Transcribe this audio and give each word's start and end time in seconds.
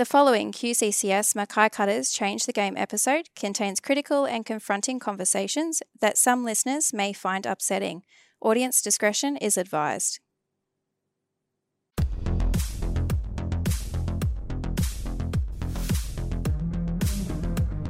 The 0.00 0.06
following 0.06 0.50
QCCS 0.50 1.36
Mackay 1.36 1.68
Cutters 1.68 2.08
Change 2.08 2.46
the 2.46 2.54
Game 2.54 2.74
episode 2.74 3.28
contains 3.36 3.80
critical 3.80 4.24
and 4.24 4.46
confronting 4.46 4.98
conversations 4.98 5.82
that 6.00 6.16
some 6.16 6.42
listeners 6.42 6.94
may 6.94 7.12
find 7.12 7.44
upsetting. 7.44 8.00
Audience 8.40 8.80
discretion 8.80 9.36
is 9.36 9.58
advised. 9.58 10.20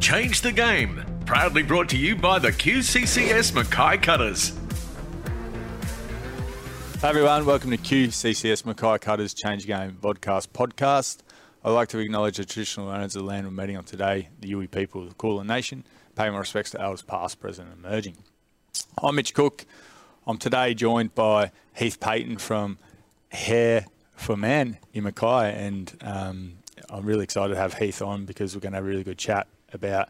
Change 0.00 0.40
the 0.40 0.50
Game, 0.50 1.04
proudly 1.26 1.62
brought 1.62 1.88
to 1.90 1.96
you 1.96 2.16
by 2.16 2.40
the 2.40 2.50
QCCS 2.50 3.54
Mackay 3.54 3.98
Cutters. 3.98 4.58
Hi 7.02 7.10
everyone, 7.10 7.46
welcome 7.46 7.70
to 7.70 7.78
QCCS 7.78 8.66
Mackay 8.66 8.98
Cutters 8.98 9.32
Change 9.32 9.64
Game 9.68 9.96
Vodcast 10.02 10.48
podcast. 10.48 11.18
I'd 11.62 11.72
like 11.72 11.88
to 11.88 11.98
acknowledge 11.98 12.38
the 12.38 12.46
traditional 12.46 12.88
owners 12.88 13.14
of 13.14 13.22
the 13.22 13.28
land 13.28 13.46
we're 13.46 13.52
meeting 13.52 13.76
on 13.76 13.84
today, 13.84 14.30
the 14.40 14.50
Yuwi 14.50 14.70
people 14.70 15.02
of 15.02 15.10
the 15.10 15.14
Kulin 15.14 15.46
Nation. 15.46 15.84
Pay 16.16 16.30
my 16.30 16.38
respects 16.38 16.70
to 16.70 16.80
elders 16.80 17.02
past, 17.02 17.38
present 17.38 17.68
and 17.68 17.84
emerging. 17.84 18.16
I'm 19.02 19.14
Mitch 19.14 19.34
Cook. 19.34 19.66
I'm 20.26 20.38
today 20.38 20.72
joined 20.72 21.14
by 21.14 21.50
Heath 21.74 22.00
Paton 22.00 22.38
from 22.38 22.78
Hair 23.28 23.84
for 24.14 24.38
Men 24.38 24.78
in 24.94 25.04
Mackay 25.04 25.52
and 25.54 25.94
um, 26.00 26.52
I'm 26.88 27.04
really 27.04 27.24
excited 27.24 27.52
to 27.52 27.60
have 27.60 27.74
Heath 27.74 28.00
on 28.00 28.24
because 28.24 28.54
we're 28.54 28.60
going 28.60 28.72
to 28.72 28.76
have 28.76 28.84
a 28.84 28.88
really 28.88 29.04
good 29.04 29.18
chat 29.18 29.46
about 29.74 30.08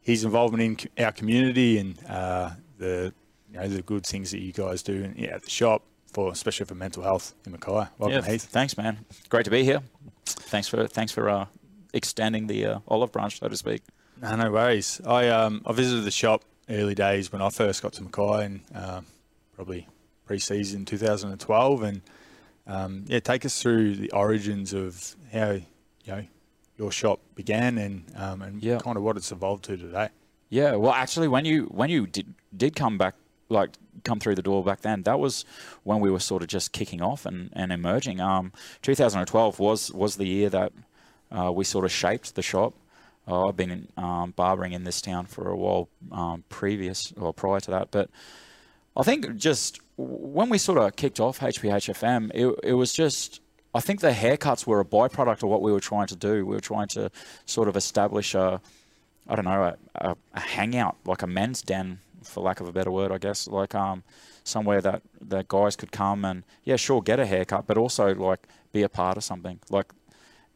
his 0.00 0.22
involvement 0.22 0.86
in 0.96 1.04
our 1.04 1.12
community 1.12 1.78
and 1.78 1.98
uh, 2.08 2.50
the 2.78 3.12
you 3.52 3.58
know 3.58 3.66
the 3.66 3.82
good 3.82 4.06
things 4.06 4.30
that 4.30 4.38
you 4.38 4.52
guys 4.52 4.84
do 4.84 5.02
in, 5.02 5.16
yeah, 5.16 5.34
at 5.34 5.42
the 5.42 5.50
shop 5.50 5.82
for 6.06 6.30
especially 6.30 6.66
for 6.66 6.74
mental 6.74 7.02
health 7.02 7.34
in 7.44 7.52
Mackay. 7.52 7.88
Welcome, 7.98 8.10
yeah, 8.10 8.22
Heath. 8.22 8.44
Thanks, 8.44 8.76
man. 8.76 9.04
Great 9.28 9.44
to 9.44 9.50
be 9.50 9.64
here. 9.64 9.82
Thanks 10.38 10.68
for 10.68 10.86
thanks 10.86 11.12
for 11.12 11.28
uh, 11.28 11.46
extending 11.92 12.46
the 12.46 12.66
uh, 12.66 12.78
olive 12.88 13.12
branch, 13.12 13.38
so 13.40 13.48
to 13.48 13.56
speak. 13.56 13.82
No, 14.20 14.36
no 14.36 14.50
worries. 14.50 15.00
I 15.06 15.28
um, 15.28 15.62
I 15.66 15.72
visited 15.72 16.04
the 16.04 16.10
shop 16.10 16.44
early 16.68 16.94
days 16.94 17.32
when 17.32 17.42
I 17.42 17.48
first 17.50 17.82
got 17.82 17.92
to 17.94 18.02
Mackay 18.02 18.44
and 18.44 18.60
um, 18.74 19.06
probably 19.54 19.86
pre-season 20.26 20.84
2012 20.84 21.82
and 21.82 22.00
um, 22.66 23.04
yeah, 23.08 23.18
take 23.20 23.44
us 23.44 23.60
through 23.60 23.96
the 23.96 24.10
origins 24.12 24.72
of 24.72 25.16
how 25.32 25.50
you 25.52 25.62
know 26.06 26.24
your 26.76 26.92
shop 26.92 27.20
began 27.34 27.78
and 27.78 28.04
um, 28.16 28.42
and 28.42 28.62
Yeah. 28.62 28.78
kind 28.78 28.96
of 28.96 29.02
what 29.02 29.16
it's 29.16 29.32
evolved 29.32 29.64
to 29.64 29.76
today. 29.76 30.08
Yeah, 30.48 30.74
well, 30.76 30.92
actually, 30.92 31.28
when 31.28 31.44
you 31.44 31.64
when 31.64 31.90
you 31.90 32.06
did 32.06 32.34
did 32.56 32.74
come 32.76 32.98
back, 32.98 33.14
like 33.48 33.70
come 34.04 34.20
through 34.20 34.34
the 34.34 34.42
door 34.42 34.64
back 34.64 34.80
then, 34.80 35.02
that 35.02 35.18
was 35.18 35.44
when 35.82 36.00
we 36.00 36.10
were 36.10 36.20
sort 36.20 36.42
of 36.42 36.48
just 36.48 36.72
kicking 36.72 37.02
off 37.02 37.26
and, 37.26 37.50
and 37.52 37.72
emerging. 37.72 38.20
Um, 38.20 38.52
2012 38.82 39.58
was 39.58 39.92
was 39.92 40.16
the 40.16 40.26
year 40.26 40.48
that 40.50 40.72
uh, 41.30 41.52
we 41.52 41.64
sort 41.64 41.84
of 41.84 41.92
shaped 41.92 42.34
the 42.34 42.42
shop. 42.42 42.74
Uh, 43.28 43.48
I've 43.48 43.56
been 43.56 43.88
um, 43.96 44.32
barbering 44.34 44.72
in 44.72 44.84
this 44.84 45.00
town 45.00 45.26
for 45.26 45.50
a 45.50 45.56
while 45.56 45.88
um, 46.10 46.44
previous 46.48 47.12
or 47.16 47.32
prior 47.32 47.60
to 47.60 47.70
that, 47.70 47.90
but 47.90 48.10
I 48.96 49.02
think 49.02 49.36
just 49.36 49.80
when 49.96 50.48
we 50.48 50.58
sort 50.58 50.78
of 50.78 50.96
kicked 50.96 51.20
off 51.20 51.40
HPHFM, 51.40 52.30
it, 52.34 52.54
it 52.64 52.72
was 52.74 52.92
just, 52.92 53.40
I 53.74 53.80
think 53.80 54.00
the 54.00 54.10
haircuts 54.10 54.66
were 54.66 54.80
a 54.80 54.84
byproduct 54.84 55.42
of 55.42 55.48
what 55.48 55.62
we 55.62 55.72
were 55.72 55.80
trying 55.80 56.06
to 56.08 56.16
do. 56.16 56.44
We 56.46 56.54
were 56.54 56.60
trying 56.60 56.88
to 56.88 57.10
sort 57.46 57.68
of 57.68 57.76
establish 57.76 58.34
a, 58.34 58.60
I 59.28 59.36
don't 59.36 59.44
know, 59.44 59.62
a, 59.62 59.76
a, 59.94 60.16
a 60.34 60.40
hangout, 60.40 60.96
like 61.04 61.22
a 61.22 61.26
men's 61.26 61.62
den, 61.62 62.00
for 62.22 62.42
lack 62.42 62.60
of 62.60 62.68
a 62.68 62.72
better 62.72 62.90
word, 62.90 63.12
I 63.12 63.18
guess, 63.18 63.48
like 63.48 63.74
um, 63.74 64.02
somewhere 64.44 64.80
that, 64.80 65.02
that 65.20 65.48
guys 65.48 65.76
could 65.76 65.92
come 65.92 66.24
and, 66.24 66.44
yeah, 66.64 66.76
sure, 66.76 67.02
get 67.02 67.20
a 67.20 67.26
haircut, 67.26 67.66
but 67.66 67.76
also 67.76 68.14
like 68.14 68.46
be 68.72 68.82
a 68.82 68.88
part 68.88 69.16
of 69.16 69.24
something. 69.24 69.60
Like, 69.70 69.92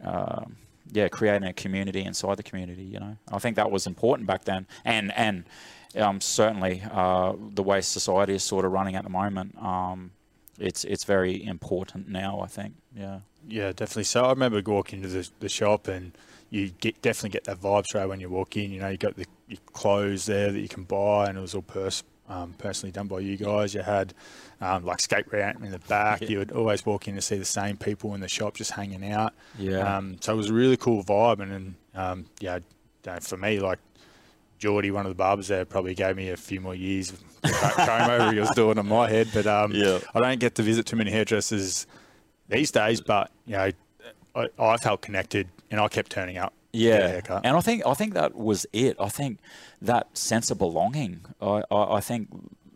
um, 0.03 0.57
yeah, 0.93 1.09
creating 1.09 1.49
a 1.49 1.53
community 1.53 2.03
inside 2.03 2.37
the 2.37 2.43
community. 2.43 2.85
You 2.85 3.01
know, 3.01 3.17
I 3.33 3.39
think 3.39 3.57
that 3.57 3.71
was 3.71 3.87
important 3.87 4.27
back 4.27 4.45
then, 4.45 4.67
and 4.85 5.13
and 5.17 5.45
um, 5.97 6.21
certainly 6.21 6.83
uh, 6.91 7.33
the 7.55 7.63
way 7.63 7.81
society 7.81 8.35
is 8.35 8.43
sort 8.43 8.65
of 8.65 8.73
running 8.73 8.95
at 8.95 9.05
the 9.05 9.11
moment, 9.11 9.57
um, 9.63 10.11
it's 10.59 10.85
it's 10.85 11.05
very 11.05 11.45
important 11.45 12.09
now. 12.09 12.41
I 12.41 12.47
think, 12.47 12.75
yeah, 12.95 13.21
Yeah, 13.49 13.73
definitely. 13.73 14.05
So 14.05 14.25
I 14.25 14.31
remember 14.31 14.63
walking 14.65 15.03
into 15.03 15.09
the, 15.09 15.29
the 15.41 15.49
shop 15.49 15.89
and 15.89 16.13
you 16.55 16.69
get 16.81 17.03
definitely 17.03 17.31
get 17.31 17.45
that 17.45 17.59
vibe 17.61 17.85
straight 17.87 18.07
when 18.07 18.21
you 18.21 18.29
walk 18.29 18.57
in. 18.57 18.71
You 18.71 18.81
know, 18.81 18.89
you 18.89 18.97
got 18.97 19.17
the 19.17 19.27
your 19.49 19.59
clothes 19.73 20.27
there 20.27 20.53
that 20.53 20.61
you 20.61 20.69
can 20.69 20.85
buy, 20.85 21.27
and 21.27 21.37
it 21.37 21.41
was 21.41 21.55
all 21.55 21.63
pers- 21.63 22.05
um, 22.29 22.55
personally 22.57 22.93
done 22.93 23.09
by 23.09 23.19
you 23.19 23.37
guys. 23.37 23.75
You 23.75 23.83
had 23.83 24.15
um, 24.61 24.85
like 24.85 25.01
skate 25.01 25.31
ramp 25.33 25.63
in 25.63 25.71
the 25.73 25.79
back. 25.81 26.23
Yeah. 26.23 26.29
You 26.29 26.39
would 26.39 26.53
always 26.53 26.87
walk 26.87 27.09
in 27.09 27.17
to 27.17 27.21
see 27.23 27.37
the 27.37 27.45
same 27.45 27.77
people 27.77 28.15
in 28.15 28.21
the 28.21 28.29
shop 28.29 28.55
just 28.57 28.71
hanging 28.71 29.11
out. 29.11 29.35
Yeah. 29.59 29.97
Um, 29.97 30.17
so 30.21 30.33
it 30.33 30.37
was 30.37 30.51
a 30.51 30.55
really 30.55 30.77
cool 30.77 31.03
vibe, 31.05 31.41
and, 31.41 31.53
and 31.53 31.75
um, 31.95 32.25
yeah, 32.41 32.61
for 33.21 33.37
me, 33.37 33.59
like 33.61 33.79
Geordie, 34.59 34.91
one 34.93 35.05
of 35.05 35.11
the 35.11 35.17
barbers 35.17 35.49
there, 35.49 35.65
probably 35.65 35.95
gave 35.95 36.17
me 36.17 36.31
a 36.31 36.37
few 36.37 36.61
more 36.61 36.75
years 36.75 37.11
of 37.13 37.21
comb 37.77 38.09
over 38.11 38.33
he 38.33 38.41
was 38.41 38.51
doing 38.53 38.79
on 38.79 38.87
my 38.87 39.11
head. 39.11 39.29
But 39.35 39.47
um, 39.47 39.73
Yeah. 39.73 39.99
I 40.15 40.21
don't 40.21 40.39
get 40.41 40.55
to 40.55 40.63
visit 40.63 40.87
too 40.87 40.97
many 40.97 41.11
hairdressers 41.11 41.87
these 42.49 42.71
days. 42.71 43.01
But 43.01 43.31
you 43.45 43.57
know, 43.57 43.71
I, 44.35 44.49
I 44.59 44.77
felt 44.79 45.03
connected, 45.03 45.49
and 45.71 45.81
I 45.81 45.89
kept 45.89 46.11
turning 46.11 46.39
up. 46.39 46.53
to 46.73 46.79
get 46.79 47.03
a 47.03 47.09
yeah. 47.09 47.21
And 47.45 47.57
I 47.57 47.61
think 47.61 47.87
I 47.87 47.95
think 47.95 48.15
that 48.15 48.35
was 48.35 48.67
it. 48.73 48.97
I 48.99 49.09
think 49.09 49.39
that 49.83 50.17
sense 50.17 50.51
of 50.51 50.59
belonging. 50.59 51.25
I 51.41 51.63
I, 51.71 51.97
I 51.97 52.01
think. 52.01 52.29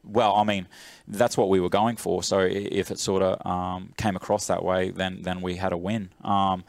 Well, 0.05 0.35
I 0.37 0.45
mean, 0.45 0.69
that's 1.07 1.37
what 1.37 1.51
we 1.51 1.61
were 1.61 1.69
going 1.69 1.97
for. 1.97 2.23
So 2.23 2.39
if 2.41 2.91
it 2.91 2.99
sort 2.99 3.23
of 3.23 3.45
um, 3.47 3.93
came 3.99 4.17
across 4.17 4.47
that 4.47 4.65
way, 4.65 4.91
then 4.91 5.21
then 5.23 5.43
we 5.43 5.57
had 5.57 5.73
a 5.73 5.77
win. 5.77 6.11
Um, 6.23 6.65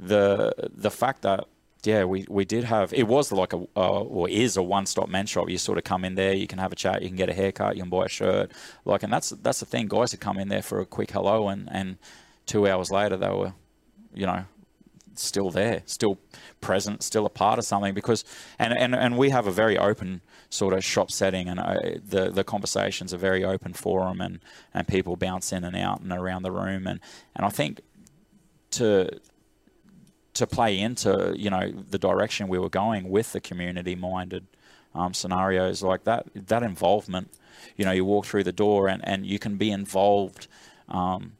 the 0.00 0.52
the 0.58 0.90
fact 0.90 1.22
that 1.22 1.46
yeah, 1.84 2.04
we, 2.04 2.24
we 2.28 2.44
did 2.44 2.64
have 2.64 2.92
it 2.92 3.08
was 3.08 3.32
like 3.32 3.52
a 3.52 3.66
uh, 3.76 4.00
or 4.00 4.28
is 4.28 4.56
a 4.56 4.62
one 4.62 4.86
stop 4.86 5.08
men's 5.08 5.30
shop. 5.30 5.48
You 5.48 5.58
sort 5.58 5.78
of 5.78 5.84
come 5.84 6.04
in 6.04 6.14
there, 6.14 6.32
you 6.32 6.46
can 6.46 6.58
have 6.58 6.72
a 6.72 6.76
chat, 6.76 7.02
you 7.02 7.08
can 7.08 7.16
get 7.16 7.28
a 7.28 7.34
haircut, 7.34 7.76
you 7.76 7.82
can 7.82 7.90
buy 7.90 8.06
a 8.06 8.08
shirt, 8.08 8.52
like, 8.84 9.02
and 9.02 9.12
that's 9.12 9.30
that's 9.30 9.60
the 9.60 9.66
thing. 9.66 9.88
Guys 9.88 10.12
would 10.12 10.20
come 10.20 10.38
in 10.38 10.48
there 10.48 10.62
for 10.62 10.80
a 10.80 10.86
quick 10.86 11.10
hello, 11.10 11.48
and 11.48 11.68
and 11.72 11.98
two 12.46 12.68
hours 12.68 12.90
later 12.90 13.16
they 13.16 13.30
were, 13.30 13.52
you 14.14 14.26
know, 14.26 14.44
still 15.18 15.50
there, 15.50 15.82
still 15.86 16.18
present, 16.60 17.02
still 17.02 17.26
a 17.26 17.30
part 17.30 17.58
of 17.58 17.64
something. 17.64 17.94
Because 17.94 18.24
and 18.58 18.72
and, 18.72 18.94
and 18.94 19.16
we 19.16 19.30
have 19.30 19.46
a 19.46 19.50
very 19.50 19.78
open 19.78 20.20
sort 20.50 20.74
of 20.74 20.84
shop 20.84 21.10
setting, 21.10 21.48
and 21.48 21.60
uh, 21.60 21.78
the 22.04 22.30
the 22.30 22.44
conversations 22.44 23.12
are 23.12 23.18
very 23.18 23.44
open 23.44 23.72
forum, 23.72 24.20
and 24.20 24.40
and 24.74 24.88
people 24.88 25.16
bounce 25.16 25.52
in 25.52 25.64
and 25.64 25.76
out 25.76 26.00
and 26.00 26.12
around 26.12 26.42
the 26.42 26.52
room, 26.52 26.86
and 26.86 27.00
and 27.34 27.46
I 27.46 27.50
think 27.50 27.80
to 28.72 29.08
to 30.34 30.46
play 30.46 30.78
into 30.78 31.34
you 31.36 31.50
know 31.50 31.70
the 31.90 31.98
direction 31.98 32.48
we 32.48 32.58
were 32.58 32.70
going 32.70 33.10
with 33.10 33.32
the 33.32 33.40
community 33.40 33.94
minded 33.94 34.46
um, 34.94 35.14
scenarios 35.14 35.82
like 35.82 36.04
that 36.04 36.26
that 36.34 36.62
involvement 36.62 37.30
you 37.76 37.84
know 37.84 37.92
you 37.92 38.04
walk 38.04 38.26
through 38.26 38.44
the 38.44 38.52
door 38.52 38.88
and, 38.88 39.06
and 39.06 39.26
you 39.26 39.38
can 39.38 39.56
be 39.56 39.70
involved 39.70 40.48
um, 40.88 41.32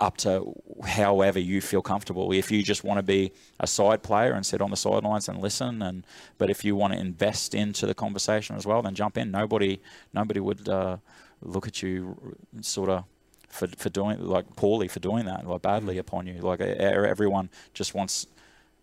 up 0.00 0.16
to 0.18 0.52
however 0.84 1.38
you 1.38 1.60
feel 1.60 1.82
comfortable. 1.82 2.32
If 2.32 2.50
you 2.50 2.62
just 2.62 2.84
want 2.84 2.98
to 2.98 3.02
be 3.02 3.32
a 3.60 3.66
side 3.66 4.02
player 4.02 4.32
and 4.32 4.44
sit 4.44 4.60
on 4.60 4.70
the 4.70 4.76
sidelines 4.76 5.28
and 5.28 5.40
listen 5.40 5.80
and 5.80 6.04
but 6.38 6.50
if 6.50 6.64
you 6.64 6.76
want 6.76 6.92
to 6.92 6.98
invest 6.98 7.54
into 7.54 7.86
the 7.86 7.94
conversation 7.94 8.56
as 8.56 8.66
well 8.66 8.82
then 8.82 8.94
jump 8.94 9.16
in. 9.16 9.30
Nobody 9.30 9.80
nobody 10.12 10.40
would 10.40 10.68
uh, 10.68 10.98
look 11.40 11.66
at 11.66 11.82
you 11.82 12.36
sort 12.60 12.90
of 12.90 13.04
for, 13.48 13.68
for 13.68 13.88
doing 13.88 14.20
like 14.20 14.54
poorly 14.56 14.88
for 14.88 15.00
doing 15.00 15.24
that 15.26 15.46
like 15.46 15.62
badly 15.62 15.98
upon 15.98 16.26
you. 16.26 16.40
Like 16.40 16.60
everyone 16.60 17.48
just 17.72 17.94
wants 17.94 18.26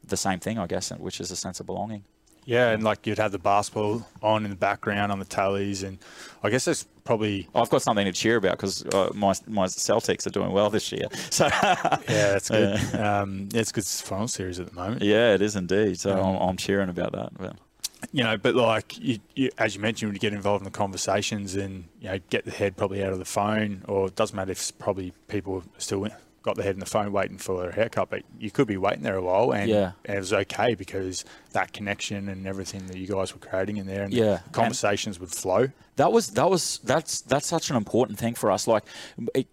the 0.02 0.18
same 0.18 0.40
thing 0.40 0.58
i 0.58 0.66
guess 0.66 0.92
which 0.92 1.20
is 1.20 1.30
a 1.30 1.36
sense 1.36 1.60
of 1.60 1.66
belonging. 1.66 2.04
Yeah, 2.46 2.70
and 2.72 2.84
like 2.84 3.06
you'd 3.06 3.20
have 3.20 3.32
the 3.32 3.38
basketball 3.38 4.08
on 4.24 4.44
in 4.44 4.50
the 4.50 4.58
background 4.58 5.12
on 5.12 5.20
the 5.20 5.26
tallies, 5.26 5.84
and 5.84 6.00
I 6.42 6.50
guess 6.50 6.66
that's 6.66 6.88
probably 7.10 7.48
i've 7.56 7.72
got 7.72 7.82
something 7.82 8.06
to 8.06 8.12
cheer 8.12 8.36
about 8.36 8.56
because 8.56 8.86
uh, 8.94 9.10
my, 9.16 9.34
my 9.48 9.66
celtics 9.66 10.28
are 10.28 10.30
doing 10.30 10.52
well 10.52 10.70
this 10.70 10.92
year. 10.92 11.08
So 11.32 11.48
yeah, 11.48 11.98
that's 12.08 12.50
good. 12.50 12.96
um, 13.00 13.50
yeah, 13.52 13.62
it's 13.62 13.72
good 13.72 13.86
final 13.86 14.28
series 14.28 14.60
at 14.60 14.68
the 14.68 14.76
moment. 14.76 15.02
yeah 15.02 15.34
it 15.34 15.42
is 15.42 15.56
indeed. 15.56 16.00
So 16.00 16.12
I'm, 16.12 16.36
I'm 16.50 16.58
cheering 16.58 16.90
about 16.90 17.14
that 17.14 17.32
but 17.36 17.56
you 18.12 18.24
know, 18.24 18.38
but 18.38 18.56
like 18.56 18.98
you, 19.00 19.20
you, 19.36 19.50
as 19.58 19.76
you 19.76 19.82
mentioned, 19.82 20.14
you 20.14 20.20
get 20.20 20.34
involved 20.34 20.62
in 20.62 20.66
the 20.66 20.78
conversations 20.78 21.56
and 21.56 21.86
you 22.00 22.10
know 22.10 22.20
get 22.30 22.46
the 22.46 22.52
head 22.52 22.78
probably 22.78 23.04
out 23.04 23.12
of 23.12 23.20
the 23.20 23.26
phone, 23.26 23.84
or 23.88 24.08
it 24.08 24.16
doesn't 24.16 24.36
matter 24.36 24.52
if 24.52 24.60
it's 24.60 24.72
probably 24.72 25.12
people 25.28 25.64
still 25.78 26.00
got 26.50 26.56
the 26.58 26.64
head 26.64 26.76
in 26.76 26.80
the 26.80 26.86
phone 26.98 27.12
waiting 27.12 27.38
for 27.38 27.62
their 27.62 27.72
haircut, 27.72 28.10
but 28.10 28.24
you 28.40 28.50
could 28.50 28.68
be 28.68 28.78
waiting 28.78 29.04
there 29.04 29.16
a 29.16 29.22
while, 29.22 29.52
and, 29.52 29.70
Yeah. 29.70 29.92
and 30.06 30.18
it 30.18 30.20
was 30.20 30.34
okay 30.34 30.74
because 30.76 31.24
that 31.52 31.74
connection 31.74 32.28
and 32.28 32.48
everything 32.48 32.88
that 32.88 32.98
you 32.98 33.08
guys 33.08 33.34
were 33.34 33.40
creating 33.40 33.78
in 33.78 33.86
there, 33.86 34.04
and 34.04 34.14
Yeah, 34.14 34.24
the 34.26 34.32
and- 34.46 34.54
conversations 34.54 35.20
would 35.20 35.32
flow. 35.32 35.70
that 35.98 36.12
was 36.12 36.28
that 36.40 36.50
was 36.50 36.80
that's 36.84 37.22
that's 37.22 37.46
such 37.48 37.70
an 37.70 37.76
important 37.76 38.18
thing 38.18 38.34
for 38.34 38.50
us 38.52 38.68
like 38.68 38.84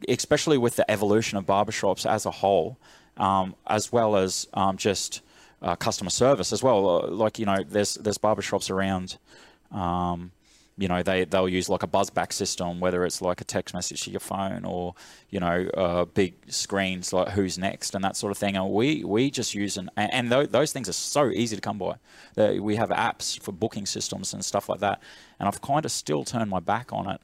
especially 0.08 0.56
with 0.56 0.76
the 0.76 0.88
evolution 0.90 1.36
of 1.38 1.44
barbershops 1.44 2.06
as 2.08 2.24
a 2.24 2.30
whole 2.30 2.78
um, 3.16 3.54
as 3.66 3.90
well 3.92 4.14
as 4.14 4.46
um, 4.54 4.76
just 4.76 5.22
uh, 5.62 5.74
customer 5.74 6.10
service 6.10 6.52
as 6.52 6.62
well 6.62 6.78
Uh, 6.88 7.08
like 7.24 7.38
you 7.40 7.46
know 7.46 7.64
there's 7.74 7.94
there's 7.94 8.18
barbershops 8.18 8.70
around 8.70 9.18
um, 9.72 10.30
you 10.78 10.88
know 10.88 11.02
they 11.02 11.24
they'll 11.24 11.48
use 11.48 11.68
like 11.68 11.82
a 11.82 11.86
buzzback 11.86 12.32
system, 12.32 12.80
whether 12.80 13.04
it's 13.04 13.22
like 13.22 13.40
a 13.40 13.44
text 13.44 13.74
message 13.74 14.02
to 14.02 14.10
your 14.10 14.20
phone 14.20 14.64
or 14.64 14.94
you 15.30 15.40
know 15.40 15.68
uh, 15.74 16.04
big 16.04 16.34
screens 16.48 17.12
like 17.12 17.28
who's 17.30 17.56
next 17.56 17.94
and 17.94 18.04
that 18.04 18.16
sort 18.16 18.30
of 18.30 18.36
thing. 18.36 18.56
And 18.56 18.70
we 18.70 19.02
we 19.02 19.30
just 19.30 19.54
use 19.54 19.78
an 19.78 19.90
and, 19.96 20.12
and 20.12 20.30
th- 20.30 20.50
those 20.50 20.72
things 20.72 20.88
are 20.88 20.94
so 20.94 21.30
easy 21.30 21.56
to 21.56 21.62
come 21.62 21.78
by. 21.78 21.96
We 22.58 22.76
have 22.76 22.90
apps 22.90 23.40
for 23.40 23.52
booking 23.52 23.86
systems 23.86 24.34
and 24.34 24.44
stuff 24.44 24.68
like 24.68 24.80
that, 24.80 25.00
and 25.40 25.48
I've 25.48 25.62
kind 25.62 25.84
of 25.84 25.92
still 25.92 26.24
turned 26.24 26.50
my 26.50 26.60
back 26.60 26.92
on 26.92 27.08
it. 27.08 27.20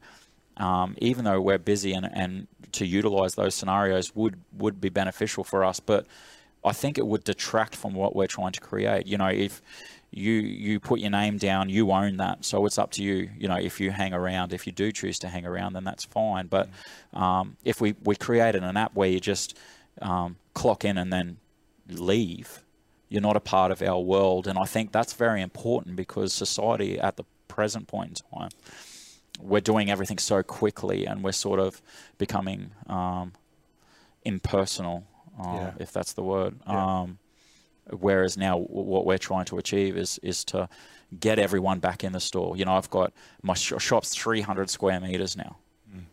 Um, 0.56 0.96
even 0.98 1.24
though 1.24 1.40
we're 1.40 1.58
busy 1.58 1.94
and, 1.94 2.08
and 2.12 2.46
to 2.72 2.86
utilize 2.86 3.34
those 3.34 3.54
scenarios 3.54 4.14
would 4.14 4.40
would 4.56 4.80
be 4.80 4.88
beneficial 4.88 5.44
for 5.44 5.62
us, 5.64 5.78
but 5.78 6.06
I 6.64 6.72
think 6.72 6.96
it 6.96 7.06
would 7.06 7.24
detract 7.24 7.76
from 7.76 7.94
what 7.94 8.14
we're 8.14 8.26
trying 8.26 8.52
to 8.52 8.60
create. 8.60 9.06
You 9.06 9.18
know, 9.18 9.28
if 9.28 9.60
you 10.14 10.32
you 10.32 10.78
put 10.78 11.00
your 11.00 11.10
name 11.10 11.38
down, 11.38 11.68
you 11.70 11.90
own 11.90 12.18
that. 12.18 12.44
So 12.44 12.66
it's 12.66 12.78
up 12.78 12.90
to 12.92 13.02
you. 13.02 13.30
You 13.38 13.48
know, 13.48 13.56
if 13.56 13.80
you 13.80 13.90
hang 13.90 14.12
around, 14.12 14.52
if 14.52 14.66
you 14.66 14.72
do 14.72 14.92
choose 14.92 15.18
to 15.20 15.28
hang 15.28 15.46
around, 15.46 15.72
then 15.72 15.84
that's 15.84 16.04
fine. 16.04 16.46
But 16.48 16.68
um, 17.14 17.56
if 17.64 17.80
we 17.80 17.94
we 18.04 18.14
created 18.14 18.62
an 18.62 18.76
app 18.76 18.94
where 18.94 19.08
you 19.08 19.20
just 19.20 19.56
um, 20.02 20.36
clock 20.54 20.84
in 20.84 20.98
and 20.98 21.10
then 21.12 21.38
leave, 21.88 22.60
you're 23.08 23.22
not 23.22 23.36
a 23.36 23.40
part 23.40 23.72
of 23.72 23.80
our 23.82 24.00
world. 24.00 24.46
And 24.46 24.58
I 24.58 24.64
think 24.66 24.92
that's 24.92 25.14
very 25.14 25.40
important 25.42 25.96
because 25.96 26.32
society 26.32 26.98
at 27.00 27.16
the 27.16 27.24
present 27.48 27.86
point 27.88 28.20
in 28.32 28.38
time, 28.38 28.50
we're 29.40 29.60
doing 29.60 29.90
everything 29.90 30.18
so 30.18 30.42
quickly, 30.42 31.06
and 31.06 31.24
we're 31.24 31.32
sort 31.32 31.58
of 31.58 31.80
becoming 32.18 32.70
um, 32.86 33.32
impersonal, 34.24 35.04
uh, 35.40 35.52
Yeah. 35.54 35.70
if 35.78 35.92
that's 35.92 36.12
the 36.12 36.22
word. 36.22 36.56
Yeah. 36.66 37.06
Whereas 37.90 38.36
now 38.36 38.58
what 38.58 39.04
we're 39.04 39.18
trying 39.18 39.44
to 39.46 39.58
achieve 39.58 39.96
is 39.96 40.18
is 40.22 40.44
to 40.46 40.68
get 41.18 41.38
everyone 41.38 41.80
back 41.80 42.04
in 42.04 42.12
the 42.12 42.20
store. 42.20 42.56
You 42.56 42.64
know, 42.64 42.74
I've 42.74 42.90
got 42.90 43.12
my 43.42 43.54
sh- 43.54 43.74
shop's 43.78 44.14
300 44.14 44.70
square 44.70 45.00
meters 45.00 45.36
now. 45.36 45.56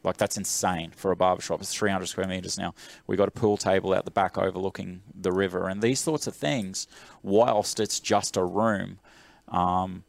Like 0.03 0.17
that's 0.17 0.37
insane 0.37 0.91
for 0.91 1.11
a 1.11 1.15
barber 1.15 1.41
shop. 1.41 1.61
It's 1.61 1.73
300 1.73 2.07
square 2.07 2.27
meters 2.27 2.57
now. 2.57 2.73
We've 3.07 3.17
got 3.17 3.27
a 3.27 3.31
pool 3.31 3.57
table 3.57 3.93
out 3.93 4.05
the 4.05 4.11
back 4.11 4.37
overlooking 4.37 5.01
the 5.13 5.31
river, 5.31 5.67
and 5.67 5.81
these 5.81 5.99
sorts 5.99 6.27
of 6.27 6.35
things. 6.35 6.87
Whilst 7.23 7.79
it's 7.79 7.99
just 7.99 8.35
a 8.35 8.43
room, 8.43 8.99
um, 9.47 10.03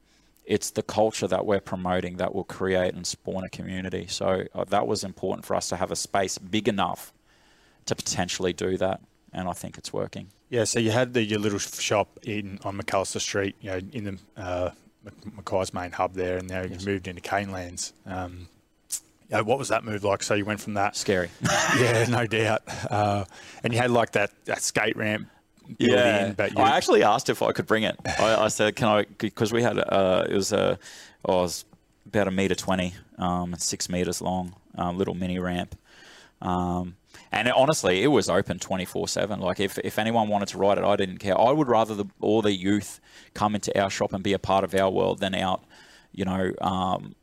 it's 0.44 0.70
the 0.70 0.82
culture 0.82 1.28
that 1.28 1.46
we're 1.46 1.60
promoting 1.60 2.16
that 2.16 2.34
will 2.34 2.44
create 2.44 2.94
and 2.94 3.06
spawn 3.06 3.44
a 3.44 3.48
community. 3.48 4.06
So 4.08 4.44
uh, 4.54 4.64
that 4.64 4.86
was 4.86 5.04
important 5.04 5.44
for 5.44 5.54
us 5.54 5.68
to 5.68 5.76
have 5.76 5.92
a 5.92 5.96
space 5.96 6.38
big 6.38 6.66
enough 6.66 7.12
to 7.86 7.94
potentially 7.94 8.52
do 8.52 8.76
that, 8.76 9.00
and 9.32 9.48
I 9.48 9.52
think 9.52 9.78
it's 9.78 9.92
working. 9.92 10.28
Yeah, 10.50 10.64
so 10.64 10.80
you 10.80 10.90
had 10.90 11.14
the, 11.14 11.22
your 11.22 11.38
little 11.38 11.60
shop 11.60 12.18
in 12.24 12.58
on 12.64 12.76
Macalister 12.76 13.20
Street, 13.20 13.54
you 13.60 13.70
know, 13.70 13.80
in 13.92 14.04
the 14.04 14.18
uh, 14.36 14.70
Mackay's 15.36 15.72
main 15.72 15.92
hub 15.92 16.14
there, 16.14 16.38
and 16.38 16.48
now 16.48 16.62
you've 16.62 16.84
moved 16.84 17.06
into 17.08 17.22
Canelands. 17.22 17.92
Um, 18.04 18.48
yeah, 19.30 19.42
what 19.42 19.58
was 19.58 19.68
that 19.68 19.84
move 19.84 20.02
like? 20.02 20.24
So 20.24 20.34
you 20.34 20.44
went 20.44 20.60
from 20.60 20.74
that, 20.74 20.96
Scary. 20.96 21.30
yeah, 21.78 22.04
no 22.08 22.26
doubt, 22.26 22.62
uh, 22.90 23.24
and 23.62 23.72
you 23.72 23.78
had 23.78 23.92
like 23.92 24.10
that, 24.12 24.32
that 24.46 24.60
skate 24.60 24.96
ramp 24.96 25.28
Yeah, 25.78 26.26
in, 26.26 26.32
but 26.32 26.50
you, 26.52 26.58
I 26.58 26.76
actually 26.76 27.04
asked 27.04 27.28
if 27.28 27.40
I 27.42 27.52
could 27.52 27.66
bring 27.66 27.84
it. 27.84 27.96
I, 28.18 28.34
I 28.34 28.48
said, 28.48 28.74
"Can 28.74 28.88
I?" 28.88 29.04
Because 29.18 29.52
we 29.52 29.62
had 29.62 29.78
uh, 29.78 30.26
it 30.28 30.34
was 30.34 30.52
a, 30.52 30.80
oh, 31.24 31.38
it 31.38 31.42
was 31.42 31.64
about 32.06 32.26
a 32.26 32.32
meter 32.32 32.56
twenty, 32.56 32.94
um, 33.18 33.54
six 33.56 33.88
meters 33.88 34.20
long, 34.20 34.56
um, 34.74 34.98
little 34.98 35.14
mini 35.14 35.38
ramp. 35.38 35.78
Um, 36.42 36.96
and 37.32 37.48
it, 37.48 37.54
honestly, 37.56 38.02
it 38.02 38.08
was 38.08 38.28
open 38.28 38.58
twenty 38.58 38.84
four 38.84 39.08
seven. 39.08 39.40
Like 39.40 39.60
if, 39.60 39.78
if 39.78 39.98
anyone 39.98 40.28
wanted 40.28 40.48
to 40.48 40.58
ride 40.58 40.78
it, 40.78 40.84
I 40.84 40.96
didn't 40.96 41.18
care. 41.18 41.38
I 41.40 41.50
would 41.50 41.68
rather 41.68 41.94
the, 41.94 42.06
all 42.20 42.42
the 42.42 42.52
youth 42.52 43.00
come 43.34 43.54
into 43.54 43.78
our 43.80 43.90
shop 43.90 44.12
and 44.12 44.22
be 44.22 44.32
a 44.32 44.38
part 44.38 44.64
of 44.64 44.74
our 44.74 44.90
world 44.90 45.20
than 45.20 45.34
out, 45.34 45.64
you 46.12 46.24
know, 46.24 46.52
um, 46.60 47.14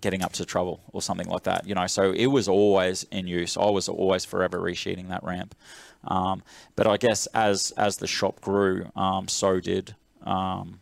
getting 0.00 0.22
up 0.22 0.32
to 0.34 0.44
trouble 0.44 0.80
or 0.92 1.02
something 1.02 1.28
like 1.28 1.44
that. 1.44 1.66
You 1.66 1.74
know, 1.74 1.86
so 1.86 2.12
it 2.12 2.26
was 2.26 2.48
always 2.48 3.04
in 3.10 3.26
use. 3.26 3.56
I 3.56 3.70
was 3.70 3.88
always 3.88 4.24
forever 4.24 4.58
resheeting 4.58 5.08
that 5.08 5.22
ramp. 5.22 5.54
Um, 6.04 6.42
but 6.76 6.86
I 6.86 6.96
guess 6.96 7.26
as 7.34 7.72
as 7.76 7.98
the 7.98 8.06
shop 8.06 8.40
grew, 8.40 8.90
um, 8.96 9.28
so 9.28 9.60
did 9.60 9.94
um, 10.24 10.80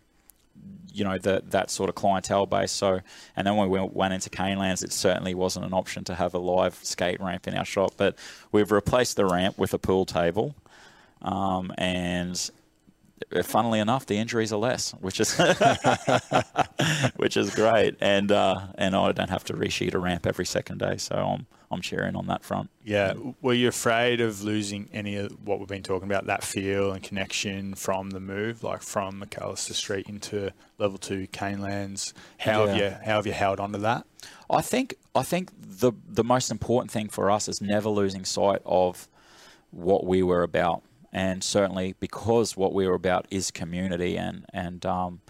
you 0.92 1.04
know 1.04 1.18
that 1.18 1.50
that 1.50 1.70
sort 1.70 1.88
of 1.88 1.94
clientele 1.94 2.46
base. 2.46 2.72
So, 2.72 3.00
and 3.36 3.46
then 3.46 3.56
when 3.56 3.68
we 3.70 3.80
went 3.80 4.14
into 4.14 4.30
Canelands, 4.30 4.82
it 4.82 4.92
certainly 4.92 5.34
wasn't 5.34 5.66
an 5.66 5.72
option 5.72 6.04
to 6.04 6.14
have 6.14 6.34
a 6.34 6.38
live 6.38 6.74
skate 6.82 7.20
ramp 7.20 7.46
in 7.46 7.56
our 7.56 7.64
shop. 7.64 7.94
But 7.96 8.16
we've 8.52 8.70
replaced 8.70 9.16
the 9.16 9.26
ramp 9.26 9.58
with 9.58 9.74
a 9.74 9.78
pool 9.78 10.04
table, 10.04 10.54
um, 11.22 11.72
and 11.78 12.50
funnily 13.42 13.78
enough, 13.80 14.06
the 14.06 14.16
injuries 14.18 14.52
are 14.52 14.58
less, 14.58 14.92
which 15.00 15.20
is 15.20 15.38
which 17.16 17.36
is 17.36 17.54
great. 17.54 17.96
And 18.00 18.30
uh, 18.32 18.68
and 18.76 18.94
I 18.94 19.12
don't 19.12 19.30
have 19.30 19.44
to 19.44 19.54
resheet 19.54 19.94
a 19.94 19.98
ramp 19.98 20.26
every 20.26 20.46
second 20.46 20.78
day, 20.78 20.96
so 20.96 21.14
I'm 21.16 21.46
I'm 21.70 21.82
cheering 21.82 22.16
on 22.16 22.26
that 22.28 22.42
front. 22.44 22.70
yeah, 22.82 23.12
were 23.42 23.52
you 23.52 23.68
afraid 23.68 24.22
of 24.22 24.42
losing 24.42 24.88
any 24.92 25.16
of 25.16 25.32
what 25.46 25.58
we've 25.58 25.68
been 25.68 25.82
talking 25.82 26.08
about, 26.08 26.24
that 26.26 26.42
feel 26.42 26.92
and 26.92 27.02
connection 27.02 27.74
from 27.74 28.10
the 28.10 28.20
move, 28.20 28.62
like 28.62 28.80
from 28.82 29.18
Macalister 29.18 29.74
Street 29.74 30.08
into 30.08 30.50
level 30.78 30.96
two 30.96 31.26
Canelands? 31.28 32.14
How 32.38 32.66
have 32.66 32.76
Yeah. 32.76 32.84
you 32.90 32.96
how 33.04 33.16
have 33.16 33.26
you 33.26 33.32
held 33.34 33.60
on 33.60 33.72
to 33.72 33.78
that? 33.78 34.06
I 34.50 34.62
think 34.62 34.94
I 35.14 35.22
think 35.22 35.50
the 35.60 35.92
the 36.08 36.24
most 36.24 36.50
important 36.50 36.90
thing 36.90 37.08
for 37.08 37.30
us 37.30 37.48
is 37.48 37.60
never 37.60 37.88
losing 37.90 38.24
sight 38.24 38.62
of 38.64 39.08
what 39.70 40.06
we 40.06 40.22
were 40.22 40.42
about, 40.42 40.82
and 41.12 41.42
certainly 41.42 41.94
because 42.00 42.56
what 42.56 42.72
we're 42.72 42.94
about 42.94 43.26
is 43.30 43.50
community, 43.50 44.16
and 44.16 44.44
and 44.52 44.84
um, 44.84 45.20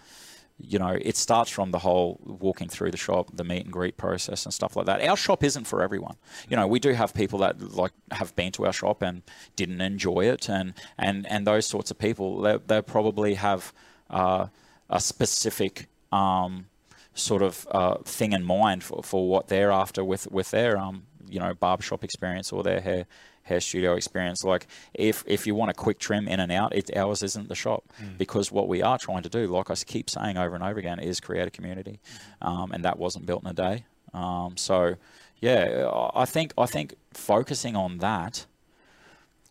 you 0.57 0.77
know 0.79 0.97
it 1.01 1.15
starts 1.15 1.49
from 1.49 1.71
the 1.71 1.79
whole 1.79 2.19
walking 2.23 2.67
through 2.67 2.91
the 2.91 2.97
shop, 2.97 3.29
the 3.33 3.43
meet 3.43 3.63
and 3.63 3.71
greet 3.71 3.97
process, 3.97 4.45
and 4.45 4.53
stuff 4.53 4.75
like 4.75 4.85
that. 4.85 5.01
Our 5.07 5.17
shop 5.17 5.43
isn't 5.43 5.65
for 5.65 5.81
everyone. 5.81 6.15
You 6.49 6.57
know, 6.57 6.67
we 6.67 6.79
do 6.79 6.93
have 6.93 7.13
people 7.13 7.39
that 7.39 7.61
like 7.61 7.93
have 8.11 8.35
been 8.35 8.51
to 8.53 8.65
our 8.65 8.73
shop 8.73 9.01
and 9.01 9.21
didn't 9.55 9.81
enjoy 9.81 10.25
it, 10.25 10.49
and 10.49 10.73
and 10.97 11.25
and 11.27 11.47
those 11.47 11.65
sorts 11.65 11.91
of 11.91 11.97
people, 11.97 12.41
they 12.41 12.57
they 12.67 12.81
probably 12.81 13.35
have 13.35 13.73
uh, 14.09 14.47
a 14.89 14.99
specific. 14.99 15.87
Um, 16.11 16.65
sort 17.13 17.41
of 17.41 17.67
uh, 17.71 17.95
thing 18.05 18.31
in 18.31 18.43
mind 18.45 18.81
for, 18.81 19.03
for 19.03 19.27
what 19.27 19.49
they're 19.49 19.71
after 19.71 20.05
with 20.05 20.31
with 20.31 20.51
their 20.51 20.77
um 20.77 21.03
you 21.29 21.39
know 21.39 21.53
barbershop 21.53 22.03
experience 22.03 22.51
or 22.51 22.63
their 22.63 22.81
hair 22.81 23.05
hair 23.49 23.59
studio 23.59 23.95
experience. 23.95 24.43
Like 24.43 24.67
if 24.93 25.23
if 25.27 25.45
you 25.45 25.55
want 25.55 25.71
a 25.71 25.73
quick 25.73 25.99
trim 25.99 26.27
in 26.27 26.39
and 26.39 26.51
out 26.51 26.73
it 26.73 26.95
ours 26.95 27.23
isn't 27.23 27.49
the 27.49 27.55
shop. 27.55 27.83
Because 28.17 28.51
what 28.51 28.67
we 28.67 28.81
are 28.81 28.97
trying 28.97 29.23
to 29.23 29.29
do 29.29 29.47
like 29.47 29.69
I 29.69 29.75
keep 29.75 30.09
saying 30.09 30.37
over 30.37 30.55
and 30.55 30.63
over 30.63 30.79
again 30.79 30.99
is 30.99 31.19
create 31.19 31.47
a 31.47 31.51
community. 31.51 31.99
Um, 32.41 32.71
and 32.71 32.85
that 32.85 32.97
wasn't 32.97 33.25
built 33.25 33.43
in 33.43 33.49
a 33.49 33.53
day. 33.53 33.85
Um, 34.13 34.55
so 34.55 34.95
yeah 35.41 35.89
I 36.15 36.25
think 36.25 36.53
I 36.57 36.65
think 36.65 36.95
focusing 37.13 37.75
on 37.75 37.99
that 37.99 38.45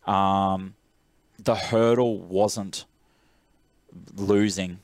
um, 0.06 0.74
the 1.38 1.54
hurdle 1.54 2.18
wasn't 2.18 2.86
losing 4.16 4.80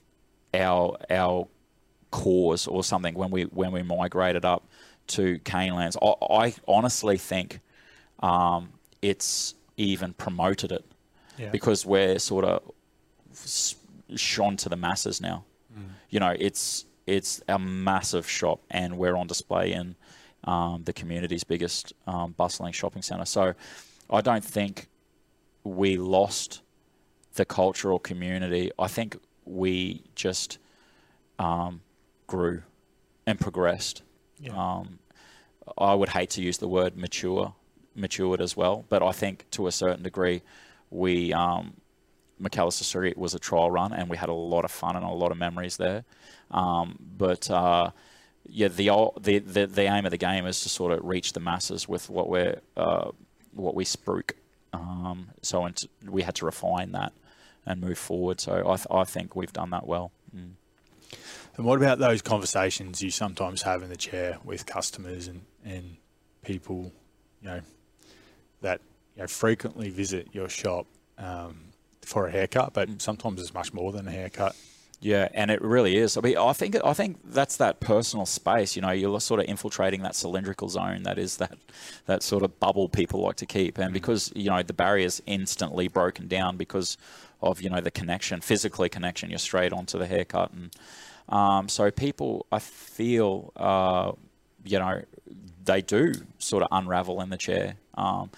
our 0.52 0.96
our 1.10 1.48
cause 2.10 2.66
or 2.66 2.84
something 2.84 3.14
when 3.14 3.30
we 3.30 3.42
when 3.44 3.72
we 3.72 3.82
migrated 3.82 4.44
up 4.44 4.62
to 5.06 5.38
Canelands. 5.40 5.96
I, 6.00 6.44
I 6.44 6.54
honestly 6.66 7.18
think 7.18 7.60
um, 8.20 8.72
it's 9.10 9.54
even 9.76 10.12
promoted 10.14 10.70
it 10.72 10.84
Yeah. 11.38 11.50
because 11.50 11.84
we're 11.86 12.18
sort 12.18 12.44
of 12.44 12.62
s- 13.32 13.76
shone 14.16 14.56
to 14.58 14.68
the 14.68 14.76
masses 14.76 15.20
now. 15.20 15.44
You 16.10 16.20
know, 16.20 16.34
it's 16.38 16.84
it's 17.06 17.42
a 17.48 17.58
massive 17.58 18.26
shop, 18.38 18.60
and 18.70 18.96
we're 18.96 19.16
on 19.16 19.26
display 19.26 19.72
in 19.72 19.96
um, 20.44 20.84
the 20.84 20.92
community's 20.92 21.42
biggest 21.44 21.92
um, 22.06 22.32
bustling 22.36 22.72
shopping 22.72 23.02
centre. 23.02 23.24
So, 23.24 23.54
I 24.08 24.20
don't 24.20 24.44
think 24.44 24.88
we 25.64 25.96
lost 25.96 26.62
the 27.34 27.44
cultural 27.44 27.98
community. 27.98 28.70
I 28.78 28.86
think 28.96 29.16
we 29.44 30.02
just 30.14 30.58
um, 31.40 31.80
grew 32.28 32.62
and 33.26 33.40
progressed. 33.40 34.02
Um, 34.56 34.98
I 35.76 35.94
would 35.94 36.10
hate 36.10 36.30
to 36.36 36.42
use 36.42 36.58
the 36.58 36.68
word 36.68 36.96
mature, 36.96 37.54
matured 37.94 38.40
as 38.40 38.56
well, 38.56 38.84
but 38.88 39.02
I 39.02 39.12
think 39.12 39.46
to 39.52 39.66
a 39.66 39.72
certain 39.72 40.02
degree, 40.02 40.42
we 40.90 41.32
um, 41.32 41.74
Macalister 42.38 42.84
Street 42.84 43.16
was 43.16 43.34
a 43.34 43.38
trial 43.38 43.70
run, 43.70 43.92
and 43.92 44.08
we 44.08 44.16
had 44.16 44.28
a 44.28 44.34
lot 44.34 44.64
of 44.64 44.70
fun 44.70 44.96
and 44.96 45.04
a 45.04 45.08
lot 45.08 45.30
of 45.30 45.38
memories 45.38 45.76
there. 45.76 46.04
Um, 46.50 46.98
but 47.16 47.50
uh, 47.50 47.90
yeah, 48.48 48.68
the, 48.68 48.90
the 49.20 49.38
the 49.38 49.66
the 49.66 49.82
aim 49.82 50.04
of 50.04 50.10
the 50.10 50.18
game 50.18 50.46
is 50.46 50.60
to 50.60 50.68
sort 50.68 50.92
of 50.92 51.04
reach 51.04 51.32
the 51.32 51.40
masses 51.40 51.88
with 51.88 52.10
what 52.10 52.28
we're 52.28 52.60
uh, 52.76 53.10
what 53.52 53.74
we 53.74 53.84
spruik. 53.84 54.32
Um, 54.72 55.28
so 55.42 55.68
we 56.04 56.22
had 56.22 56.34
to 56.36 56.46
refine 56.46 56.92
that 56.92 57.12
and 57.64 57.80
move 57.80 57.98
forward. 57.98 58.40
So 58.40 58.52
I, 58.68 58.76
th- 58.76 58.86
I 58.90 59.04
think 59.04 59.36
we've 59.36 59.52
done 59.52 59.70
that 59.70 59.86
well. 59.86 60.10
Mm. 60.36 60.52
And 61.56 61.64
what 61.64 61.76
about 61.76 61.98
those 61.98 62.20
conversations 62.22 63.00
you 63.00 63.10
sometimes 63.10 63.62
have 63.62 63.82
in 63.82 63.88
the 63.88 63.96
chair 63.96 64.38
with 64.44 64.66
customers 64.66 65.28
and, 65.28 65.42
and 65.64 65.96
people, 66.42 66.92
you 67.40 67.48
know, 67.48 67.60
that 68.64 68.80
you 69.16 69.22
know, 69.22 69.28
frequently 69.28 69.90
visit 69.90 70.28
your 70.32 70.48
shop 70.48 70.86
um, 71.18 71.56
for 72.02 72.26
a 72.26 72.30
haircut, 72.30 72.72
but 72.74 73.00
sometimes 73.00 73.40
it's 73.40 73.54
much 73.54 73.72
more 73.72 73.92
than 73.92 74.08
a 74.08 74.10
haircut. 74.10 74.56
Yeah, 75.00 75.28
and 75.34 75.50
it 75.50 75.60
really 75.60 75.98
is. 75.98 76.16
I 76.16 76.22
mean, 76.22 76.38
I 76.38 76.54
think 76.54 76.76
I 76.82 76.94
think 76.94 77.18
that's 77.24 77.58
that 77.58 77.80
personal 77.80 78.24
space. 78.24 78.74
You 78.74 78.82
know, 78.82 78.90
you're 78.90 79.20
sort 79.20 79.40
of 79.40 79.46
infiltrating 79.46 80.02
that 80.02 80.14
cylindrical 80.14 80.68
zone 80.70 81.02
that 81.02 81.18
is 81.18 81.36
that 81.36 81.58
that 82.06 82.22
sort 82.22 82.42
of 82.42 82.58
bubble 82.58 82.88
people 82.88 83.20
like 83.20 83.36
to 83.36 83.46
keep, 83.46 83.76
and 83.78 83.92
because 83.92 84.32
you 84.34 84.48
know 84.48 84.62
the 84.62 84.72
barrier's 84.72 85.20
instantly 85.26 85.88
broken 85.88 86.26
down 86.26 86.56
because 86.56 86.96
of 87.42 87.60
you 87.60 87.68
know 87.68 87.82
the 87.82 87.90
connection, 87.90 88.40
physically 88.40 88.88
connection. 88.88 89.28
You're 89.28 89.38
straight 89.38 89.74
onto 89.74 89.98
the 89.98 90.06
haircut, 90.06 90.52
and 90.52 90.70
um, 91.28 91.68
so 91.68 91.90
people, 91.90 92.46
I 92.52 92.58
feel, 92.58 93.52
uh, 93.56 94.12
you 94.64 94.78
know, 94.78 95.02
they 95.64 95.82
do 95.82 96.12
sort 96.38 96.62
of 96.62 96.68
unravel 96.70 97.20
in 97.20 97.30
the 97.30 97.36
chair. 97.36 97.76
Um, 97.96 98.30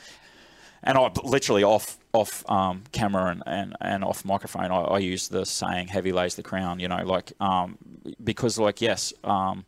and 0.83 0.97
I 0.97 1.11
literally 1.25 1.65
off 1.65 1.99
off 2.13 2.49
um, 2.51 2.85
camera 2.93 3.31
and, 3.31 3.43
and, 3.47 3.77
and 3.81 4.05
off 4.05 4.25
microphone, 4.25 4.71
I, 4.71 4.81
I, 4.83 4.99
use 4.99 5.29
the 5.29 5.45
saying 5.45 5.89
"heavy 5.89 6.13
lays 6.13 6.37
the 6.37 6.43
crown." 6.43 6.79
You 6.79 6.89
know, 6.89 7.05
like 7.05 7.33
um, 7.41 7.77
because 8.23 8.59
like 8.59 8.81
yes, 8.81 9.13
um, 9.25 9.67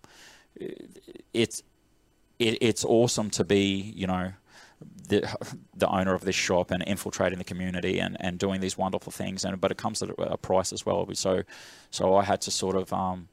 it's 1.34 1.62
it, 2.38 2.58
it's 2.60 2.84
awesome 2.84 3.30
to 3.30 3.44
be 3.44 3.92
you 3.96 4.06
know 4.06 4.32
the 5.08 5.28
the 5.76 5.88
owner 5.88 6.14
of 6.14 6.22
this 6.22 6.36
shop 6.36 6.70
and 6.70 6.82
infiltrating 6.86 7.38
the 7.38 7.44
community 7.44 7.98
and, 7.98 8.16
and 8.20 8.38
doing 8.38 8.60
these 8.60 8.78
wonderful 8.78 9.12
things, 9.12 9.44
and 9.44 9.60
but 9.60 9.70
it 9.70 9.76
comes 9.76 10.02
at 10.02 10.10
a 10.18 10.36
price 10.36 10.72
as 10.72 10.86
well. 10.86 11.08
So 11.14 11.42
so 11.90 12.14
I 12.14 12.24
had 12.24 12.40
to 12.42 12.50
sort 12.50 12.76
of 12.76 12.92
um, 12.92 13.28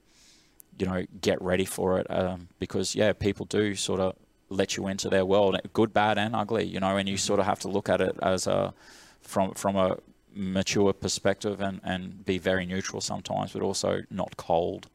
you 0.79 0.85
know 0.85 1.05
get 1.21 1.41
ready 1.41 1.65
for 1.65 1.99
it 1.99 2.07
um, 2.09 2.47
because 2.59 2.95
yeah, 2.95 3.13
people 3.13 3.45
do 3.45 3.75
sort 3.75 3.99
of 3.99 4.15
let 4.49 4.77
you 4.77 4.87
into 4.87 5.09
their 5.09 5.25
world, 5.25 5.59
good, 5.73 5.93
bad, 5.93 6.17
and 6.17 6.35
ugly. 6.35 6.65
You 6.65 6.79
know, 6.79 6.97
and 6.97 7.07
you 7.09 7.17
sort 7.17 7.39
of 7.39 7.45
have 7.45 7.59
to 7.61 7.67
look 7.67 7.89
at 7.89 8.01
it 8.01 8.15
as 8.21 8.47
a 8.47 8.73
from 9.21 9.53
from 9.53 9.75
a 9.75 9.97
mature 10.35 10.93
perspective 10.93 11.61
and, 11.61 11.79
and 11.83 12.25
be 12.25 12.37
very 12.37 12.65
neutral 12.65 13.01
sometimes, 13.01 13.53
but 13.53 13.61
also 13.61 14.01
not 14.09 14.35
cold 14.37 14.89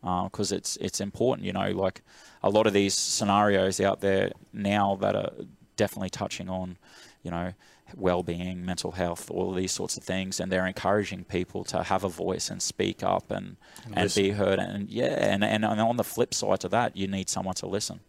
because 0.00 0.52
uh, 0.52 0.56
it's 0.56 0.76
it's 0.76 1.00
important. 1.00 1.46
You 1.46 1.52
know, 1.52 1.70
like 1.70 2.02
a 2.42 2.50
lot 2.50 2.66
of 2.66 2.72
these 2.72 2.94
scenarios 2.94 3.80
out 3.80 4.00
there 4.00 4.32
now 4.52 4.96
that 4.96 5.14
are 5.14 5.32
definitely 5.76 6.10
touching 6.10 6.48
on, 6.48 6.76
you 7.22 7.30
know, 7.30 7.52
well-being, 7.96 8.64
mental 8.64 8.92
health, 8.92 9.30
all 9.30 9.50
of 9.50 9.56
these 9.56 9.72
sorts 9.72 9.96
of 9.96 10.04
things, 10.04 10.40
and 10.40 10.50
they're 10.50 10.66
encouraging 10.66 11.24
people 11.24 11.64
to 11.64 11.82
have 11.82 12.04
a 12.04 12.08
voice 12.08 12.50
and 12.50 12.62
speak 12.62 13.02
up 13.02 13.30
and 13.30 13.56
and, 13.84 13.98
and 13.98 14.14
be 14.14 14.30
heard. 14.30 14.58
And 14.58 14.88
yeah, 14.88 15.32
and, 15.32 15.44
and 15.44 15.64
on 15.64 15.96
the 15.96 16.04
flip 16.04 16.32
side 16.34 16.60
to 16.60 16.68
that, 16.70 16.96
you 16.96 17.06
need 17.06 17.28
someone 17.28 17.54
to 17.56 17.66
listen. 17.66 18.00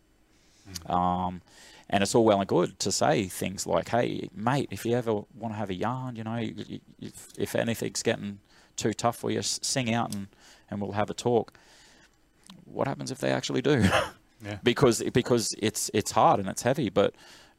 Mm-hmm. 0.74 0.92
Um, 0.92 1.42
and 1.90 2.04
it's 2.04 2.16
all 2.16 2.24
well 2.24 2.40
and 2.40 2.48
good 2.48 2.80
to 2.80 2.92
say 2.92 3.26
things 3.26 3.68
like, 3.68 3.90
"Hey, 3.90 4.30
mate, 4.34 4.70
if 4.72 4.86
you 4.86 4.96
ever 4.96 5.14
want 5.14 5.54
to 5.54 5.58
have 5.58 5.70
a 5.70 5.74
yarn, 5.74 6.16
you 6.16 6.24
know, 6.24 6.40
if, 7.00 7.28
if 7.38 7.56
anything's 7.56 8.02
getting 8.02 8.40
too 8.78 8.94
tough 8.94 9.18
for 9.18 9.30
you, 9.30 9.42
sing 9.42 9.94
out 9.94 10.16
and, 10.16 10.28
and 10.70 10.82
we'll 10.82 10.94
have 10.94 11.10
a 11.10 11.14
talk." 11.14 11.54
What 12.66 12.88
happens 12.88 13.12
if 13.12 13.20
they 13.20 13.32
actually 13.32 13.62
do? 13.62 13.86
Yeah. 14.44 14.58
because 14.64 15.04
because 15.14 15.54
it's 15.60 15.92
it's 15.94 16.10
hard 16.12 16.40
and 16.40 16.50
it's 16.50 16.64
heavy, 16.64 16.90
but 16.90 17.14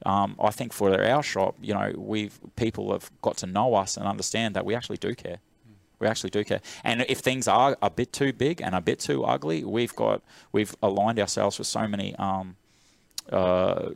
um, 0.04 0.36
I 0.42 0.50
think 0.50 0.72
for 0.72 1.00
our 1.00 1.22
shop, 1.22 1.56
you 1.60 1.74
know, 1.74 1.92
we've 1.96 2.40
people 2.56 2.92
have 2.92 3.10
got 3.20 3.36
to 3.38 3.46
know 3.46 3.74
us 3.74 3.96
and 3.96 4.06
understand 4.06 4.56
that 4.56 4.64
we 4.64 4.74
actually 4.74 4.96
do 4.96 5.14
care. 5.14 5.38
We 6.00 6.08
actually 6.08 6.30
do 6.30 6.42
care. 6.42 6.60
And 6.82 7.04
if 7.08 7.20
things 7.20 7.46
are 7.46 7.76
a 7.80 7.88
bit 7.88 8.12
too 8.12 8.32
big 8.32 8.60
and 8.60 8.74
a 8.74 8.80
bit 8.80 8.98
too 8.98 9.22
ugly, 9.22 9.62
we've 9.62 9.94
got 9.94 10.22
we've 10.50 10.74
aligned 10.82 11.20
ourselves 11.20 11.58
with 11.58 11.68
so 11.68 11.86
many 11.86 12.16
um, 12.16 12.56
uh, 13.32 13.90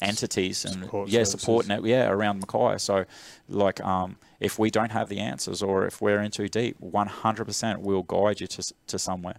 entities 0.00 0.64
and 0.64 0.84
support 0.84 1.08
yeah 1.08 1.20
services. 1.20 1.40
support 1.40 1.68
net 1.68 1.84
yeah 1.84 2.08
around 2.08 2.40
Mackay. 2.40 2.78
So 2.78 3.04
like 3.48 3.82
um, 3.84 4.16
if 4.40 4.58
we 4.58 4.70
don't 4.70 4.92
have 4.92 5.08
the 5.08 5.20
answers 5.20 5.62
or 5.62 5.86
if 5.86 6.00
we're 6.00 6.20
in 6.20 6.30
too 6.30 6.48
deep, 6.48 6.76
100% 6.80 7.78
we'll 7.78 8.02
guide 8.02 8.40
you 8.40 8.46
to 8.46 8.74
to 8.86 8.98
somewhere. 8.98 9.36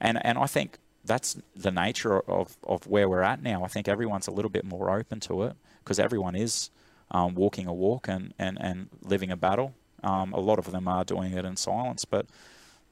And 0.00 0.24
and 0.24 0.38
I 0.38 0.46
think 0.46 0.78
that's 1.04 1.36
the 1.54 1.70
nature 1.70 2.18
of, 2.20 2.56
of 2.64 2.86
where 2.86 3.08
we're 3.08 3.22
at 3.22 3.42
now. 3.42 3.62
I 3.64 3.68
think 3.68 3.88
everyone's 3.88 4.26
a 4.26 4.30
little 4.30 4.50
bit 4.50 4.64
more 4.64 4.90
open 4.90 5.20
to 5.20 5.42
it 5.44 5.56
because 5.78 5.98
everyone 5.98 6.34
is 6.34 6.70
um, 7.10 7.34
walking 7.34 7.66
a 7.66 7.74
walk 7.74 8.08
and, 8.08 8.32
and, 8.38 8.58
and 8.60 8.88
living 9.02 9.30
a 9.30 9.36
battle. 9.36 9.74
Um, 10.02 10.32
a 10.32 10.40
lot 10.40 10.58
of 10.58 10.70
them 10.70 10.88
are 10.88 11.04
doing 11.04 11.32
it 11.32 11.44
in 11.44 11.56
silence, 11.56 12.04
but 12.04 12.26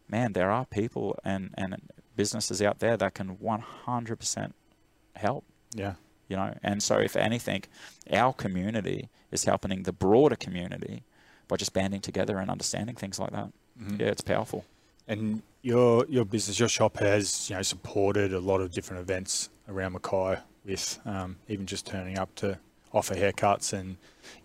man, 0.08 0.32
there 0.34 0.50
are 0.50 0.66
people 0.66 1.18
and, 1.24 1.54
and 1.56 1.76
businesses 2.16 2.60
out 2.60 2.80
there 2.80 2.96
that 2.96 3.14
can 3.14 3.36
100% 3.36 4.52
help. 5.16 5.44
Yeah. 5.74 5.94
You 6.28 6.36
know, 6.36 6.54
and 6.62 6.82
so 6.82 6.98
if 6.98 7.16
anything, 7.16 7.64
our 8.10 8.32
community 8.32 9.08
is 9.30 9.44
helping 9.44 9.82
the 9.82 9.92
broader 9.92 10.36
community 10.36 11.02
by 11.48 11.56
just 11.56 11.74
banding 11.74 12.00
together 12.00 12.38
and 12.38 12.50
understanding 12.50 12.96
things 12.96 13.18
like 13.18 13.32
that. 13.32 13.52
Mm-hmm. 13.80 14.00
Yeah, 14.00 14.06
it's 14.08 14.22
powerful. 14.22 14.64
And 15.08 15.42
your 15.62 16.06
your 16.08 16.24
business, 16.24 16.58
your 16.58 16.68
shop 16.68 16.98
has 16.98 17.50
you 17.50 17.56
know 17.56 17.62
supported 17.62 18.32
a 18.32 18.40
lot 18.40 18.60
of 18.60 18.72
different 18.72 19.02
events 19.02 19.50
around 19.68 19.92
Mackay 19.92 20.38
with 20.64 20.98
um, 21.04 21.36
even 21.48 21.66
just 21.66 21.86
turning 21.86 22.18
up 22.18 22.34
to 22.36 22.58
offer 22.92 23.14
haircuts 23.14 23.72
and 23.72 23.96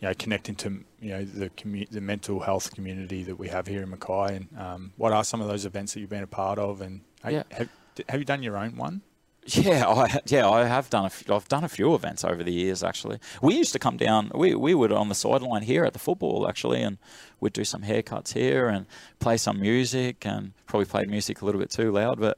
you 0.02 0.08
know 0.08 0.14
connecting 0.14 0.56
to 0.56 0.84
you 1.00 1.12
know 1.12 1.24
the 1.24 1.50
commu- 1.52 1.90
the 1.90 2.02
mental 2.02 2.40
health 2.40 2.74
community 2.74 3.24
that 3.24 3.38
we 3.38 3.48
have 3.50 3.68
here 3.68 3.84
in 3.84 3.90
Mackay. 3.90 4.36
And 4.36 4.48
um, 4.58 4.92
what 4.98 5.14
are 5.14 5.24
some 5.24 5.42
of 5.42 5.48
those 5.48 5.66
events 5.66 5.94
that 5.94 6.00
you've 6.00 6.10
been 6.10 6.24
a 6.24 6.28
part 6.28 6.60
of? 6.60 6.82
And 6.82 7.02
yeah. 7.28 7.44
have, 7.52 7.70
have 8.10 8.20
you 8.20 8.26
done 8.26 8.44
your 8.44 8.58
own 8.58 8.76
one? 8.76 9.02
Yeah, 9.56 9.88
I 9.88 10.20
yeah 10.26 10.50
I 10.50 10.66
have 10.66 10.90
done 10.90 11.06
a 11.06 11.10
few, 11.10 11.34
I've 11.34 11.48
done 11.48 11.64
a 11.64 11.70
few 11.70 11.96
events 11.96 12.26
over 12.26 12.44
the 12.44 12.52
years 12.52 12.84
actually. 12.84 13.20
We 13.42 13.56
used 13.56 13.72
to 13.74 13.80
come 13.80 13.96
down. 13.96 14.30
We 14.36 14.56
we 14.56 14.76
would 14.76 14.92
on 14.92 15.08
the 15.08 15.16
sideline 15.16 15.62
here 15.64 15.86
at 15.86 15.94
the 15.94 16.00
football 16.00 16.48
actually, 16.50 16.82
and 16.82 16.98
we'd 17.40 17.54
do 17.54 17.64
some 17.64 17.84
haircuts 17.84 18.34
here 18.34 18.68
and 18.68 18.86
play 19.20 19.38
some 19.38 19.60
music 19.62 20.26
and 20.26 20.52
probably 20.66 20.86
played 20.86 21.10
music 21.10 21.42
a 21.42 21.46
little 21.46 21.62
bit 21.62 21.70
too 21.70 21.92
loud. 21.92 22.20
But 22.20 22.38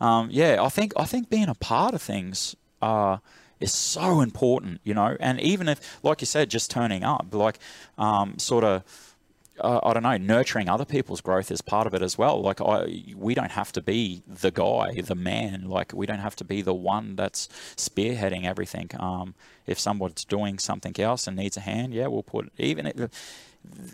um, 0.00 0.28
yeah, 0.32 0.58
I 0.60 0.68
think 0.68 0.92
I 0.96 1.04
think 1.04 1.30
being 1.30 1.48
a 1.48 1.54
part 1.54 1.94
of 1.94 2.02
things 2.02 2.56
uh, 2.82 3.18
is 3.60 3.72
so 3.72 4.20
important, 4.20 4.80
you 4.82 4.94
know. 4.94 5.16
And 5.20 5.40
even 5.40 5.68
if, 5.68 6.00
like 6.02 6.20
you 6.20 6.26
said, 6.26 6.50
just 6.50 6.70
turning 6.72 7.04
up, 7.04 7.26
like 7.32 7.60
um, 7.98 8.36
sort 8.38 8.64
of 8.64 9.07
uh, 9.60 9.80
I 9.82 9.92
don't 9.92 10.02
know, 10.02 10.16
nurturing 10.16 10.68
other 10.68 10.84
people's 10.84 11.20
growth 11.20 11.50
is 11.50 11.60
part 11.60 11.86
of 11.86 11.94
it 11.94 12.02
as 12.02 12.16
well. 12.16 12.40
Like 12.40 12.60
I, 12.60 13.04
we 13.16 13.34
don't 13.34 13.50
have 13.50 13.72
to 13.72 13.82
be 13.82 14.22
the 14.26 14.50
guy, 14.50 15.00
the 15.00 15.14
man. 15.14 15.68
Like 15.68 15.92
we 15.92 16.06
don't 16.06 16.18
have 16.18 16.36
to 16.36 16.44
be 16.44 16.62
the 16.62 16.74
one 16.74 17.16
that's 17.16 17.48
spearheading 17.76 18.44
everything. 18.44 18.90
Um, 18.98 19.34
if 19.66 19.78
someone's 19.78 20.24
doing 20.24 20.58
something 20.58 20.98
else 20.98 21.26
and 21.26 21.36
needs 21.36 21.56
a 21.56 21.60
hand, 21.60 21.94
yeah, 21.94 22.06
we'll 22.06 22.22
put 22.22 22.50
even 22.58 22.86
if, 22.86 23.10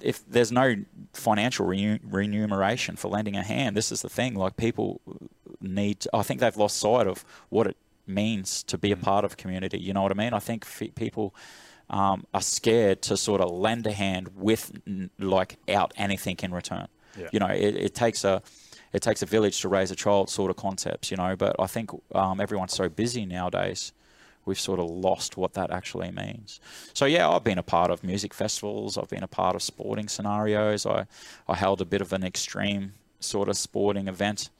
if 0.00 0.28
there's 0.28 0.52
no 0.52 0.76
financial 1.12 1.66
remuneration 1.66 2.96
for 2.96 3.08
lending 3.08 3.36
a 3.36 3.42
hand. 3.42 3.76
This 3.76 3.90
is 3.90 4.02
the 4.02 4.08
thing. 4.08 4.34
Like 4.34 4.56
people 4.56 5.00
need. 5.60 6.00
To, 6.00 6.10
I 6.14 6.22
think 6.22 6.40
they've 6.40 6.56
lost 6.56 6.76
sight 6.78 7.06
of 7.06 7.24
what 7.48 7.66
it 7.66 7.76
means 8.06 8.62
to 8.64 8.78
be 8.78 8.92
a 8.92 8.96
mm. 8.96 9.02
part 9.02 9.24
of 9.24 9.32
a 9.32 9.36
community. 9.36 9.78
You 9.78 9.92
know 9.92 10.02
what 10.02 10.12
I 10.12 10.14
mean? 10.14 10.34
I 10.34 10.38
think 10.38 10.66
people 10.94 11.34
um, 11.90 12.26
are 12.32 12.40
scared 12.40 13.02
to 13.02 13.16
sort 13.16 13.40
of 13.40 13.50
lend 13.50 13.86
a 13.86 13.92
hand 13.92 14.30
with 14.36 14.72
like 15.18 15.56
out 15.68 15.92
anything 15.96 16.38
in 16.42 16.52
return. 16.52 16.88
Yeah. 17.18 17.28
You 17.32 17.40
know, 17.40 17.46
it, 17.48 17.76
it, 17.76 17.94
takes 17.94 18.24
a 18.24 18.42
it 18.92 19.02
takes 19.02 19.22
a 19.22 19.26
village 19.26 19.60
to 19.60 19.68
raise 19.68 19.90
a 19.90 19.96
child 19.96 20.30
sort 20.30 20.50
of 20.50 20.56
concepts. 20.56 21.10
You 21.10 21.16
know, 21.16 21.36
but 21.36 21.56
I 21.58 21.66
think 21.66 21.90
um, 22.14 22.40
everyone's 22.40 22.72
so 22.72 22.88
busy 22.88 23.26
nowadays. 23.26 23.92
We've 24.46 24.60
sort 24.60 24.78
of 24.78 24.90
lost 24.90 25.38
what 25.38 25.54
that 25.54 25.70
actually 25.70 26.10
means. 26.10 26.60
So 26.92 27.06
yeah, 27.06 27.28
I've 27.30 27.44
been 27.44 27.58
a 27.58 27.62
part 27.62 27.90
of 27.90 28.04
music 28.04 28.34
festivals. 28.34 28.98
I've 28.98 29.08
been 29.08 29.22
a 29.22 29.28
part 29.28 29.54
of 29.54 29.62
sporting 29.62 30.06
scenarios. 30.08 30.84
I, 30.84 31.06
I 31.48 31.54
held 31.54 31.80
a 31.80 31.86
bit 31.86 32.02
of 32.02 32.12
an 32.12 32.24
extreme 32.24 32.92
sort 33.20 33.48
of 33.48 33.56
sporting 33.56 34.06
event. 34.06 34.50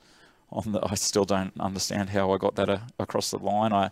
On 0.51 0.73
the, 0.73 0.81
I 0.83 0.95
still 0.95 1.25
don't 1.25 1.53
understand 1.61 2.11
how 2.11 2.33
I 2.33 2.39
got 2.39 2.55
that 2.55 2.71
uh, 2.71 2.79
across 2.99 3.31
the 3.31 3.39
line. 3.39 3.73
I 3.73 3.91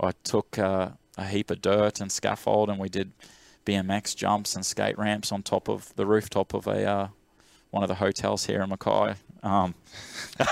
I 0.00 0.12
took 0.22 0.58
uh, 0.58 0.90
a 1.18 1.26
heap 1.26 1.50
of 1.50 1.60
dirt 1.60 2.00
and 2.00 2.10
scaffold, 2.10 2.70
and 2.70 2.78
we 2.78 2.88
did 2.88 3.12
BMX 3.66 4.16
jumps 4.16 4.54
and 4.54 4.64
skate 4.64 4.96
ramps 4.96 5.30
on 5.30 5.42
top 5.42 5.68
of 5.68 5.94
the 5.96 6.06
rooftop 6.06 6.54
of 6.54 6.66
a 6.66 6.84
uh, 6.84 7.08
one 7.70 7.82
of 7.82 7.88
the 7.88 7.96
hotels 7.96 8.46
here 8.46 8.62
in 8.62 8.70
Mackay. 8.70 9.14
Um, 9.42 9.74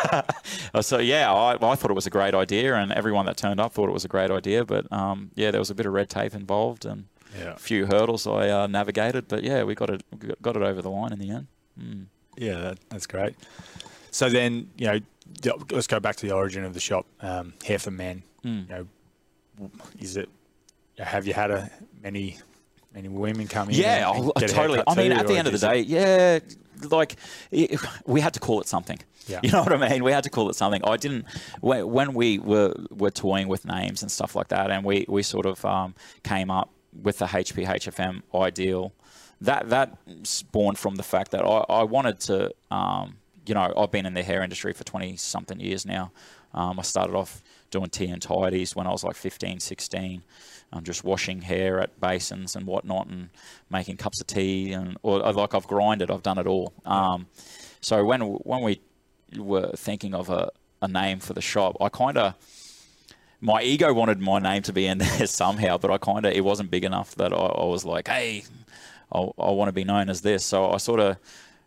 so 0.83 0.99
yeah, 0.99 1.33
I, 1.33 1.55
I, 1.55 1.75
thought 1.77 1.91
it 1.91 1.95
was 1.95 2.07
a 2.07 2.11
great 2.11 2.35
idea, 2.35 2.75
and 2.75 2.93
everyone 2.93 3.27
that 3.27 3.37
turned 3.37 3.61
up 3.61 3.73
thought 3.73 3.89
it 3.89 3.93
was 3.93 4.05
a 4.05 4.09
great 4.09 4.31
idea. 4.31 4.65
But 4.65 4.91
um, 4.93 5.31
yeah, 5.35 5.51
there 5.51 5.61
was 5.61 5.71
a 5.71 5.75
bit 5.75 5.87
of 5.87 5.93
red 5.93 6.11
tape 6.11 6.35
involved 6.35 6.85
and 6.85 7.07
yeah. 7.39 7.55
a 7.55 7.59
few 7.59 7.87
hurdles 7.87 8.27
I 8.27 8.51
uh, 8.51 8.67
navigated. 8.67 9.29
But 9.29 9.45
yeah, 9.45 9.63
we 9.63 9.75
got 9.75 9.89
it 9.89 10.03
got 10.43 10.57
it 10.57 10.63
over 10.63 10.83
the 10.83 10.91
line 10.91 11.13
in 11.13 11.19
the 11.19 11.31
end. 11.31 11.47
Mm. 11.81 12.07
Yeah, 12.37 12.59
that, 12.59 12.79
that's 12.91 13.07
great. 13.07 13.35
So 14.11 14.29
then 14.29 14.71
you 14.77 14.87
know, 14.87 15.01
let's 15.71 15.87
go 15.87 16.01
back 16.01 16.17
to 16.17 16.27
the 16.27 16.35
origin 16.35 16.65
of 16.65 16.75
the 16.75 16.81
shop, 16.81 17.07
um, 17.21 17.55
Hair 17.65 17.79
for 17.79 17.91
Men. 17.91 18.23
Mm. 18.45 18.69
You 18.69 18.75
know, 18.75 19.71
is 19.99 20.17
it 20.17 20.29
have 20.99 21.27
you 21.27 21.35
had 21.35 21.51
a, 21.51 21.71
many 22.03 22.39
many 22.95 23.09
women 23.09 23.47
come 23.49 23.69
in? 23.71 23.77
Yeah, 23.77 24.11
and, 24.11 24.33
and 24.37 24.49
totally. 24.49 24.83
I 24.87 24.95
mean, 24.95 25.13
at 25.13 25.27
the 25.27 25.37
end 25.37 25.47
of 25.47 25.53
the 25.53 25.59
day, 25.59 25.81
yeah, 25.81 26.39
like 26.91 27.17
it, 27.51 27.81
we 28.07 28.21
had 28.21 28.35
to 28.35 28.41
call 28.41 28.61
it 28.61 28.67
something. 28.67 28.99
Yeah. 29.27 29.41
You 29.43 29.51
know 29.51 29.63
what 29.63 29.73
I 29.73 29.89
mean? 29.89 30.05
We 30.05 30.13
had 30.13 30.25
to 30.25 30.31
call 30.31 30.49
it 30.51 30.55
something. 30.55 30.83
I 30.85 30.97
didn't 30.97 31.27
when 31.61 32.15
we 32.15 32.39
were 32.39 32.75
were 32.91 33.11
toying 33.11 33.49
with 33.49 33.65
names 33.65 34.03
and 34.03 34.11
stuff 34.11 34.37
like 34.37 34.49
that, 34.49 34.71
and 34.71 34.85
we 34.85 35.05
we 35.09 35.23
sort 35.23 35.47
of 35.47 35.65
um, 35.65 35.95
came 36.23 36.51
up 36.51 36.71
with 37.03 37.19
the 37.19 37.27
HPHFM 37.27 38.23
ideal. 38.35 38.93
That 39.41 39.69
that 39.71 39.99
spawned 40.23 40.79
from 40.79 40.95
the 40.95 41.03
fact 41.03 41.33
that 41.33 41.45
I, 41.45 41.65
I 41.69 41.83
wanted 41.83 42.21
to 42.21 42.55
um, 42.71 43.17
you 43.49 43.55
know, 43.55 43.73
I've 43.77 43.91
been 43.91 44.07
in 44.07 44.15
the 44.15 44.23
hair 44.23 44.43
industry 44.43 44.73
for 44.73 44.85
20 44.85 45.17
something 45.17 45.61
years 45.61 45.87
now. 45.87 46.13
Um, 46.53 46.79
I 46.79 46.83
started 46.83 47.15
off 47.15 47.43
doing 47.71 47.89
tea 47.89 48.07
and 48.07 48.21
tidies 48.21 48.75
when 48.75 48.87
I 48.87 48.91
was 48.91 49.05
like 49.05 49.17
15, 49.17 49.61
16. 49.61 50.23
I'm 50.77 50.85
just 50.85 51.05
washing 51.05 51.43
hair 51.43 51.81
at 51.81 52.01
basins 52.01 52.55
and 52.55 52.67
whatnot 52.67 53.09
and 53.09 53.31
making 53.71 53.97
cups 53.97 54.21
of 54.21 54.27
tea 54.27 54.73
and 54.73 54.97
or 55.03 55.21
like 55.33 55.55
I've 55.55 55.67
grinded, 55.67 56.11
I've 56.11 56.23
done 56.23 56.39
it 56.39 56.47
all. 56.47 56.73
Um, 56.85 57.27
so 57.81 58.05
when 58.05 58.21
when 58.21 58.63
we 58.63 58.81
were 59.37 59.73
thinking 59.77 60.15
of 60.15 60.31
a, 60.31 60.51
a 60.83 60.89
name 60.89 61.21
for 61.21 61.33
the 61.33 61.43
shop, 61.43 61.77
I 61.81 61.89
kind 61.89 62.17
of 62.19 62.35
my 63.41 63.63
ego 63.63 63.93
wanted 63.93 64.21
my 64.21 64.39
name 64.39 64.63
to 64.63 64.73
be 64.73 64.87
in 64.87 64.99
there 64.99 65.27
somehow, 65.27 65.79
but 65.79 65.91
I 65.91 65.99
kind 65.99 66.27
of 66.27 66.33
it 66.33 66.45
wasn't 66.45 66.71
big 66.71 66.85
enough 66.85 67.15
that 67.17 67.33
I, 67.33 67.37
I 67.37 67.65
was 67.65 67.85
like, 67.85 68.09
hey, 68.09 68.45
I, 69.13 69.19
I 69.19 69.51
want 69.51 69.69
to 69.69 69.73
be 69.73 69.85
known 69.85 70.09
as 70.09 70.23
this. 70.23 70.45
So 70.45 70.71
I 70.71 70.79
sort 70.79 71.01
of, 71.01 71.17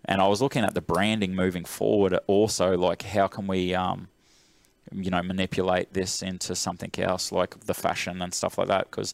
and 0.05 0.21
I 0.21 0.27
was 0.27 0.41
looking 0.41 0.63
at 0.63 0.73
the 0.73 0.81
branding 0.81 1.35
moving 1.35 1.65
forward. 1.65 2.17
Also, 2.27 2.77
like 2.77 3.03
how 3.03 3.27
can 3.27 3.47
we, 3.47 3.73
um, 3.73 4.07
you 4.91 5.09
know, 5.09 5.21
manipulate 5.21 5.93
this 5.93 6.21
into 6.21 6.55
something 6.55 6.91
else, 6.97 7.31
like 7.31 7.59
the 7.65 7.73
fashion 7.73 8.21
and 8.21 8.33
stuff 8.33 8.57
like 8.57 8.67
that, 8.67 8.89
because. 8.89 9.13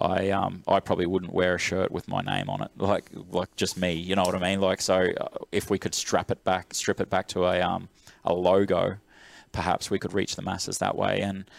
I 0.00 0.30
um 0.30 0.62
I 0.68 0.78
probably 0.78 1.06
wouldn't 1.06 1.32
wear 1.32 1.56
a 1.56 1.58
shirt 1.58 1.90
with 1.90 2.06
my 2.06 2.20
name 2.20 2.48
on 2.48 2.62
it, 2.62 2.70
like 2.76 3.10
like 3.32 3.56
just 3.56 3.76
me. 3.76 3.94
You 3.94 4.14
know 4.14 4.22
what 4.22 4.36
I 4.36 4.38
mean? 4.38 4.60
Like 4.60 4.80
so, 4.80 5.08
uh, 5.20 5.26
if 5.50 5.70
we 5.70 5.78
could 5.78 5.92
strap 5.92 6.30
it 6.30 6.44
back, 6.44 6.72
strip 6.72 7.00
it 7.00 7.10
back 7.10 7.26
to 7.28 7.46
a 7.46 7.60
um 7.60 7.88
a 8.24 8.32
logo, 8.32 8.98
perhaps 9.50 9.90
we 9.90 9.98
could 9.98 10.12
reach 10.12 10.36
the 10.36 10.42
masses 10.42 10.78
that 10.78 10.96
way. 10.96 11.20
And 11.20 11.50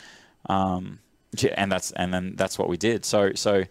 um, 0.48 1.00
and 1.56 1.72
that's 1.72 1.92
and 1.92 2.14
then 2.14 2.36
that's 2.36 2.58
what 2.58 2.70
we 2.70 2.78
did. 2.78 3.06
So 3.06 3.34
so 3.36 3.66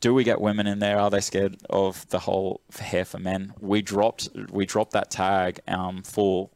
do 0.00 0.14
we 0.14 0.24
get 0.24 0.40
women 0.40 0.66
in 0.66 0.78
there? 0.78 0.98
Are 0.98 1.10
they 1.10 1.20
scared 1.20 1.56
of 1.68 2.08
the 2.08 2.20
whole 2.20 2.60
hair 2.78 3.04
for 3.04 3.18
men? 3.18 3.54
We 3.60 3.82
dropped 3.82 4.28
we 4.50 4.66
dropped 4.66 4.92
that 4.92 5.10
tag 5.10 5.60
um, 5.68 6.02
for 6.02 6.50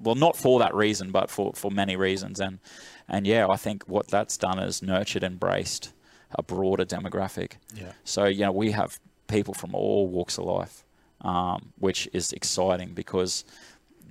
well, 0.00 0.14
not 0.14 0.36
for 0.36 0.58
that 0.58 0.74
reason, 0.74 1.10
but 1.10 1.30
for, 1.30 1.52
for 1.54 1.70
many 1.70 1.96
reasons. 1.96 2.40
And 2.40 2.58
and 3.08 3.26
yeah, 3.26 3.46
I 3.48 3.56
think 3.56 3.84
what 3.84 4.08
that's 4.08 4.36
done 4.36 4.58
is 4.58 4.82
nurtured, 4.82 5.22
and 5.22 5.34
embraced 5.34 5.92
a 6.34 6.42
broader 6.42 6.84
demographic. 6.84 7.52
Yeah. 7.74 7.92
So 8.04 8.24
you 8.26 8.44
know, 8.44 8.52
we 8.52 8.72
have 8.72 8.98
people 9.28 9.54
from 9.54 9.74
all 9.74 10.08
walks 10.08 10.38
of 10.38 10.44
life, 10.44 10.84
um, 11.20 11.72
which 11.78 12.08
is 12.12 12.32
exciting 12.32 12.94
because 12.94 13.44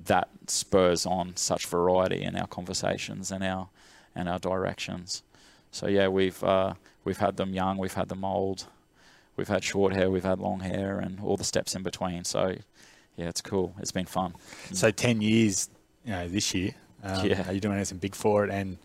that 0.05 0.29
spurs 0.47 1.05
on 1.05 1.35
such 1.35 1.65
variety 1.67 2.23
in 2.23 2.35
our 2.35 2.47
conversations 2.47 3.31
and 3.31 3.43
our 3.43 3.69
and 4.15 4.27
our 4.27 4.39
directions. 4.39 5.23
So 5.71 5.87
yeah, 5.87 6.07
we've 6.07 6.43
uh, 6.43 6.73
we've 7.03 7.19
had 7.19 7.37
them 7.37 7.53
young, 7.53 7.77
we've 7.77 7.93
had 7.93 8.09
them 8.09 8.25
old, 8.25 8.65
we've 9.35 9.47
had 9.47 9.63
short 9.63 9.93
hair, 9.93 10.09
we've 10.09 10.23
had 10.23 10.39
long 10.39 10.59
hair, 10.59 10.99
and 10.99 11.19
all 11.21 11.37
the 11.37 11.43
steps 11.43 11.75
in 11.75 11.83
between. 11.83 12.23
So 12.23 12.57
yeah, 13.15 13.27
it's 13.29 13.41
cool. 13.41 13.75
It's 13.79 13.91
been 13.91 14.05
fun. 14.05 14.33
So 14.73 14.91
ten 14.91 15.21
years, 15.21 15.69
you 16.05 16.11
know, 16.11 16.27
this 16.27 16.53
year. 16.53 16.75
Um, 17.03 17.25
Yeah. 17.25 17.47
Are 17.49 17.53
you 17.53 17.59
doing 17.59 17.75
anything 17.75 17.97
big 17.97 18.15
for 18.15 18.43
it? 18.45 18.51
And 18.51 18.77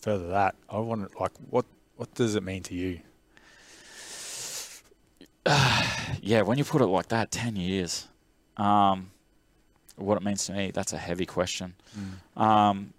further 0.00 0.28
that, 0.28 0.54
I 0.68 0.78
want 0.78 1.10
to 1.10 1.18
like 1.18 1.32
what 1.50 1.64
what 1.96 2.12
does 2.14 2.34
it 2.34 2.42
mean 2.42 2.62
to 2.64 2.74
you? 2.74 3.00
Yeah, 6.22 6.42
when 6.42 6.58
you 6.58 6.64
put 6.64 6.82
it 6.82 6.86
like 6.86 7.08
that, 7.08 7.30
ten 7.30 7.54
years. 7.56 8.08
Um, 8.56 9.10
what 9.96 10.16
it 10.16 10.22
means 10.24 10.44
to 10.46 10.52
me, 10.52 10.70
that's 10.72 10.92
a 10.92 10.98
heavy 10.98 11.24
question. 11.26 11.74
Um, 12.36 12.92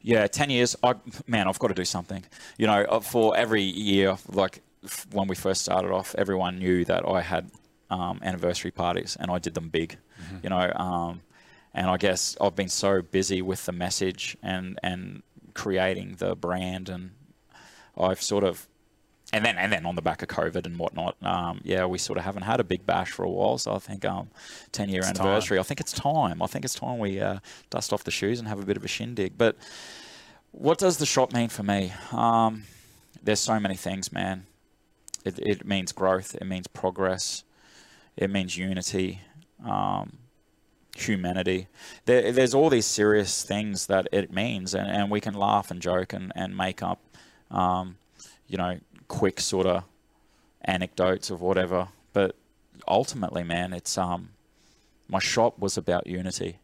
yeah, 0.00 0.26
ten 0.26 0.48
years. 0.50 0.74
I 0.82 0.94
man, 1.26 1.48
I've 1.48 1.58
got 1.58 1.68
to 1.68 1.74
do 1.74 1.84
something. 1.84 2.24
You 2.56 2.66
know, 2.66 2.82
uh, 2.82 3.00
for 3.00 3.36
every 3.36 3.62
year, 3.62 4.16
like 4.32 4.60
f- 4.84 5.06
when 5.12 5.28
we 5.28 5.34
first 5.34 5.62
started 5.62 5.90
off, 5.92 6.14
everyone 6.16 6.58
knew 6.58 6.84
that 6.86 7.06
I 7.06 7.20
had 7.20 7.50
um, 7.90 8.20
anniversary 8.22 8.70
parties, 8.70 9.16
and 9.18 9.30
I 9.30 9.38
did 9.38 9.54
them 9.54 9.68
big. 9.68 9.98
You 10.42 10.50
know, 10.50 10.72
um, 10.76 11.20
and 11.74 11.88
I 11.88 11.96
guess 11.98 12.36
I've 12.40 12.56
been 12.56 12.68
so 12.68 13.02
busy 13.02 13.42
with 13.42 13.66
the 13.66 13.72
message 13.72 14.36
and 14.42 14.78
and 14.82 15.22
creating 15.54 16.16
the 16.18 16.34
brand, 16.34 16.88
and 16.88 17.10
I've 17.96 18.20
sort 18.22 18.44
of. 18.44 18.66
And 19.32 19.44
then, 19.44 19.58
and 19.58 19.72
then 19.72 19.84
on 19.86 19.96
the 19.96 20.02
back 20.02 20.22
of 20.22 20.28
COVID 20.28 20.66
and 20.66 20.78
whatnot, 20.78 21.16
um, 21.20 21.60
yeah, 21.64 21.84
we 21.84 21.98
sort 21.98 22.16
of 22.16 22.24
haven't 22.24 22.44
had 22.44 22.60
a 22.60 22.64
big 22.64 22.86
bash 22.86 23.10
for 23.10 23.24
a 23.24 23.28
while. 23.28 23.58
So 23.58 23.74
I 23.74 23.78
think 23.80 24.04
um, 24.04 24.30
10 24.70 24.88
year 24.88 25.00
It's 25.00 25.10
time. 25.10 25.26
anniversary. 25.26 25.58
I 25.58 25.64
think 25.64 25.80
it's 25.80 25.92
time. 25.92 26.40
I 26.40 26.46
think 26.46 26.64
it's 26.64 26.76
time 26.76 27.00
we 27.00 27.20
uh, 27.20 27.40
dust 27.68 27.92
off 27.92 28.04
the 28.04 28.12
shoes 28.12 28.38
and 28.38 28.46
have 28.46 28.60
a 28.60 28.64
bit 28.64 28.76
of 28.76 28.84
a 28.84 28.88
shindig. 28.88 29.36
But 29.36 29.56
what 30.52 30.78
does 30.78 30.98
the 30.98 31.06
shop 31.06 31.32
mean 31.34 31.48
for 31.48 31.64
me? 31.64 31.92
Um, 32.12 32.62
there's 33.20 33.40
so 33.40 33.58
many 33.58 33.74
things, 33.74 34.12
man. 34.12 34.46
It, 35.24 35.40
it 35.40 35.66
means 35.66 35.90
growth. 35.90 36.36
It 36.36 36.46
means 36.46 36.68
progress. 36.68 37.42
It 38.16 38.30
means 38.30 38.56
unity, 38.56 39.20
um, 39.64 40.18
humanity. 40.96 41.68
There, 42.06 42.32
there's 42.32 42.54
all 42.54 42.70
these 42.70 42.86
serious 42.86 43.42
things 43.42 43.86
that 43.86 44.08
it 44.12 44.32
means, 44.32 44.74
and, 44.74 44.88
and 44.88 45.10
we 45.10 45.20
can 45.20 45.34
laugh 45.34 45.70
and 45.70 45.80
joke 45.80 46.12
and, 46.12 46.32
and 46.34 46.56
make 46.56 46.82
up, 46.82 47.00
um, 47.50 47.96
you 48.48 48.56
know, 48.56 48.78
quick 49.08 49.40
sort 49.40 49.66
of 49.66 49.84
anecdotes 50.62 51.30
of 51.30 51.40
whatever. 51.40 51.88
But 52.12 52.36
ultimately, 52.88 53.44
man, 53.44 53.72
it's 53.72 53.98
um, 53.98 54.30
my 55.08 55.18
shop 55.18 55.58
was 55.58 55.76
about 55.76 56.06
unity, 56.06 56.58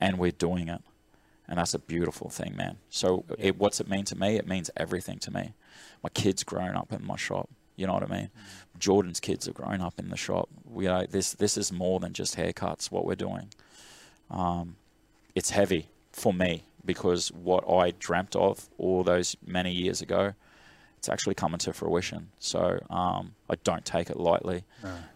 and 0.00 0.18
we're 0.18 0.30
doing 0.30 0.68
it 0.68 0.82
and 1.50 1.58
that's 1.58 1.74
a 1.74 1.80
beautiful 1.80 2.30
thing, 2.30 2.56
man. 2.56 2.78
So, 2.90 3.24
it, 3.36 3.58
what's 3.58 3.80
it 3.80 3.88
mean 3.88 4.04
to 4.04 4.16
me? 4.16 4.36
It 4.36 4.46
means 4.46 4.70
everything 4.76 5.18
to 5.18 5.32
me. 5.32 5.52
My 6.00 6.08
kids 6.08 6.44
grown 6.44 6.76
up 6.76 6.92
in 6.92 7.04
my 7.04 7.16
shop. 7.16 7.50
You 7.80 7.86
know 7.86 7.94
what 7.94 8.02
I 8.02 8.14
mean? 8.14 8.30
Jordan's 8.78 9.20
kids 9.20 9.46
have 9.46 9.54
grown 9.54 9.80
up 9.80 9.98
in 9.98 10.10
the 10.10 10.16
shop. 10.16 10.50
We 10.64 10.86
are 10.86 11.06
this. 11.06 11.32
This 11.32 11.56
is 11.56 11.72
more 11.72 11.98
than 11.98 12.12
just 12.12 12.36
haircuts. 12.36 12.90
What 12.90 13.06
we're 13.06 13.14
doing. 13.14 13.48
Um, 14.30 14.76
it's 15.34 15.50
heavy 15.50 15.88
for 16.12 16.32
me 16.34 16.64
because 16.84 17.32
what 17.32 17.64
I 17.70 17.92
dreamt 17.92 18.36
of 18.36 18.68
all 18.78 19.02
those 19.02 19.36
many 19.46 19.72
years 19.72 20.02
ago, 20.02 20.34
it's 20.98 21.08
actually 21.08 21.34
coming 21.34 21.58
to 21.60 21.72
fruition. 21.72 22.28
So 22.38 22.80
um, 22.90 23.34
I 23.48 23.54
don't 23.64 23.84
take 23.84 24.10
it 24.10 24.18
lightly, 24.20 24.64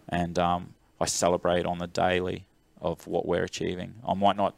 and 0.09 0.39
um, 0.39 0.73
I 0.99 1.05
celebrate 1.05 1.65
on 1.65 1.77
the 1.77 1.87
daily 1.87 2.45
of 2.81 3.05
what 3.05 3.27
we're 3.27 3.43
achieving. 3.43 3.93
I 4.07 4.15
might 4.15 4.37
not 4.37 4.55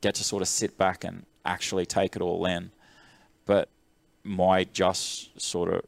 get 0.00 0.14
to 0.16 0.24
sort 0.24 0.42
of 0.42 0.48
sit 0.48 0.78
back 0.78 1.02
and 1.04 1.24
actually 1.44 1.84
take 1.86 2.14
it 2.14 2.22
all 2.22 2.46
in. 2.46 2.70
But 3.44 3.68
my 4.22 4.64
just 4.64 5.40
sort 5.40 5.72
of 5.74 5.82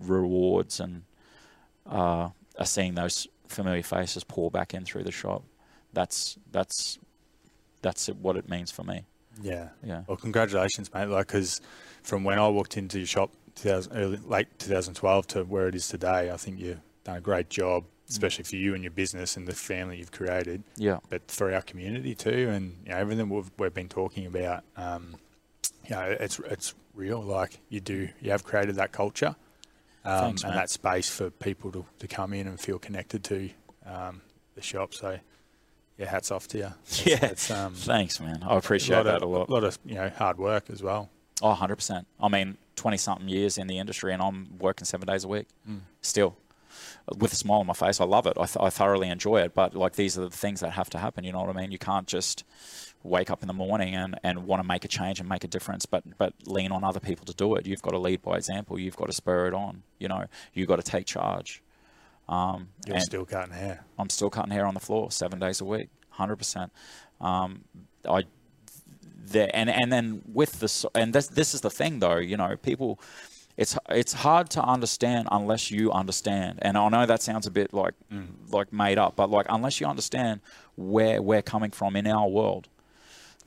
rewards 0.00 0.80
and 0.80 1.02
uh, 1.86 2.30
are 2.58 2.66
seeing 2.66 2.94
those 2.94 3.26
familiar 3.46 3.82
faces 3.82 4.24
pour 4.24 4.50
back 4.50 4.74
in 4.74 4.84
through 4.84 5.04
the 5.04 5.12
shop. 5.12 5.42
That's 5.92 6.38
that's 6.52 6.98
that's 7.82 8.08
what 8.08 8.36
it 8.36 8.48
means 8.48 8.70
for 8.70 8.84
me. 8.84 9.04
Yeah. 9.42 9.68
Yeah. 9.84 10.02
Well, 10.06 10.16
congratulations, 10.16 10.92
mate. 10.92 11.06
Like, 11.06 11.28
because 11.28 11.60
from 12.02 12.24
when 12.24 12.38
I 12.38 12.48
walked 12.48 12.76
into 12.76 12.98
your 12.98 13.06
shop, 13.06 13.30
2000, 13.54 13.92
early, 13.92 14.18
late 14.26 14.46
2012 14.58 15.26
to 15.28 15.44
where 15.44 15.68
it 15.68 15.74
is 15.74 15.88
today, 15.88 16.30
I 16.30 16.36
think 16.36 16.58
you've 16.58 16.80
done 17.04 17.16
a 17.16 17.20
great 17.20 17.48
job, 17.48 17.84
especially 18.08 18.44
for 18.44 18.56
you 18.56 18.74
and 18.74 18.82
your 18.82 18.90
business 18.90 19.36
and 19.36 19.46
the 19.46 19.54
family 19.54 19.98
you've 19.98 20.12
created. 20.12 20.62
Yeah. 20.76 20.98
But 21.08 21.30
for 21.30 21.52
our 21.52 21.62
community 21.62 22.14
too, 22.14 22.50
and 22.50 22.76
you 22.84 22.90
know, 22.90 22.96
everything 22.96 23.28
we've, 23.28 23.50
we've 23.58 23.74
been 23.74 23.88
talking 23.88 24.26
about, 24.26 24.64
um, 24.76 25.16
you 25.84 25.94
know, 25.94 26.16
it's 26.20 26.38
it's 26.40 26.74
real. 26.94 27.22
Like 27.22 27.60
you 27.68 27.80
do, 27.80 28.08
you 28.20 28.30
have 28.30 28.44
created 28.44 28.74
that 28.76 28.92
culture 28.92 29.36
um, 30.08 30.20
Thanks, 30.20 30.44
and 30.44 30.54
that 30.54 30.70
space 30.70 31.08
for 31.10 31.30
people 31.30 31.70
to, 31.72 31.84
to 31.98 32.08
come 32.08 32.32
in 32.32 32.46
and 32.46 32.58
feel 32.60 32.78
connected 32.78 33.24
to 33.24 33.50
um, 33.86 34.20
the 34.54 34.62
shop. 34.62 34.94
So, 34.94 35.18
yeah, 35.98 36.06
hats 36.06 36.30
off 36.30 36.48
to 36.48 36.58
you. 36.58 36.72
It's, 36.86 37.06
Yeah. 37.06 37.24
it's 37.26 37.50
um, 37.50 37.74
Thanks, 37.74 38.20
man. 38.20 38.42
I 38.42 38.56
appreciate 38.56 38.96
lot 38.96 39.02
that 39.04 39.16
of, 39.16 39.22
a 39.22 39.26
lot. 39.26 39.48
A 39.48 39.52
lot 39.52 39.64
of 39.64 39.78
you 39.84 39.94
know 39.96 40.08
hard 40.08 40.38
work 40.38 40.70
as 40.70 40.82
well. 40.82 41.10
Oh, 41.42 41.54
100%. 41.54 42.04
I 42.20 42.28
mean, 42.28 42.56
20 42.76 42.96
something 42.96 43.28
years 43.28 43.58
in 43.58 43.68
the 43.68 43.78
industry 43.78 44.12
and 44.12 44.20
I'm 44.20 44.58
working 44.58 44.84
seven 44.84 45.06
days 45.06 45.22
a 45.24 45.28
week 45.28 45.46
still 46.00 46.36
with 47.16 47.32
a 47.32 47.36
smile 47.36 47.60
on 47.60 47.66
my 47.66 47.74
face. 47.74 48.00
I 48.00 48.04
love 48.04 48.26
it. 48.26 48.32
I, 48.36 48.46
th- 48.46 48.56
I 48.60 48.70
thoroughly 48.70 49.08
enjoy 49.08 49.42
it. 49.42 49.54
But 49.54 49.74
like 49.74 49.94
these 49.94 50.18
are 50.18 50.22
the 50.22 50.30
things 50.36 50.60
that 50.60 50.70
have 50.72 50.90
to 50.90 50.98
happen. 50.98 51.22
You 51.24 51.30
know 51.32 51.40
what 51.42 51.56
I 51.56 51.60
mean? 51.60 51.70
You 51.70 51.78
can't 51.78 52.06
just 52.08 52.42
wake 53.02 53.30
up 53.30 53.42
in 53.42 53.48
the 53.48 53.54
morning 53.54 53.94
and, 53.94 54.18
and 54.22 54.46
want 54.46 54.60
to 54.60 54.66
make 54.66 54.84
a 54.84 54.88
change 54.88 55.20
and 55.20 55.28
make 55.28 55.44
a 55.44 55.48
difference, 55.48 55.86
but, 55.86 56.02
but 56.18 56.34
lean 56.46 56.72
on 56.72 56.84
other 56.84 57.00
people 57.00 57.24
to 57.26 57.34
do 57.34 57.54
it. 57.54 57.66
You've 57.66 57.82
got 57.82 57.92
to 57.92 57.98
lead 57.98 58.22
by 58.22 58.36
example. 58.36 58.78
You've 58.78 58.96
got 58.96 59.06
to 59.06 59.12
spur 59.12 59.46
it 59.46 59.54
on. 59.54 59.82
You 59.98 60.08
know, 60.08 60.24
you've 60.52 60.68
got 60.68 60.76
to 60.76 60.82
take 60.82 61.06
charge. 61.06 61.62
Um, 62.28 62.68
You're 62.86 63.00
still 63.00 63.24
cutting 63.24 63.54
hair. 63.54 63.84
I'm 63.98 64.10
still 64.10 64.30
cutting 64.30 64.52
hair 64.52 64.66
on 64.66 64.74
the 64.74 64.80
floor 64.80 65.10
seven 65.10 65.38
days 65.38 65.60
a 65.60 65.64
week, 65.64 65.88
hundred 66.10 66.36
percent. 66.36 66.72
Um, 67.20 67.64
I 68.06 68.24
there 69.30 69.50
and 69.54 69.70
and 69.70 69.92
then 69.92 70.22
with 70.32 70.60
this 70.60 70.84
and 70.94 71.14
this 71.14 71.28
this 71.28 71.54
is 71.54 71.62
the 71.62 71.70
thing 71.70 72.00
though, 72.00 72.18
you 72.18 72.36
know, 72.36 72.56
people. 72.56 73.00
It's 73.56 73.76
it's 73.88 74.12
hard 74.12 74.50
to 74.50 74.62
understand 74.62 75.26
unless 75.32 75.68
you 75.68 75.90
understand, 75.90 76.60
and 76.62 76.78
I 76.78 76.88
know 76.90 77.06
that 77.06 77.22
sounds 77.22 77.44
a 77.44 77.50
bit 77.50 77.74
like 77.74 77.94
like 78.52 78.72
made 78.72 78.98
up, 78.98 79.16
but 79.16 79.30
like 79.30 79.46
unless 79.48 79.80
you 79.80 79.86
understand 79.88 80.40
where 80.76 81.20
we're 81.20 81.42
coming 81.42 81.72
from 81.72 81.96
in 81.96 82.06
our 82.06 82.28
world, 82.28 82.68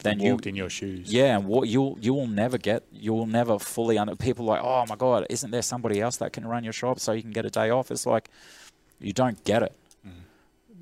then 0.04 0.20
you 0.20 0.32
walked 0.32 0.48
in 0.48 0.56
your 0.56 0.70
shoes. 0.70 1.12
yeah, 1.12 1.38
and 1.38 1.46
what 1.46 1.68
you'll 1.68 1.98
you 2.02 2.14
will 2.14 2.28
never 2.28 2.58
get 2.58 2.84
you 2.92 3.14
will 3.14 3.26
never 3.26 3.58
fully 3.60 3.98
under 3.98 4.16
people 4.16 4.46
like 4.46 4.62
oh 4.64 4.86
my 4.88 4.96
god, 4.96 5.26
isn't 5.30 5.52
there 5.52 5.62
somebody 5.62 6.00
else 6.02 6.18
that 6.18 6.34
can 6.34 6.46
run 6.46 6.64
your 6.64 6.74
shop 6.74 7.00
so 7.00 7.12
you 7.12 7.22
can 7.22 7.32
get 7.32 7.46
a 7.46 7.50
day 7.50 7.70
off? 7.70 7.92
It's 7.92 8.06
like 8.06 8.30
you 9.00 9.14
don't 9.14 9.44
get 9.44 9.64
it. 9.64 9.74
Mm-hmm. 10.08 10.20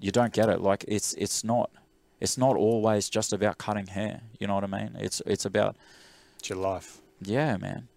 you 0.02 0.12
don't 0.12 0.34
get 0.34 0.50
it. 0.50 0.62
Like 0.62 0.86
it's 0.88 1.14
it's 1.14 1.44
not 1.44 1.72
it's 2.20 2.38
not 2.38 2.56
always 2.58 3.10
just 3.10 3.32
about 3.34 3.58
cutting 3.58 3.88
hair. 3.88 4.22
You 4.40 4.48
know 4.48 4.56
what 4.56 4.64
I 4.64 4.68
mean? 4.68 4.96
It's 5.00 5.22
it's 5.26 5.46
about 5.46 5.76
It's 6.40 6.50
your 6.50 6.60
life. 6.60 7.02
yeah, 7.22 7.58
man. 7.58 7.88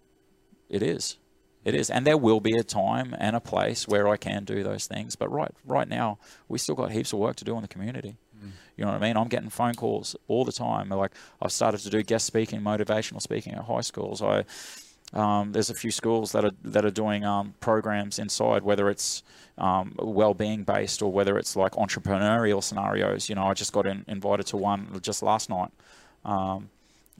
It 0.69 0.81
is. 0.81 1.17
It 1.65 1.75
is. 1.75 1.89
And 1.89 2.05
there 2.05 2.17
will 2.17 2.39
be 2.41 2.57
a 2.57 2.63
time 2.63 3.15
and 3.19 3.35
a 3.35 3.39
place 3.39 3.87
where 3.87 4.07
I 4.09 4.17
can 4.17 4.43
do 4.43 4.63
those 4.63 4.85
things. 4.85 5.15
But 5.15 5.31
right 5.31 5.51
right 5.65 5.87
now, 5.87 6.17
we 6.49 6.57
still 6.57 6.75
got 6.75 6.91
heaps 6.91 7.13
of 7.13 7.19
work 7.19 7.35
to 7.37 7.45
do 7.45 7.55
in 7.55 7.61
the 7.61 7.67
community. 7.67 8.17
You 8.77 8.85
know 8.85 8.91
what 8.91 9.01
I 9.01 9.05
mean? 9.07 9.17
I'm 9.17 9.27
getting 9.27 9.49
phone 9.49 9.75
calls 9.75 10.15
all 10.27 10.45
the 10.45 10.51
time. 10.51 10.89
Like 10.89 11.11
I've 11.41 11.51
started 11.51 11.79
to 11.81 11.89
do 11.89 12.01
guest 12.03 12.25
speaking, 12.25 12.61
motivational 12.61 13.21
speaking 13.21 13.53
at 13.53 13.63
high 13.65 13.81
schools. 13.81 14.21
I 14.21 14.45
um, 15.13 15.51
there's 15.51 15.69
a 15.69 15.75
few 15.75 15.91
schools 15.91 16.31
that 16.31 16.43
are 16.43 16.51
that 16.63 16.85
are 16.85 16.91
doing 16.91 17.23
um, 17.23 17.53
programs 17.59 18.17
inside, 18.17 18.63
whether 18.63 18.89
it's 18.89 19.21
um, 19.57 19.93
well-being 19.99 20.63
based 20.63 21.01
or 21.03 21.11
whether 21.11 21.37
it's 21.37 21.55
like 21.55 21.73
entrepreneurial 21.73 22.63
scenarios. 22.63 23.29
You 23.29 23.35
know, 23.35 23.45
I 23.45 23.53
just 23.53 23.73
got 23.73 23.85
in, 23.85 24.05
invited 24.07 24.47
to 24.47 24.57
one 24.57 24.87
just 25.01 25.21
last 25.21 25.49
night, 25.49 25.69
um, 26.25 26.69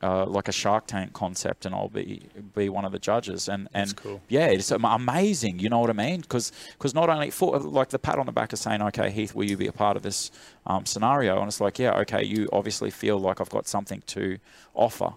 uh, 0.03 0.25
like 0.25 0.47
a 0.47 0.51
Shark 0.51 0.85
Tank 0.85 1.13
concept, 1.13 1.65
and 1.65 1.73
I'll 1.73 1.89
be 1.89 2.21
be 2.53 2.69
one 2.69 2.85
of 2.85 2.91
the 2.91 2.99
judges. 2.99 3.47
And 3.47 3.69
and 3.73 3.95
cool. 3.95 4.21
yeah, 4.27 4.47
it's 4.47 4.69
amazing. 4.71 5.59
You 5.59 5.69
know 5.69 5.79
what 5.79 5.89
I 5.89 5.93
mean? 5.93 6.21
Because 6.21 6.51
because 6.73 6.93
not 6.93 7.09
only 7.09 7.31
for 7.31 7.57
like 7.59 7.89
the 7.89 7.99
pat 7.99 8.19
on 8.19 8.25
the 8.25 8.31
back 8.31 8.53
is 8.53 8.59
saying, 8.59 8.81
okay, 8.81 9.09
Heath, 9.09 9.33
will 9.33 9.45
you 9.45 9.57
be 9.57 9.67
a 9.67 9.71
part 9.71 9.95
of 9.97 10.03
this 10.03 10.31
um, 10.67 10.85
scenario? 10.85 11.39
And 11.39 11.47
it's 11.47 11.61
like, 11.61 11.79
yeah, 11.79 11.93
okay, 12.01 12.23
you 12.23 12.49
obviously 12.51 12.91
feel 12.91 13.17
like 13.17 13.39
I've 13.39 13.49
got 13.49 13.67
something 13.67 14.03
to 14.07 14.37
offer. 14.73 15.13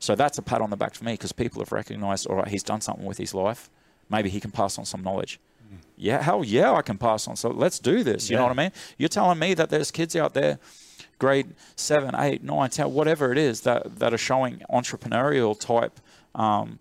So 0.00 0.14
that's 0.14 0.38
a 0.38 0.42
pat 0.42 0.60
on 0.60 0.70
the 0.70 0.76
back 0.76 0.94
for 0.94 1.04
me 1.04 1.14
because 1.14 1.32
people 1.32 1.60
have 1.60 1.72
recognised, 1.72 2.26
all 2.26 2.36
right, 2.36 2.48
he's 2.48 2.62
done 2.62 2.80
something 2.80 3.06
with 3.06 3.18
his 3.18 3.34
life. 3.34 3.70
Maybe 4.10 4.28
he 4.28 4.40
can 4.40 4.50
pass 4.50 4.78
on 4.78 4.84
some 4.84 5.02
knowledge. 5.02 5.40
Yeah, 5.96 6.22
hell 6.22 6.44
yeah, 6.44 6.72
I 6.72 6.82
can 6.82 6.96
pass 6.96 7.26
on. 7.26 7.36
So 7.36 7.50
let's 7.50 7.78
do 7.78 8.04
this. 8.04 8.30
You 8.30 8.36
know 8.36 8.44
what 8.44 8.52
I 8.52 8.62
mean? 8.62 8.72
You're 8.96 9.08
telling 9.08 9.38
me 9.38 9.54
that 9.54 9.68
there's 9.68 9.90
kids 9.90 10.14
out 10.14 10.32
there, 10.32 10.58
grade 11.18 11.54
seven, 11.76 12.14
eight, 12.16 12.42
nine, 12.42 12.70
ten, 12.70 12.92
whatever 12.92 13.32
it 13.32 13.38
is, 13.38 13.62
that 13.62 13.98
that 13.98 14.12
are 14.14 14.18
showing 14.18 14.62
entrepreneurial 14.70 15.58
type, 15.58 15.98
um, 16.34 16.78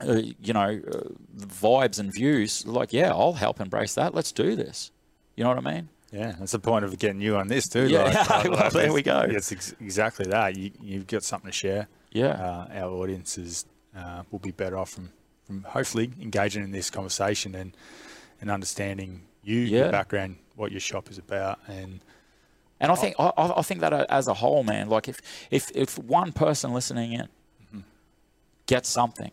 uh, 0.00 0.20
you 0.42 0.52
know, 0.52 0.80
uh, 0.92 1.00
vibes 1.38 1.98
and 1.98 2.12
views. 2.12 2.66
Like, 2.66 2.92
yeah, 2.92 3.10
I'll 3.10 3.34
help 3.34 3.60
embrace 3.60 3.94
that. 3.94 4.14
Let's 4.14 4.32
do 4.32 4.56
this. 4.56 4.90
You 5.36 5.44
know 5.44 5.50
what 5.54 5.66
I 5.66 5.74
mean? 5.74 5.88
Yeah, 6.12 6.34
that's 6.38 6.52
the 6.52 6.58
point 6.58 6.84
of 6.84 6.98
getting 6.98 7.20
you 7.22 7.36
on 7.36 7.48
this 7.48 7.68
too. 7.68 7.88
Yeah, 7.88 8.02
like- 8.04 8.28
like- 8.30 8.44
well, 8.50 8.52
like 8.58 8.72
there 8.72 8.92
we 8.92 9.02
go. 9.02 9.20
It's 9.20 9.50
ex- 9.52 9.74
exactly 9.80 10.26
that. 10.30 10.56
You, 10.56 10.70
you've 10.80 11.06
got 11.06 11.22
something 11.22 11.50
to 11.50 11.56
share. 11.56 11.88
Yeah. 12.10 12.32
Uh, 12.32 12.66
our 12.74 12.90
audiences 12.92 13.64
uh, 13.96 14.22
will 14.30 14.38
be 14.38 14.50
better 14.50 14.76
off 14.76 14.90
from, 14.90 15.10
from 15.46 15.62
hopefully 15.62 16.10
engaging 16.20 16.62
in 16.64 16.70
this 16.70 16.90
conversation 16.90 17.54
and 17.54 17.74
and 18.42 18.50
understanding 18.50 19.22
you, 19.44 19.60
Yeah. 19.60 19.82
your 19.84 19.92
background, 19.92 20.36
what 20.56 20.70
your 20.72 20.80
shop 20.80 21.08
is 21.10 21.16
about, 21.16 21.60
and 21.68 22.00
And 22.82 22.90
I 22.90 22.94
oh. 22.94 22.96
think 22.96 23.14
I, 23.18 23.32
I 23.38 23.62
think 23.62 23.80
that 23.80 23.92
as 24.10 24.26
a 24.26 24.34
whole, 24.34 24.64
man, 24.64 24.88
like 24.90 25.08
if 25.08 25.22
if 25.50 25.70
if 25.74 25.98
one 25.98 26.32
person 26.32 26.74
listening 26.74 27.12
in 27.12 27.28
mm-hmm. 27.64 27.80
gets 28.66 28.88
something, 28.88 29.30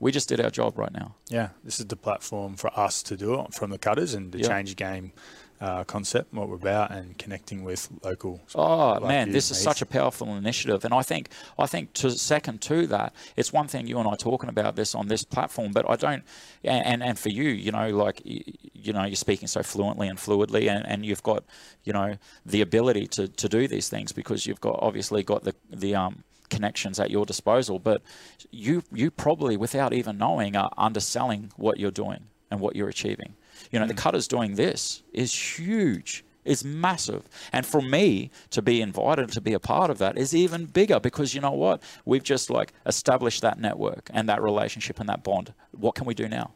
we 0.00 0.10
just 0.10 0.28
did 0.28 0.40
our 0.40 0.50
job 0.50 0.76
right 0.76 0.92
now. 0.92 1.14
yeah, 1.28 1.50
this 1.64 1.78
is 1.78 1.86
the 1.86 1.96
platform 1.96 2.56
for 2.56 2.70
us 2.78 3.02
to 3.04 3.16
do 3.16 3.40
it 3.40 3.54
from 3.54 3.70
the 3.70 3.78
cutters 3.78 4.12
and 4.12 4.32
the 4.32 4.38
Yeah. 4.38 4.48
change 4.48 4.74
game 4.76 5.12
uh, 5.60 5.84
concept, 5.84 6.32
what 6.32 6.48
we're 6.48 6.56
about, 6.56 6.90
and 6.90 7.18
connecting 7.18 7.64
with 7.64 7.88
local. 8.02 8.40
Oh 8.54 8.92
like 8.92 9.02
man, 9.02 9.32
this 9.32 9.50
is 9.50 9.60
such 9.60 9.82
a 9.82 9.86
powerful 9.86 10.36
initiative, 10.36 10.84
and 10.84 10.94
I 10.94 11.02
think 11.02 11.30
I 11.58 11.66
think 11.66 11.92
to 11.94 12.10
second 12.10 12.60
to 12.62 12.86
that, 12.88 13.12
it's 13.36 13.52
one 13.52 13.66
thing 13.66 13.86
you 13.86 13.98
and 13.98 14.08
I 14.08 14.14
talking 14.14 14.48
about 14.48 14.76
this 14.76 14.94
on 14.94 15.08
this 15.08 15.24
platform, 15.24 15.72
but 15.72 15.88
I 15.88 15.96
don't, 15.96 16.22
and 16.64 17.02
and, 17.02 17.18
for 17.18 17.28
you, 17.28 17.50
you 17.50 17.72
know, 17.72 17.88
like 17.90 18.22
you 18.24 18.92
know, 18.92 19.04
you're 19.04 19.16
speaking 19.16 19.48
so 19.48 19.62
fluently 19.62 20.08
and 20.08 20.18
fluidly, 20.18 20.68
and, 20.68 20.86
and 20.86 21.04
you've 21.04 21.22
got 21.22 21.44
you 21.84 21.92
know 21.92 22.16
the 22.46 22.60
ability 22.60 23.06
to, 23.08 23.28
to 23.28 23.48
do 23.48 23.66
these 23.66 23.88
things 23.88 24.12
because 24.12 24.46
you've 24.46 24.60
got 24.60 24.78
obviously 24.80 25.22
got 25.22 25.44
the 25.44 25.54
the 25.70 25.94
um 25.94 26.24
connections 26.48 26.98
at 26.98 27.10
your 27.10 27.26
disposal, 27.26 27.78
but 27.78 28.02
you 28.50 28.82
you 28.92 29.10
probably 29.10 29.56
without 29.56 29.92
even 29.92 30.18
knowing 30.18 30.56
are 30.56 30.72
underselling 30.76 31.52
what 31.56 31.78
you're 31.78 31.90
doing 31.90 32.24
and 32.50 32.60
what 32.60 32.76
you're 32.76 32.88
achieving. 32.88 33.34
You 33.70 33.78
know, 33.78 33.86
the 33.86 33.94
cutters 33.94 34.28
doing 34.28 34.54
this 34.56 35.02
is 35.12 35.32
huge. 35.58 36.24
Is 36.44 36.64
massive, 36.64 37.28
and 37.52 37.66
for 37.66 37.82
me 37.82 38.30
to 38.50 38.62
be 38.62 38.80
invited 38.80 39.30
to 39.32 39.40
be 39.42 39.52
a 39.52 39.58
part 39.60 39.90
of 39.90 39.98
that 39.98 40.16
is 40.16 40.34
even 40.34 40.64
bigger 40.64 40.98
because 40.98 41.34
you 41.34 41.42
know 41.42 41.50
what? 41.50 41.82
We've 42.06 42.22
just 42.22 42.48
like 42.48 42.72
established 42.86 43.42
that 43.42 43.58
network 43.60 44.08
and 44.14 44.26
that 44.30 44.40
relationship 44.40 44.98
and 44.98 45.06
that 45.10 45.22
bond. 45.22 45.52
What 45.72 45.94
can 45.94 46.06
we 46.06 46.14
do 46.14 46.26
now? 46.26 46.52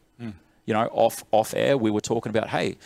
You 0.65 0.73
know, 0.73 0.87
off 0.93 1.23
off 1.31 1.53
air, 1.53 1.77
we 1.77 1.91
were 1.91 2.01
talking 2.01 2.29
about, 2.31 2.47
hey, 2.49 2.77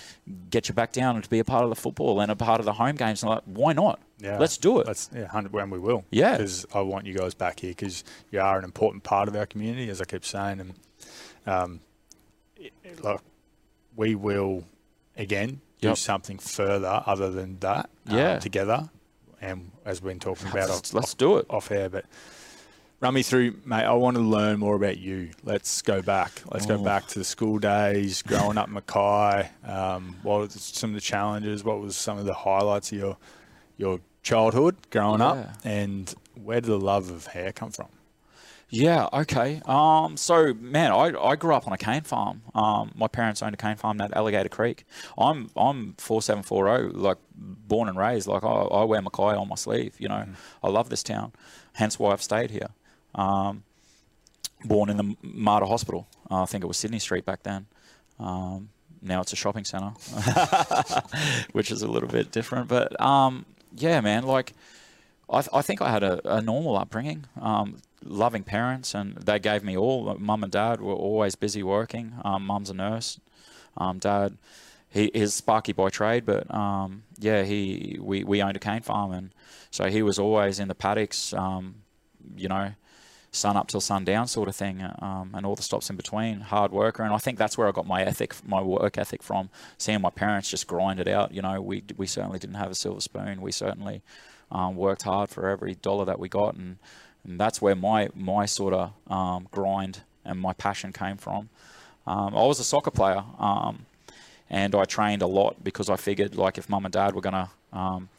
get 0.49 0.67
you 0.67 0.73
back 0.73 0.91
down 0.91 1.15
and 1.15 1.23
to 1.23 1.29
be 1.29 1.37
a 1.39 1.45
part 1.45 1.63
of 1.63 1.69
the 1.69 1.75
football 1.75 2.19
and 2.19 2.29
a 2.31 2.35
part 2.35 2.59
of 2.59 2.65
the 2.65 2.73
home 2.73 2.95
games. 2.95 3.21
And 3.23 3.29
like, 3.29 3.43
why 3.45 3.71
not? 3.71 3.99
Yeah, 4.19 4.39
Let's 4.39 4.57
do 4.57 4.79
it. 4.79 4.87
Let's 4.87 5.09
yeah, 5.15 5.27
hundred 5.27 5.53
when 5.53 5.69
we 5.69 5.77
will. 5.79 6.03
Yeah. 6.09 6.33
because 6.37 6.65
I 6.73 6.81
want 6.81 7.05
you 7.05 7.13
guys 7.13 7.35
back 7.35 7.59
here 7.61 7.69
because 7.71 8.03
you 8.31 8.41
are 8.41 8.57
an 8.57 8.65
important 8.65 9.03
part 9.03 9.29
of 9.29 9.35
our 9.35 9.45
community, 9.45 9.89
as 9.91 10.01
I 10.01 10.05
keep 10.05 10.25
saying, 10.25 10.59
and 10.59 10.73
um, 11.45 11.79
it- 12.57 12.73
it- 12.83 13.03
like 13.03 13.19
we 13.97 14.15
will 14.15 14.63
again 15.17 15.59
do 15.81 15.89
Yep. 15.89 15.97
something 15.97 16.39
further 16.39 17.03
other 17.05 17.29
than 17.31 17.59
that. 17.59 17.89
um, 18.07 18.15
Yeah. 18.17 18.39
together, 18.39 18.89
and 19.41 19.71
as 19.85 20.01
we've 20.01 20.11
been 20.13 20.19
talking 20.19 20.47
about, 20.47 20.69
Let's, 20.69 20.91
off, 20.91 20.93
let's 20.93 21.13
do 21.13 21.37
it. 21.37 21.45
off 21.49 21.69
air, 21.71 21.89
but. 21.89 22.05
Run 22.99 23.13
me 23.13 23.21
through, 23.21 23.57
mate. 23.63 23.83
I 23.83 23.93
want 23.93 24.17
to 24.17 24.23
learn 24.23 24.57
more 24.57 24.75
about 24.75 24.97
you. 24.97 25.29
Let's 25.43 25.83
go 25.83 26.01
back. 26.01 26.31
Let's 26.51 26.65
go 26.65 26.79
Oh. 26.79 26.83
back 26.83 27.05
to 27.09 27.19
the 27.19 27.25
school 27.25 27.59
days, 27.59 28.23
growing 28.23 28.57
up 28.57 28.69
Mackay. 28.69 29.51
Um, 29.63 30.15
what 30.23 30.39
were 30.39 30.49
some 30.49 30.89
of 30.89 30.93
the 30.95 31.01
challenges? 31.01 31.63
What 31.63 31.79
was 31.79 31.95
some 31.95 32.17
of 32.17 32.25
the 32.25 32.33
highlights 32.33 32.91
of 32.91 32.97
your 32.97 33.17
your 33.77 33.99
childhood 34.23 34.77
growing 34.89 35.19
Yeah. 35.19 35.27
up, 35.27 35.47
and 35.63 36.11
where 36.43 36.59
did 36.59 36.71
the 36.71 36.79
love 36.79 37.11
of 37.11 37.27
hair 37.27 37.51
come 37.51 37.69
from? 37.69 37.89
Yeah, 38.69 39.07
okay. 39.13 39.61
Um, 39.65 40.17
so 40.17 40.53
man, 40.53 40.91
I, 40.91 41.13
I 41.17 41.35
grew 41.37 41.55
up 41.55 41.67
on 41.67 41.73
a 41.73 41.77
cane 41.77 42.01
farm. 42.01 42.41
Um, 42.53 42.91
my 42.95 43.07
parents 43.07 43.41
owned 43.41 43.53
a 43.53 43.57
cane 43.57 43.77
farm 43.77 44.01
at 44.01 44.15
Alligator 44.15 44.49
Creek. 44.49 44.83
I'm 45.17 45.49
I'm 45.55 45.93
four 45.97 46.21
seven 46.21 46.43
four 46.43 46.65
zero, 46.65 46.91
like 46.93 47.17
born 47.33 47.87
and 47.87 47.97
raised. 47.97 48.27
Like 48.27 48.43
I, 48.43 48.47
I 48.47 48.83
wear 48.83 49.01
Mackay 49.01 49.35
on 49.35 49.47
my 49.47 49.55
sleeve. 49.55 49.95
You 49.99 50.09
know, 50.09 50.25
I 50.61 50.67
love 50.67 50.89
this 50.89 51.01
town. 51.01 51.31
Hence 51.73 51.97
why 51.97 52.11
I've 52.11 52.21
stayed 52.21 52.51
here. 52.51 52.67
Um, 53.15 53.63
born 54.65 54.89
in 54.89 54.97
the 54.97 55.15
Mater 55.21 55.65
Hospital. 55.65 56.07
Uh, 56.29 56.41
I 56.43 56.45
think 56.45 56.63
it 56.63 56.67
was 56.67 56.75
Sydney 56.77 56.99
Street 56.99 57.23
back 57.25 57.43
then. 57.43 57.67
Um, 58.19 58.69
now 59.01 59.21
it's 59.21 59.31
a 59.31 59.35
shopping 59.37 59.63
centre, 59.63 59.91
which 61.53 61.71
is 61.71 61.83
a 61.83 61.87
little 61.87 62.09
bit 62.09 62.31
different. 62.31 62.67
But 62.67 62.99
um, 62.99 63.45
yeah, 63.75 64.01
man, 64.01 64.23
like 64.23 64.53
I, 65.29 65.41
th- 65.41 65.49
I 65.53 65.61
think 65.61 65.81
I 65.81 65.89
had 65.89 66.03
a, 66.03 66.35
a 66.37 66.41
normal 66.41 66.75
upbringing, 66.77 67.25
um, 67.39 67.77
loving 68.03 68.43
parents, 68.43 68.93
and 68.93 69.15
they 69.17 69.39
gave 69.39 69.63
me 69.63 69.77
all. 69.77 70.15
Mum 70.19 70.43
and 70.43 70.51
dad 70.51 70.81
were 70.81 70.93
always 70.93 71.35
busy 71.35 71.63
working. 71.63 72.13
Um, 72.23 72.45
Mum's 72.45 72.69
a 72.69 72.73
nurse. 72.73 73.19
Um, 73.77 73.99
dad, 73.99 74.37
he 74.89 75.05
is 75.05 75.33
Sparky 75.33 75.73
by 75.73 75.89
trade, 75.89 76.25
but 76.25 76.51
um, 76.53 77.03
yeah, 77.17 77.43
he 77.43 77.97
we, 78.01 78.23
we 78.23 78.41
owned 78.41 78.55
a 78.55 78.59
cane 78.59 78.81
farm, 78.81 79.11
and 79.11 79.31
so 79.69 79.89
he 79.89 80.01
was 80.01 80.17
always 80.17 80.59
in 80.59 80.67
the 80.67 80.75
paddocks. 80.75 81.33
Um, 81.33 81.75
you 82.35 82.47
know, 82.47 82.73
sun 83.31 83.57
up 83.57 83.67
till 83.67 83.81
sundown 83.81 84.27
sort 84.27 84.49
of 84.49 84.55
thing, 84.55 84.81
um, 84.99 85.31
and 85.33 85.45
all 85.45 85.55
the 85.55 85.63
stops 85.63 85.89
in 85.89 85.95
between. 85.95 86.41
Hard 86.41 86.71
worker, 86.71 87.03
and 87.03 87.13
I 87.13 87.17
think 87.17 87.37
that's 87.37 87.57
where 87.57 87.67
I 87.67 87.71
got 87.71 87.85
my 87.85 88.03
ethic, 88.03 88.35
my 88.45 88.61
work 88.61 88.97
ethic 88.97 89.21
from. 89.21 89.49
Seeing 89.77 90.01
my 90.01 90.09
parents 90.09 90.49
just 90.49 90.67
grind 90.67 90.99
it 90.99 91.07
out. 91.07 91.33
You 91.33 91.41
know, 91.41 91.61
we 91.61 91.83
we 91.97 92.07
certainly 92.07 92.39
didn't 92.39 92.55
have 92.55 92.71
a 92.71 92.75
silver 92.75 93.01
spoon. 93.01 93.41
We 93.41 93.51
certainly 93.51 94.01
um, 94.51 94.75
worked 94.75 95.03
hard 95.03 95.29
for 95.29 95.49
every 95.49 95.75
dollar 95.75 96.05
that 96.05 96.19
we 96.19 96.29
got, 96.29 96.55
and, 96.55 96.77
and 97.27 97.39
that's 97.39 97.61
where 97.61 97.75
my 97.75 98.09
my 98.15 98.45
sort 98.45 98.73
of 98.73 98.93
um, 99.07 99.47
grind 99.51 100.01
and 100.25 100.39
my 100.39 100.53
passion 100.53 100.91
came 100.93 101.17
from. 101.17 101.49
Um, 102.05 102.35
I 102.35 102.43
was 102.43 102.59
a 102.59 102.63
soccer 102.63 102.91
player, 102.91 103.23
um, 103.37 103.85
and 104.49 104.73
I 104.73 104.85
trained 104.85 105.21
a 105.21 105.27
lot 105.27 105.63
because 105.63 105.89
I 105.89 105.97
figured 105.97 106.35
like 106.35 106.57
if 106.57 106.69
mum 106.69 106.85
and 106.85 106.93
dad 106.93 107.13
were 107.13 107.21
gonna 107.21 107.49
um, 107.73 108.09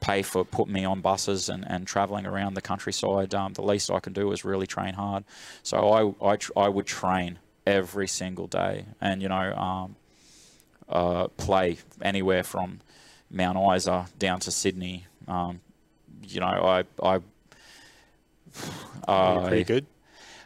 pay 0.00 0.22
for 0.22 0.44
putting 0.44 0.74
me 0.74 0.84
on 0.84 1.00
buses 1.00 1.48
and, 1.48 1.64
and 1.66 1.86
traveling 1.86 2.26
around 2.26 2.54
the 2.54 2.60
countryside, 2.60 3.34
um, 3.34 3.52
the 3.54 3.62
least 3.62 3.90
I 3.90 4.00
can 4.00 4.12
do 4.12 4.32
is 4.32 4.44
really 4.44 4.66
train 4.66 4.94
hard. 4.94 5.24
So 5.62 6.16
I, 6.22 6.32
I, 6.32 6.38
I 6.56 6.68
would 6.68 6.86
train 6.86 7.38
every 7.66 8.06
single 8.06 8.46
day 8.46 8.86
and, 9.00 9.22
you 9.22 9.28
know, 9.28 9.90
uh, 10.88 11.28
play 11.36 11.78
anywhere 12.02 12.42
from 12.42 12.80
Mount 13.30 13.58
Isa 13.76 14.06
down 14.18 14.40
to 14.40 14.50
Sydney. 14.50 15.06
Um, 15.26 15.60
you 16.22 16.40
know, 16.40 16.46
I, 16.46 16.84
I, 17.02 17.20
Are 19.08 19.46
pretty 19.46 19.64
good. 19.64 19.86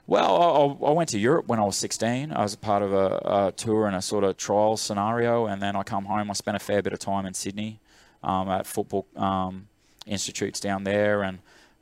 well, 0.07 0.79
I, 0.83 0.87
I 0.87 0.92
went 0.92 1.09
to 1.11 1.18
Europe 1.18 1.46
when 1.46 1.59
I 1.59 1.64
was 1.64 1.77
16. 1.77 2.33
I 2.33 2.42
was 2.42 2.55
a 2.55 2.59
part 2.59 2.83
of 2.83 2.92
a, 2.92 3.07
a 3.25 3.53
tour 3.57 3.87
and 3.87 3.96
a 3.96 4.03
sort 4.03 4.25
of 4.25 4.37
trial 4.37 4.77
scenario, 4.77 5.46
and 5.46 5.62
then 5.62 5.77
I 5.77 5.83
come 5.83 6.05
home. 6.05 6.31
I 6.31 6.35
spent 6.35 6.57
a 6.57 6.61
fair 6.61 6.83
bit 6.83 6.92
of 6.92 6.99
time 6.99 7.27
in 7.27 7.35
Sydney 7.35 7.81
um, 8.23 8.49
at 8.49 8.66
football 8.66 9.07
um, 9.16 9.68
institutes 10.07 10.61
down 10.61 10.85
there, 10.85 11.23
and 11.23 11.38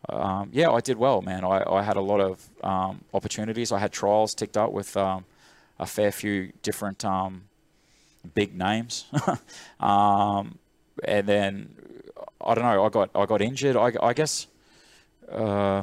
um, 0.08 0.50
yeah, 0.52 0.70
I 0.70 0.80
did 0.80 0.98
well, 0.98 1.22
man. 1.22 1.44
I, 1.44 1.62
I 1.66 1.82
had 1.82 1.96
a 1.96 2.00
lot 2.00 2.20
of 2.20 2.48
um, 2.62 3.04
opportunities. 3.12 3.72
I 3.72 3.78
had 3.78 3.92
trials 3.92 4.34
ticked 4.34 4.56
up 4.56 4.72
with 4.72 4.96
um, 4.96 5.24
a 5.78 5.86
fair 5.86 6.12
few 6.12 6.52
different 6.62 7.04
um, 7.04 7.42
big 8.34 8.56
names. 8.56 9.06
um, 9.80 10.58
and 11.04 11.26
then 11.26 11.74
I 12.44 12.54
don't 12.54 12.64
know. 12.64 12.84
I 12.84 12.88
got 12.88 13.10
I 13.14 13.26
got 13.26 13.42
injured. 13.42 13.76
I, 13.76 13.92
I 14.00 14.12
guess 14.12 14.46
uh, 15.30 15.82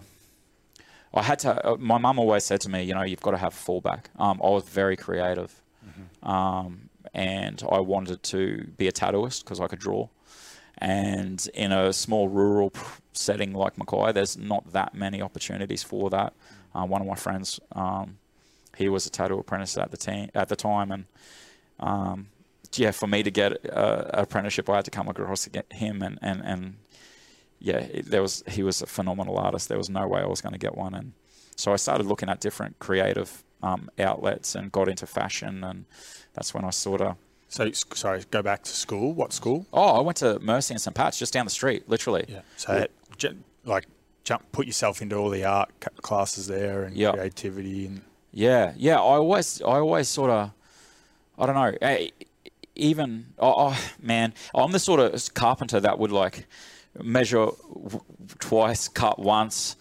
I 1.15 1.23
had 1.23 1.39
to. 1.39 1.65
Uh, 1.65 1.77
my 1.79 1.97
mum 1.97 2.19
always 2.19 2.43
said 2.43 2.61
to 2.61 2.69
me, 2.69 2.83
you 2.83 2.93
know, 2.93 3.03
you've 3.03 3.21
got 3.21 3.31
to 3.31 3.37
have 3.37 3.53
a 3.53 3.57
fallback. 3.57 4.05
Um, 4.19 4.41
I 4.43 4.49
was 4.49 4.63
very 4.63 4.97
creative, 4.97 5.61
um, 6.23 6.89
and 7.13 7.63
I 7.71 7.79
wanted 7.79 8.21
to 8.23 8.67
be 8.77 8.87
a 8.87 8.91
tattooist 8.91 9.43
because 9.43 9.59
I 9.59 9.67
could 9.67 9.79
draw. 9.79 10.09
And 10.79 11.47
in 11.53 11.71
a 11.71 11.93
small 11.93 12.27
rural 12.27 12.73
setting 13.13 13.53
like 13.53 13.77
Mackay, 13.77 14.11
there's 14.11 14.37
not 14.37 14.73
that 14.73 14.93
many 14.93 15.21
opportunities 15.21 15.83
for 15.83 16.09
that. 16.09 16.33
Uh, 16.73 16.85
one 16.85 16.99
of 17.01 17.07
my 17.07 17.15
friends, 17.15 17.61
um, 17.71 18.17
he 18.75 18.89
was 18.89 19.05
a 19.05 19.09
tattoo 19.09 19.39
apprentice 19.39 19.77
at 19.77 19.91
the 19.91 19.97
team 19.97 20.29
at 20.35 20.49
the 20.49 20.55
time, 20.57 20.91
and 20.91 21.05
um, 21.79 22.27
yeah, 22.73 22.91
for 22.91 23.07
me 23.07 23.23
to 23.23 23.31
get 23.31 23.53
an 23.63 24.09
apprenticeship, 24.13 24.69
I 24.69 24.75
had 24.77 24.85
to 24.85 24.91
come 24.91 25.07
across 25.07 25.47
him, 25.71 26.01
and 26.01 26.19
and 26.21 26.41
and 26.43 26.75
yeah, 27.69 27.77
it, 27.97 28.05
there 28.13 28.21
was 28.21 28.43
he 28.47 28.61
was 28.63 28.81
a 28.81 28.85
phenomenal 28.97 29.37
artist. 29.37 29.67
There 29.69 29.77
was 29.83 29.89
no 29.89 30.05
way 30.07 30.21
I 30.21 30.27
was 30.27 30.41
going 30.41 30.53
to 30.53 30.59
get 30.67 30.75
one, 30.85 30.93
and 30.99 31.11
so 31.55 31.73
I 31.73 31.77
started 31.77 32.05
looking 32.05 32.29
at 32.29 32.39
different 32.39 32.73
creative 32.79 33.29
um, 33.63 33.89
outlets 33.99 34.55
and 34.55 34.71
got 34.71 34.87
into 34.87 35.05
fashion, 35.07 35.63
and 35.63 35.85
that's 36.35 36.53
when 36.53 36.63
I 36.63 36.69
sort 36.71 37.01
of 37.01 37.15
So, 37.49 37.71
sorry, 38.03 38.23
go 38.31 38.41
back 38.41 38.61
to 38.63 38.71
school. 38.71 39.13
What 39.13 39.33
school? 39.33 39.65
oh, 39.73 39.91
I 39.99 40.01
went 40.01 40.17
to 40.17 40.39
Mercy 40.39 40.73
and 40.75 40.81
St 40.81 40.95
Pat's 40.95 41.17
just 41.19 41.33
down 41.33 41.45
the 41.45 41.55
street, 41.61 41.81
literally. 41.89 42.25
Yeah. 42.27 42.41
So, 42.57 42.85
j- 43.17 43.37
like, 43.63 43.85
jump, 44.23 44.41
put 44.51 44.65
yourself 44.67 45.01
into 45.01 45.15
all 45.15 45.29
the 45.31 45.45
art 45.45 45.69
classes 46.01 46.45
there 46.47 46.83
and 46.83 46.95
Yeah. 46.95 47.11
creativity 47.13 47.87
and 47.87 48.01
Yeah, 48.31 48.73
yeah. 48.77 48.95
I 48.97 49.15
always, 49.23 49.61
I 49.61 49.75
always 49.85 50.07
sort 50.09 50.29
of, 50.31 50.51
I 51.39 51.45
don't 51.45 51.55
know. 51.55 51.73
eh, 51.81 52.09
Even, 52.75 53.27
oh, 53.39 53.53
oh, 53.69 53.79
man, 54.01 54.33
I'm 54.53 54.71
the 54.73 54.79
sort 54.79 54.99
of 54.99 55.33
carpenter 55.33 55.79
that 55.79 55.97
would 55.97 56.11
like 56.11 56.45
measure 57.01 57.47
twice, 58.39 58.87
cut 58.87 59.19
once, 59.19 59.75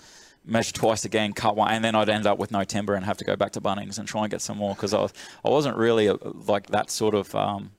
measure 0.44 0.72
twice 0.72 1.04
again, 1.04 1.32
cut 1.32 1.56
one, 1.56 1.72
and 1.72 1.84
then 1.84 1.94
I'd 1.94 2.08
end 2.08 2.26
up 2.26 2.38
with 2.38 2.50
no 2.50 2.64
timber 2.64 2.94
and 2.94 3.04
have 3.04 3.16
to 3.18 3.24
go 3.24 3.36
back 3.36 3.52
to 3.52 3.60
Bunnings 3.60 3.98
and 3.98 4.06
try 4.06 4.22
and 4.22 4.30
get 4.30 4.42
some 4.42 4.58
more 4.58 4.74
because 4.74 4.92
I, 4.92 5.00
was, 5.00 5.12
I 5.44 5.48
wasn't 5.48 5.76
really 5.76 6.08
uh 6.08 6.16
like 6.22 6.68
that 6.68 6.90
sort 6.90 7.14
of 7.14 7.34
um, 7.34 7.70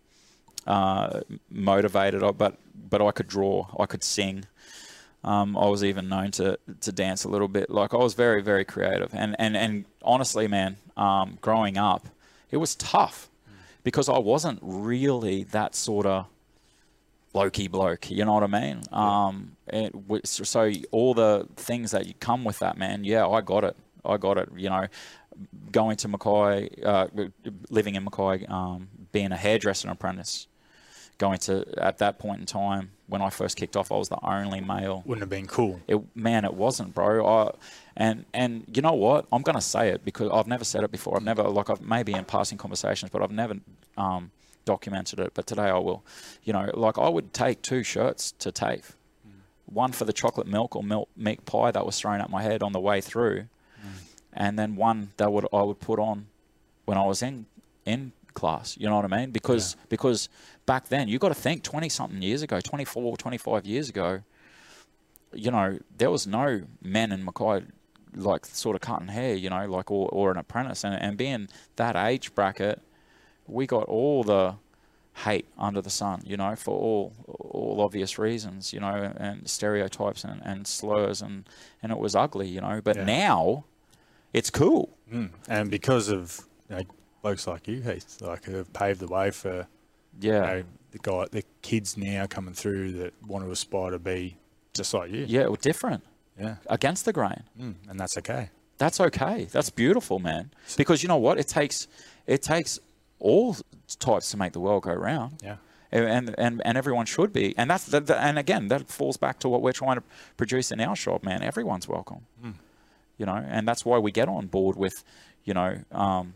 uh, 0.65 1.21
motivated. 1.49 2.21
But 2.37 2.57
but 2.89 3.01
I 3.01 3.11
could 3.11 3.27
draw, 3.27 3.67
I 3.79 3.85
could 3.85 4.03
sing. 4.03 4.45
Um, 5.23 5.57
I 5.57 5.65
was 5.67 5.83
even 5.83 6.07
known 6.07 6.29
to, 6.31 6.59
to 6.81 6.91
dance 6.91 7.23
a 7.23 7.29
little 7.29 7.47
bit. 7.47 7.69
Like 7.71 7.95
I 7.95 7.97
was 7.97 8.13
very, 8.13 8.43
very 8.43 8.63
creative. 8.63 9.09
And, 9.13 9.35
and, 9.39 9.57
and 9.57 9.85
honestly, 10.03 10.47
man, 10.47 10.77
um, 10.95 11.39
growing 11.41 11.77
up, 11.77 12.07
it 12.51 12.57
was 12.57 12.75
tough 12.75 13.27
because 13.83 14.07
I 14.07 14.19
wasn't 14.19 14.59
really 14.61 15.43
that 15.45 15.73
sort 15.73 16.05
of 16.05 16.27
blokey 17.35 17.69
bloke. 17.69 18.09
You 18.09 18.23
know 18.25 18.33
what 18.33 18.43
I 18.43 18.47
mean? 18.47 18.81
Um, 18.91 19.57
it, 19.67 19.93
so 20.25 20.71
all 20.91 21.13
the 21.13 21.47
things 21.57 21.91
that 21.91 22.07
you 22.07 22.13
come 22.19 22.43
with 22.43 22.59
that, 22.59 22.77
man. 22.77 23.03
Yeah, 23.03 23.27
I 23.27 23.41
got 23.41 23.63
it. 23.63 23.75
I 24.05 24.17
got 24.17 24.37
it. 24.37 24.49
You 24.55 24.69
know, 24.69 24.87
going 25.71 25.97
to 25.97 26.07
Mackay, 26.07 26.81
uh, 26.83 27.07
living 27.69 27.95
in 27.95 28.03
Mackay, 28.03 28.45
um, 28.47 28.87
being 29.11 29.31
a 29.31 29.37
hairdresser 29.37 29.89
apprentice, 29.89 30.47
going 31.17 31.39
to 31.39 31.65
at 31.77 31.97
that 31.97 32.19
point 32.19 32.39
in 32.39 32.45
time 32.45 32.91
when 33.07 33.21
I 33.21 33.29
first 33.29 33.55
kicked 33.57 33.75
off, 33.77 33.91
I 33.91 33.97
was 33.97 34.09
the 34.09 34.17
only 34.23 34.61
male 34.61 35.03
wouldn't 35.05 35.21
have 35.21 35.29
been 35.29 35.45
cool. 35.45 35.79
it 35.87 35.99
man 36.15 36.43
it 36.45 36.53
wasn't 36.53 36.93
bro 36.95 37.25
I, 37.25 37.51
and 37.95 38.25
and 38.33 38.65
you 38.73 38.81
know 38.81 38.93
what 38.93 39.25
i'm 39.31 39.43
gonna 39.43 39.61
say 39.61 39.89
it 39.89 40.03
because 40.03 40.29
i've 40.33 40.47
never 40.47 40.63
said 40.63 40.83
it 40.83 40.91
before 40.91 41.15
i've 41.15 41.23
never 41.23 41.43
like 41.43 41.69
i've 41.69 41.81
maybe 41.81 42.13
in 42.13 42.25
passing 42.25 42.57
conversations 42.57 43.11
but 43.11 43.21
i've 43.21 43.31
never 43.31 43.55
um, 43.97 44.31
documented 44.65 45.19
it 45.19 45.31
but 45.33 45.45
today 45.47 45.69
i 45.69 45.77
will. 45.77 46.03
You 46.43 46.53
know 46.53 46.69
like 46.73 46.97
i 46.97 47.07
would 47.07 47.33
take 47.33 47.61
two 47.61 47.83
shirts 47.83 48.33
to 48.39 48.51
tafe. 48.51 48.93
One 49.65 49.91
for 49.91 50.05
the 50.05 50.13
chocolate 50.13 50.47
milk 50.47 50.75
or 50.75 50.83
milk 50.83 51.09
meat 51.17 51.45
pie 51.45 51.71
that 51.71 51.85
was 51.85 51.99
thrown 51.99 52.21
at 52.21 52.29
my 52.29 52.43
head 52.43 52.61
on 52.61 52.71
the 52.71 52.79
way 52.79 53.01
through 53.01 53.47
and 54.33 54.59
then 54.59 54.75
one 54.75 55.11
that 55.17 55.31
would 55.31 55.47
i 55.53 55.61
would 55.61 55.79
put 55.79 55.99
on 55.99 56.27
when 56.85 56.97
i 56.97 57.05
was 57.05 57.21
in 57.23 57.45
in 57.85 58.11
class 58.33 58.77
you 58.77 58.87
know 58.89 58.97
what 58.97 59.11
i 59.11 59.17
mean? 59.17 59.31
Because 59.31 59.75
because 59.89 60.29
back 60.65 60.89
then 60.89 61.07
you 61.07 61.19
got 61.19 61.29
to 61.29 61.35
think 61.35 61.63
20 61.63 61.87
something 61.89 62.21
years 62.21 62.41
ago 62.41 62.59
24 62.59 63.15
25 63.17 63.65
years 63.65 63.87
ago 63.89 64.23
you 65.35 65.51
know, 65.51 65.77
there 65.97 66.09
was 66.09 66.25
no 66.25 66.63
men 66.81 67.11
in 67.11 67.23
Mackay 67.23 67.63
like 68.15 68.45
sort 68.45 68.75
of 68.75 68.81
cutting 68.81 69.09
hair, 69.09 69.35
you 69.35 69.49
know, 69.49 69.65
like 69.65 69.91
or, 69.91 70.07
or 70.09 70.31
an 70.31 70.37
apprentice, 70.37 70.83
and, 70.83 70.95
and 70.95 71.17
being 71.17 71.49
that 71.75 71.95
age 71.95 72.33
bracket, 72.33 72.81
we 73.47 73.65
got 73.67 73.83
all 73.87 74.23
the 74.23 74.55
hate 75.23 75.47
under 75.57 75.81
the 75.81 75.89
sun, 75.89 76.21
you 76.25 76.35
know, 76.37 76.55
for 76.55 76.77
all 76.77 77.13
all 77.27 77.81
obvious 77.81 78.17
reasons, 78.19 78.73
you 78.73 78.79
know, 78.79 79.13
and 79.17 79.49
stereotypes 79.49 80.23
and, 80.23 80.41
and 80.43 80.67
slurs, 80.67 81.21
and 81.21 81.47
and 81.81 81.91
it 81.91 81.97
was 81.97 82.15
ugly, 82.15 82.47
you 82.47 82.61
know. 82.61 82.81
But 82.83 82.97
Yeah. 82.97 83.05
now, 83.05 83.65
it's 84.33 84.49
cool. 84.49 84.97
Mm. 85.11 85.29
And 85.47 85.71
because 85.71 86.09
of 86.09 86.41
you 86.69 86.75
know, 86.77 86.81
blokes 87.21 87.47
like 87.47 87.67
you, 87.67 87.81
Heath, 87.81 88.17
like 88.21 88.45
have 88.45 88.73
paved 88.73 88.99
the 88.99 89.07
way 89.07 89.31
for 89.31 89.67
you 90.21 90.31
Yeah, 90.31 90.39
know, 90.41 90.63
the 90.91 90.99
guy, 90.99 91.25
the 91.31 91.43
kids 91.61 91.97
now 91.97 92.25
coming 92.25 92.53
through 92.53 92.93
that 92.93 93.13
want 93.27 93.45
to 93.45 93.51
aspire 93.51 93.91
to 93.91 93.99
be 93.99 94.37
just 94.73 94.93
like 94.93 95.11
you. 95.11 95.25
yeah, 95.27 95.43
well, 95.43 95.55
different 95.55 96.03
Yeah. 96.39 96.55
against 96.67 97.05
the 97.05 97.13
grain. 97.13 97.43
Mm. 97.59 97.75
And 97.89 97.99
that's 97.99 98.17
okay. 98.17 98.49
That's 98.77 98.99
okay. 98.99 99.45
That's 99.51 99.69
beautiful, 99.69 100.19
man. 100.19 100.51
Because 100.75 101.01
you 101.03 101.07
know 101.07 101.15
what? 101.17 101.39
It 101.39 101.47
takes 101.47 101.87
it 102.27 102.41
takes 102.41 102.79
all 103.19 103.55
types 103.99 104.29
to 104.31 104.37
make 104.37 104.53
the 104.53 104.59
world 104.59 104.83
go 104.83 104.93
round. 104.93 105.41
Yeah. 105.43 105.57
and 105.91 106.33
and 106.37 106.61
and 106.65 106.77
everyone 106.77 107.05
should 107.05 107.31
be. 107.31 107.53
And 107.57 107.69
that's 107.69 107.85
that, 107.85 108.07
that- 108.07 108.21
and 108.23 108.37
again 108.39 108.67
that 108.69 108.89
falls 108.89 109.17
back 109.17 109.39
to 109.39 109.49
what 109.49 109.61
we're 109.61 109.71
trying 109.83 109.97
to 109.97 110.03
produce 110.37 110.71
in 110.71 110.79
our 110.81 110.95
shop, 110.95 111.23
man. 111.23 111.41
Everyone's 111.41 111.87
welcome, 111.87 112.25
you 113.17 113.25
know, 113.25 113.35
and 113.55 113.67
that's 113.67 113.85
why 113.85 113.97
we 113.97 114.11
get 114.11 114.27
on 114.27 114.47
board 114.47 114.75
with, 114.75 115.03
you 115.45 115.53
know, 115.53 115.79
um, 115.91 116.33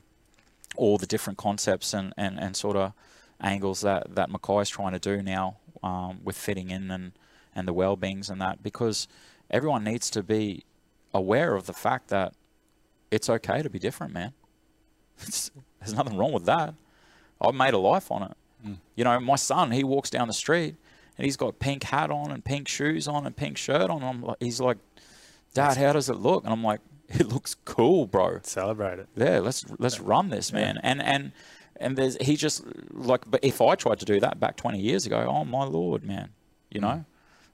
all 0.78 0.98
the 0.98 1.06
different 1.08 1.38
concepts 1.38 1.94
and 1.94 2.14
and 2.18 2.40
and 2.40 2.56
sort 2.56 2.78
of 2.78 2.94
angles 3.42 3.82
that 3.82 4.16
that 4.16 4.30
Mackay's 4.30 4.70
trying 4.70 4.94
to 4.94 5.00
do 5.00 5.22
now 5.22 5.58
um, 5.84 6.20
with 6.24 6.38
fitting 6.38 6.70
in 6.70 6.92
and 6.92 7.12
and 7.56 7.68
the 7.68 7.74
well-beings 7.74 8.30
and 8.30 8.40
that 8.42 8.62
because 8.64 9.08
everyone 9.50 9.84
needs 9.84 10.10
to 10.12 10.22
be 10.24 10.64
aware 11.14 11.56
of 11.56 11.66
the 11.66 11.74
fact 11.74 12.08
that 12.10 12.34
it's 13.12 13.28
okay 13.30 13.62
to 13.64 13.70
be 13.70 13.80
different, 13.80 14.14
man. 14.14 14.32
It's, 15.28 15.52
there's 15.80 15.94
nothing 15.94 16.18
wrong 16.18 16.32
with 16.32 16.46
that. 16.46 16.74
I've 17.42 17.56
made 17.56 17.74
a 17.74 17.78
life 17.78 18.12
on 18.12 18.24
it. 18.24 18.38
Hmm. 18.64 18.74
You 18.96 19.04
know, 19.04 19.20
my 19.20 19.36
son, 19.36 19.72
he 19.72 19.84
walks 19.84 20.10
down 20.10 20.28
the 20.28 20.34
street 20.34 20.76
and 21.18 21.26
he's 21.26 21.38
got 21.38 21.60
pink 21.60 21.84
hat 21.84 22.12
on 22.12 22.32
and 22.32 22.44
pink 22.44 22.68
shoes 22.68 23.08
on 23.08 23.26
and 23.26 23.36
pink 23.36 23.58
shirt 23.58 23.90
on. 23.90 24.04
I'm 24.04 24.22
like, 24.22 24.38
he's 24.40 24.60
like, 24.60 24.78
Dad, 25.54 25.78
how 25.78 25.94
does 25.94 26.10
it 26.10 26.16
look? 26.16 26.44
And 26.44 26.54
I'm 26.54 26.64
like, 26.64 26.82
it 27.10 27.28
looks 27.28 27.56
cool, 27.66 28.08
bro. 28.08 28.40
Celebrate 28.44 29.00
it. 29.00 29.08
Yeah, 29.16 29.40
let's 29.40 29.66
let's 29.80 30.00
run 30.00 30.30
this, 30.30 30.54
man. 30.54 30.80
And 30.84 31.02
and 31.02 31.32
and 31.78 31.98
there's 31.98 32.18
he 32.22 32.36
just 32.36 32.64
like, 32.92 33.30
but 33.30 33.44
if 33.44 33.62
I 33.62 33.76
tried 33.76 34.00
to 34.00 34.06
do 34.06 34.20
that 34.20 34.40
back 34.40 34.58
20 34.58 34.80
years 34.80 35.06
ago, 35.06 35.26
oh 35.28 35.44
my 35.46 35.64
lord, 35.64 36.04
man, 36.04 36.30
you 36.70 36.82
know. 36.82 37.06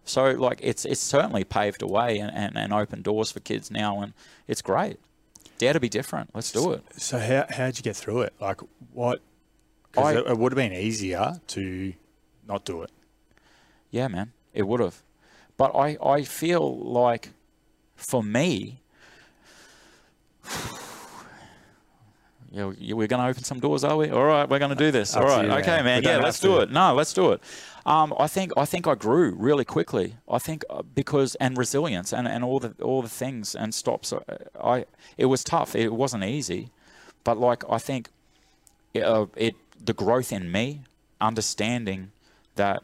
So 0.03 0.31
like, 0.31 0.59
it's 0.61 0.85
it's 0.85 1.01
certainly 1.01 1.43
paved 1.43 1.81
a 1.81 1.87
way 1.87 2.19
and, 2.19 2.31
and, 2.35 2.57
and 2.57 2.73
opened 2.73 3.03
doors 3.03 3.31
for 3.31 3.39
kids 3.39 3.71
now, 3.71 4.01
and 4.01 4.13
it's 4.47 4.61
great. 4.61 4.99
Dare 5.57 5.73
to 5.73 5.79
be 5.79 5.89
different. 5.89 6.29
Let's 6.33 6.51
do 6.51 6.71
it. 6.73 6.83
So 6.97 7.17
how 7.19 7.45
how'd 7.49 7.77
you 7.77 7.83
get 7.83 7.95
through 7.95 8.21
it? 8.21 8.33
Like 8.39 8.59
what? 8.93 9.21
Because 9.91 10.15
it, 10.17 10.27
it 10.27 10.37
would 10.37 10.51
have 10.51 10.57
been 10.57 10.73
easier 10.73 11.39
to 11.47 11.93
not 12.47 12.65
do 12.65 12.81
it. 12.81 12.91
Yeah, 13.91 14.07
man, 14.09 14.33
it 14.53 14.63
would 14.67 14.81
have. 14.81 15.01
But 15.57 15.73
I, 15.75 15.97
I 16.03 16.23
feel 16.23 16.77
like 16.77 17.29
for 17.95 18.21
me, 18.21 18.81
yeah, 22.51 22.65
we- 22.67 22.93
we're 22.93 23.07
going 23.07 23.21
to 23.21 23.27
open 23.29 23.43
some 23.43 23.59
doors, 23.59 23.83
are 23.83 23.95
we? 23.97 24.09
All 24.09 24.23
right, 24.25 24.47
we're 24.49 24.59
going 24.59 24.69
to 24.69 24.75
do 24.75 24.91
this. 24.91 25.15
All 25.15 25.23
you, 25.43 25.51
okay, 25.51 25.81
man. 25.81 26.03
Yeah, 26.03 26.17
let's 26.17 26.39
do 26.39 26.59
it. 26.59 26.71
No, 26.71 26.93
let's 26.93 27.13
do 27.13 27.31
it. 27.31 27.41
Um, 27.85 28.15
I 28.17 28.27
think 28.27 28.51
I 28.57 28.65
think 28.65 28.87
I 28.87 28.95
grew 28.95 29.35
really 29.37 29.65
quickly. 29.65 30.15
I 30.27 30.39
think 30.39 30.65
uh, 30.69 30.81
because 30.81 31.35
and 31.35 31.55
resilience 31.55 32.11
and, 32.11 32.27
and 32.27 32.43
all 32.43 32.59
the 32.59 32.73
all 32.81 33.03
the 33.03 33.09
things 33.09 33.53
and 33.53 33.75
stops. 33.75 34.11
uh, 34.11 34.21
I 34.61 34.85
it 35.17 35.25
was 35.25 35.43
tough. 35.43 35.75
It 35.75 35.93
wasn't 35.93 36.23
easy, 36.23 36.71
but 37.23 37.37
like 37.37 37.63
I 37.69 37.77
think 37.77 38.09
it, 38.93 39.03
uh, 39.03 39.27
it 39.35 39.55
the 39.83 39.93
growth 39.93 40.31
in 40.31 40.51
me, 40.51 40.81
understanding 41.21 42.11
that 42.55 42.81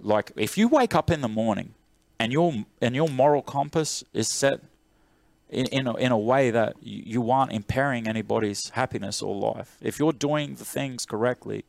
like 0.00 0.32
if 0.36 0.58
you 0.58 0.66
wake 0.66 0.94
up 0.94 1.08
in 1.08 1.20
the 1.20 1.28
morning 1.28 1.74
and 2.18 2.32
your 2.32 2.64
and 2.80 2.96
your 2.96 3.08
moral 3.08 3.42
compass 3.42 4.02
is 4.12 4.28
set 4.28 4.60
in 5.48 5.66
in 5.66 5.86
a, 5.86 5.94
in 5.94 6.10
a 6.10 6.18
way 6.18 6.50
that 6.50 6.74
you, 6.82 7.02
you 7.06 7.30
aren't 7.30 7.52
impairing 7.52 8.08
anybody's 8.08 8.70
happiness 8.70 9.22
or 9.22 9.36
life 9.36 9.76
if 9.80 10.00
you're 10.00 10.12
doing 10.12 10.56
the 10.56 10.64
things 10.64 11.06
correctly 11.06 11.64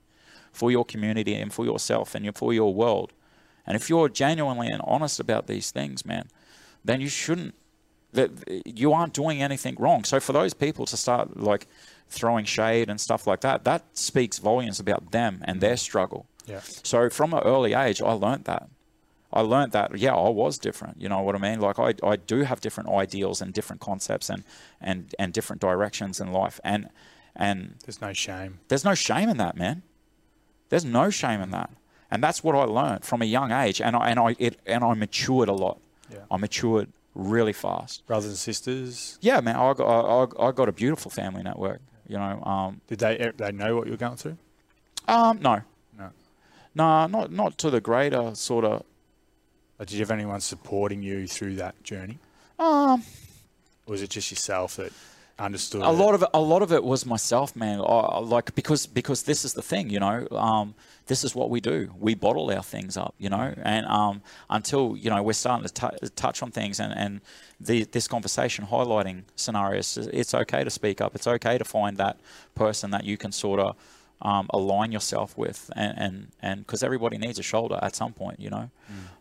for 0.56 0.72
your 0.72 0.86
community 0.86 1.36
and 1.36 1.54
for 1.54 1.66
yourself 1.66 2.16
and 2.16 2.36
for 2.36 2.54
your 2.54 2.74
world 2.74 3.14
and 3.68 3.76
if 3.76 3.90
you're 3.90 4.10
genuinely 4.10 4.68
and 4.68 4.82
honest 4.86 5.20
about 5.20 5.48
these 5.48 5.72
things 5.72 6.06
man 6.06 6.28
then 6.84 7.02
you 7.02 7.10
shouldn't 7.10 7.54
that 8.14 8.30
you 8.66 8.94
aren't 8.94 9.14
doing 9.14 9.42
anything 9.42 9.76
wrong 9.78 10.04
so 10.04 10.20
for 10.20 10.34
those 10.34 10.54
people 10.54 10.86
to 10.86 10.96
start 10.98 11.38
like 11.38 11.68
throwing 12.10 12.46
shade 12.46 12.90
and 12.90 13.00
stuff 13.02 13.28
like 13.28 13.42
that 13.42 13.64
that 13.66 13.84
speaks 13.94 14.38
volumes 14.40 14.80
about 14.80 15.12
them 15.12 15.42
and 15.48 15.60
their 15.62 15.78
struggle 15.78 16.26
Yeah. 16.48 16.62
So 16.84 17.10
from 17.10 17.34
an 17.34 17.42
early 17.44 17.74
age, 17.74 18.00
I 18.02 18.14
learned 18.26 18.46
that. 18.46 18.70
I 19.34 19.42
learned 19.42 19.72
that, 19.72 19.98
yeah, 19.98 20.16
I 20.16 20.30
was 20.30 20.60
different. 20.60 21.02
You 21.02 21.10
know 21.10 21.22
what 21.26 21.36
I 21.36 21.40
mean? 21.40 21.60
Like 21.60 21.80
I, 21.88 21.92
I 22.12 22.16
do 22.16 22.38
have 22.50 22.62
different 22.62 22.90
ideals 23.04 23.42
and 23.42 23.52
different 23.52 23.82
concepts 23.82 24.30
and, 24.30 24.44
and, 24.80 25.14
and 25.18 25.34
different 25.34 25.60
directions 25.62 26.22
in 26.22 26.32
life. 26.32 26.60
And, 26.64 26.90
and 27.36 27.58
There's 27.86 28.00
no 28.00 28.14
shame. 28.14 28.60
there's 28.70 28.86
no 28.86 28.96
shame 28.96 29.28
in 29.34 29.38
that, 29.38 29.56
man. 29.58 29.82
There's 30.76 30.86
no 30.86 31.10
shame 31.10 31.42
in 31.42 31.52
that. 31.52 31.70
And 32.12 32.22
that's 32.22 32.44
what 32.44 32.54
I 32.56 32.64
learned 32.64 33.04
from 33.06 33.22
a 33.22 33.26
young 33.26 33.52
age. 33.52 33.80
And 33.82 33.96
I, 33.96 34.10
and 34.10 34.20
I, 34.20 34.36
it, 34.40 34.60
and 34.66 34.84
I 34.84 34.94
matured 34.94 35.48
a 35.50 35.54
lot. 35.54 35.80
Yeah. 36.12 36.20
I 36.30 36.38
matured 36.38 36.90
really 37.16 37.54
fast. 37.54 38.06
Brothers 38.08 38.28
and 38.30 38.38
sisters, 38.38 39.18
Yeah, 39.22 39.40
man, 39.42 39.56
I 39.56 39.74
got, 39.74 39.88
I, 39.88 40.48
I 40.48 40.52
got 40.52 40.68
a 40.70 40.72
beautiful 40.74 41.10
family 41.10 41.44
network. 41.44 41.80
You 42.08 42.18
know, 42.18 42.44
um, 42.44 42.82
did 42.88 43.00
they 43.00 43.32
they 43.38 43.52
know 43.52 43.76
what 43.78 43.86
you 43.88 43.92
were 43.92 43.98
going 43.98 44.18
through? 44.18 44.38
um, 45.08 45.40
no, 45.42 45.62
No. 45.98 46.10
no, 46.76 47.08
not 47.08 47.32
not 47.32 47.58
to 47.60 47.70
the 47.72 47.82
greater 47.82 48.36
sort 48.36 48.64
of. 48.66 48.84
Like, 49.80 49.88
did 49.88 49.96
you 49.96 50.02
have 50.02 50.12
anyone 50.12 50.40
supporting 50.42 51.02
you 51.02 51.26
through 51.28 51.56
that 51.56 51.82
journey? 51.84 52.20
Um, 52.60 53.02
Or 53.88 53.92
was 53.92 54.02
it 54.04 54.10
just 54.12 54.30
yourself 54.30 54.76
that 54.76 54.92
understood 55.38 55.82
a 55.82 55.92
lot 55.92 56.16
of 56.16 56.24
it, 56.24 56.30
a 56.34 56.40
lot 56.40 56.62
of 56.62 56.72
it 56.72 56.84
was 56.84 57.06
myself, 57.06 57.56
man. 57.56 57.82
I, 57.82 58.20
like 58.20 58.56
because 58.56 58.88
because 58.88 59.24
this 59.24 59.46
is 59.46 59.54
the 59.54 59.62
thing, 59.62 59.90
you 59.90 60.00
know. 60.00 60.28
Um, 60.32 60.76
this 61.08 61.24
is 61.24 61.36
what 61.36 61.50
we 61.50 61.62
do. 61.62 61.92
We 62.00 62.16
bottle 62.16 62.50
our 62.52 62.64
things 62.64 62.98
up, 62.98 63.14
you 63.20 63.30
know, 63.30 63.54
and 63.62 63.86
um, 63.86 64.22
until 64.50 64.96
you 64.98 65.10
know 65.10 65.22
we're 65.22 65.34
starting 65.34 65.68
to 65.68 65.74
tou- 65.74 66.08
touch 66.16 66.42
on 66.42 66.52
things, 66.52 66.80
and 66.80 66.94
and 66.94 67.22
the, 67.60 67.84
this 67.84 68.08
conversation 68.08 68.66
highlighting 68.66 69.24
scenarios. 69.36 69.98
It's 69.98 70.34
okay 70.34 70.64
to 70.64 70.70
speak 70.70 71.02
up. 71.02 71.16
It's 71.16 71.28
okay 71.28 71.58
to 71.58 71.66
find 71.66 71.98
that 71.98 72.20
person 72.56 72.92
that 72.92 73.04
you 73.04 73.18
can 73.18 73.32
sort 73.32 73.60
of 73.60 73.76
um, 74.22 74.48
align 74.52 74.92
yourself 74.92 75.38
with, 75.38 75.70
and 75.76 75.98
and 75.98 76.28
and 76.42 76.66
because 76.66 76.82
everybody 76.84 77.18
needs 77.18 77.38
a 77.40 77.44
shoulder 77.44 77.78
at 77.82 77.96
some 77.96 78.14
point, 78.14 78.40
you 78.40 78.50
know. 78.50 78.70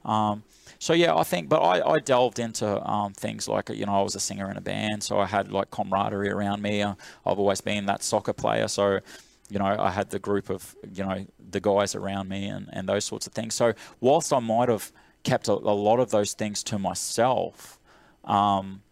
Um, 0.04 0.42
so 0.84 0.92
yeah, 0.92 1.16
I 1.16 1.22
think, 1.22 1.48
but 1.48 1.60
I, 1.62 1.94
I 1.94 1.98
delved 1.98 2.38
into 2.38 2.66
um, 2.86 3.14
things 3.14 3.48
like 3.48 3.70
you 3.70 3.86
know 3.86 4.00
I 4.00 4.02
was 4.02 4.16
a 4.16 4.20
singer 4.20 4.50
in 4.50 4.58
a 4.58 4.60
band, 4.60 5.02
so 5.02 5.18
I 5.18 5.24
had 5.24 5.50
like 5.50 5.70
camaraderie 5.70 6.28
around 6.28 6.60
me. 6.60 6.82
Uh, 6.82 6.94
I've 7.24 7.38
always 7.38 7.62
been 7.62 7.86
that 7.86 8.02
soccer 8.02 8.34
player, 8.34 8.68
so 8.68 9.00
you 9.48 9.58
know 9.58 9.64
I 9.64 9.90
had 9.90 10.10
the 10.10 10.18
group 10.18 10.50
of 10.50 10.76
you 10.92 11.02
know 11.02 11.24
the 11.52 11.58
guys 11.58 11.94
around 11.94 12.28
me 12.28 12.44
and, 12.48 12.68
and 12.70 12.86
those 12.86 13.06
sorts 13.06 13.26
of 13.26 13.32
things. 13.32 13.54
So 13.54 13.72
whilst 14.00 14.30
I 14.30 14.40
might 14.40 14.68
have 14.68 14.92
kept 15.22 15.48
a, 15.48 15.52
a 15.52 15.76
lot 15.88 16.00
of 16.00 16.10
those 16.10 16.34
things 16.34 16.62
to 16.64 16.78
myself, 16.78 17.78
um, 18.24 18.82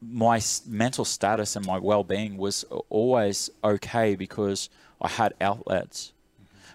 my 0.00 0.38
s- 0.38 0.62
mental 0.66 1.04
status 1.04 1.54
and 1.54 1.66
my 1.66 1.78
well-being 1.78 2.38
was 2.38 2.64
always 2.88 3.50
okay 3.62 4.14
because 4.14 4.70
I 5.02 5.08
had 5.08 5.34
outlets. 5.38 6.14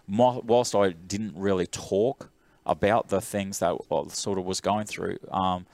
My, 0.08 0.38
whilst 0.43 0.76
I 0.76 0.91
didn't 0.91 1.36
really 1.36 1.65
talk 1.65 2.30
about 2.65 3.10
the 3.10 3.21
things 3.21 3.60
that 3.60 3.76
I 3.91 4.04
sort 4.10 4.38
of 4.38 4.45
was 4.45 4.62
going 4.62 4.86
through, 4.86 5.17
um, 5.32 5.65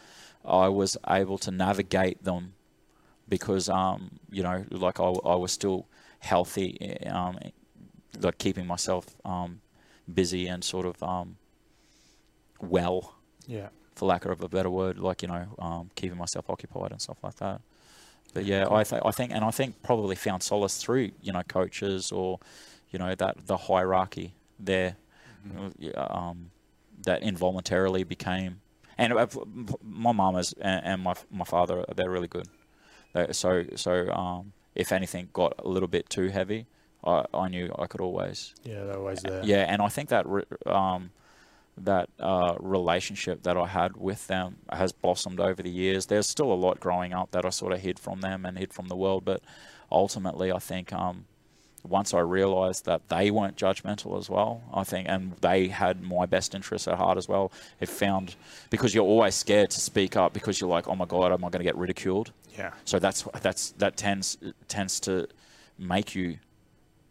I 0.46 0.70
was 0.70 0.98
able 1.08 1.38
to 1.40 1.52
navigate 1.52 2.24
them 2.24 2.54
because 3.28 3.70
um, 3.70 4.20
you 4.32 4.44
know, 4.44 4.66
like 4.72 5.00
I, 5.00 5.04
I 5.04 5.36
was 5.36 5.52
still 5.52 5.86
healthy, 6.20 6.98
um, 7.08 7.40
like 8.20 8.38
keeping 8.38 8.66
myself 8.66 9.06
um, 9.24 9.62
busy 10.12 10.48
and 10.48 10.64
sort 10.64 10.86
of 10.86 11.02
um, 11.04 11.38
well 12.60 13.16
yeah. 13.48 13.70
for 13.96 14.08
lack 14.08 14.26
of 14.26 14.42
a 14.42 14.50
better 14.50 14.70
word, 14.70 14.98
like 14.98 15.22
you 15.22 15.28
know, 15.28 15.46
um, 15.60 15.90
keeping 15.96 16.18
myself 16.18 16.50
occupied 16.50 16.92
and 16.92 17.02
stuff 17.02 17.18
like 17.24 17.36
that. 17.36 17.62
But 18.34 18.46
yeah, 18.46 18.68
I, 18.70 18.84
th- 18.84 19.02
I 19.04 19.12
think, 19.12 19.32
and 19.32 19.44
I 19.44 19.52
think 19.52 19.82
probably 19.82 20.16
found 20.16 20.44
solace 20.44 20.78
through 20.78 21.12
you 21.22 21.32
know 21.32 21.42
coaches 21.44 22.12
or 22.12 22.40
you 22.92 23.00
know 23.00 23.16
that 23.16 23.48
the 23.48 23.58
hierarchy 23.58 24.34
there, 24.60 24.96
uh, 25.96 26.08
um, 26.10 26.52
that 27.10 27.24
involuntarily 27.24 28.04
became. 28.04 28.62
And 28.98 29.14
my 29.82 30.12
mum 30.12 30.36
is 30.36 30.54
and, 30.62 31.02
my 31.02 31.16
my 31.32 31.46
father 31.46 31.86
they're 31.96 32.10
really 32.18 32.28
good. 32.28 32.48
So 33.32 33.66
so 33.76 33.94
um, 34.12 34.54
if 34.76 34.92
anything 34.92 35.30
got 35.34 35.54
a 35.58 35.68
little 35.68 35.88
bit 35.88 36.10
too 36.10 36.28
heavy, 36.30 36.68
I, 37.04 37.26
I 37.34 37.48
knew 37.50 37.74
I 37.84 37.88
could 37.88 38.02
always 38.02 38.54
Yeah, 38.64 38.84
they're 38.86 38.98
always 39.04 39.22
there. 39.22 39.42
yeah, 39.44 39.64
and 39.72 39.82
I 39.82 39.90
think 39.96 40.10
that 40.10 40.26
um, 40.66 41.12
that 41.78 42.10
uh, 42.20 42.56
relationship 42.60 43.44
that 43.44 43.58
I 43.58 43.68
had 43.68 43.98
with 43.98 44.28
them 44.28 44.58
has 44.72 44.92
blossomed 44.92 45.40
over 45.40 45.64
the 45.64 45.72
years. 45.84 46.06
There's 46.06 46.28
still 46.28 46.52
a 46.52 46.60
lot 46.66 46.80
growing 46.80 47.14
up 47.14 47.32
that 47.32 47.46
I 47.46 47.50
sort 47.50 47.74
of 47.74 47.80
hid 47.80 47.98
from 48.00 48.22
them 48.22 48.46
and 48.46 48.58
hid 48.58 48.74
from 48.74 48.88
the 48.88 48.96
world, 48.96 49.24
but 49.26 49.42
ultimately, 49.92 50.52
I 50.52 50.60
think 50.60 50.92
um, 50.94 51.26
once 51.90 52.14
I 52.14 52.20
realised 52.20 52.86
that 52.86 53.10
they 53.10 53.32
weren't 53.32 53.58
judgmental 53.58 54.18
as 54.18 54.30
well, 54.30 54.62
I 54.74 54.84
think, 54.84 55.08
and 55.10 55.34
they 55.42 55.68
had 55.68 56.02
my 56.02 56.26
best 56.26 56.56
interests 56.56 56.88
at 56.88 56.98
heart 56.98 57.18
as 57.18 57.28
well. 57.28 57.52
It 57.80 57.90
found 57.90 58.36
because 58.70 58.94
you're 58.94 59.06
always 59.06 59.36
scared 59.36 59.72
to 59.72 59.80
speak 59.80 60.16
up 60.16 60.34
because 60.34 60.62
you're 60.62 60.70
like, 60.70 60.88
oh 60.88 60.96
my 60.96 61.06
god, 61.06 61.32
am 61.32 61.44
I 61.44 61.50
going 61.50 61.60
to 61.60 61.64
get 61.64 61.78
ridiculed? 61.78 62.32
Yeah. 62.58 62.72
So 62.86 63.00
that's 63.00 63.28
that's 63.42 63.72
that 63.72 63.98
tends 63.98 64.38
tends 64.68 65.00
to 65.02 65.28
make 65.78 66.16
you 66.16 66.40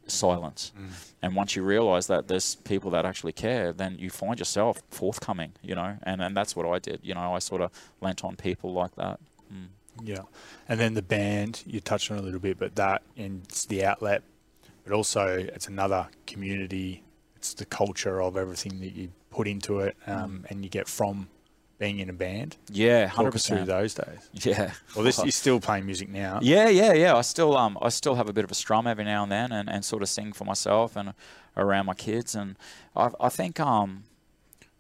silence. 0.07 0.73
Mm. 0.79 1.13
And 1.23 1.37
once 1.37 1.57
you 1.57 1.63
realize 1.63 2.07
that 2.07 2.29
there's 2.29 2.55
people 2.57 2.91
that 2.93 3.05
actually 3.05 3.33
care, 3.33 3.73
then 3.73 3.97
you 3.99 4.11
find 4.11 4.39
yourself 4.39 4.83
forthcoming, 4.91 5.53
you 5.63 5.75
know, 5.75 5.97
and, 6.03 6.23
and 6.23 6.37
that's 6.37 6.57
what 6.57 6.67
I 6.67 6.79
did. 6.79 7.01
You 7.03 7.15
know, 7.15 7.35
I 7.35 7.39
sort 7.41 7.61
of 7.61 7.71
lent 8.01 8.25
on 8.25 8.37
people 8.37 8.73
like 8.73 8.95
that. 8.97 9.21
Mm. 9.53 9.69
Yeah. 10.03 10.23
And 10.69 10.79
then 10.79 10.95
the 10.95 11.03
band, 11.03 11.63
you 11.67 11.81
touched 11.81 12.11
on 12.11 12.19
a 12.19 12.23
little 12.23 12.41
bit, 12.41 12.59
but 12.59 12.77
that 12.77 13.03
and 13.17 13.45
the 13.69 13.85
outlet, 13.85 14.23
but 14.89 14.97
also 14.97 15.37
it's 15.37 15.69
another 15.69 16.09
community. 16.27 17.03
It's 17.37 17.53
the 17.53 17.67
culture 17.67 18.23
of 18.23 18.37
everything 18.37 18.81
that 18.81 18.95
you 18.95 19.11
put 19.31 19.47
into 19.47 19.81
it 19.81 19.97
um, 20.07 20.47
and 20.49 20.65
you 20.65 20.71
get 20.71 20.89
from 20.89 21.29
being 21.79 22.01
in 22.01 22.09
a 22.09 22.13
band. 22.15 22.57
Yeah, 22.73 23.07
hundred 23.07 23.33
percent. 23.33 23.67
those 23.67 23.93
days. 23.93 24.31
Yeah. 24.33 24.73
Well, 24.97 25.05
this, 25.05 25.19
you're 25.23 25.31
still 25.31 25.61
playing 25.61 25.85
music 25.85 26.09
now. 26.09 26.41
Yeah, 26.43 26.69
yeah, 26.69 26.95
yeah. 26.95 27.15
I 27.15 27.21
still 27.21 27.57
um 27.57 27.77
I 27.83 27.91
still 27.91 28.15
have 28.15 28.29
a 28.29 28.33
bit 28.33 28.45
of 28.45 28.51
a 28.51 28.55
strum 28.55 28.87
every 28.87 29.05
now 29.05 29.23
and 29.25 29.31
then, 29.31 29.53
and, 29.53 29.69
and 29.69 29.85
sort 29.85 30.03
of 30.03 30.09
sing 30.09 30.33
for 30.33 30.45
myself 30.45 30.97
and 30.97 31.13
around 31.57 31.85
my 31.87 31.95
kids, 31.95 32.35
and 32.35 32.57
I 32.97 33.11
I 33.21 33.29
think 33.29 33.61
um 33.61 34.05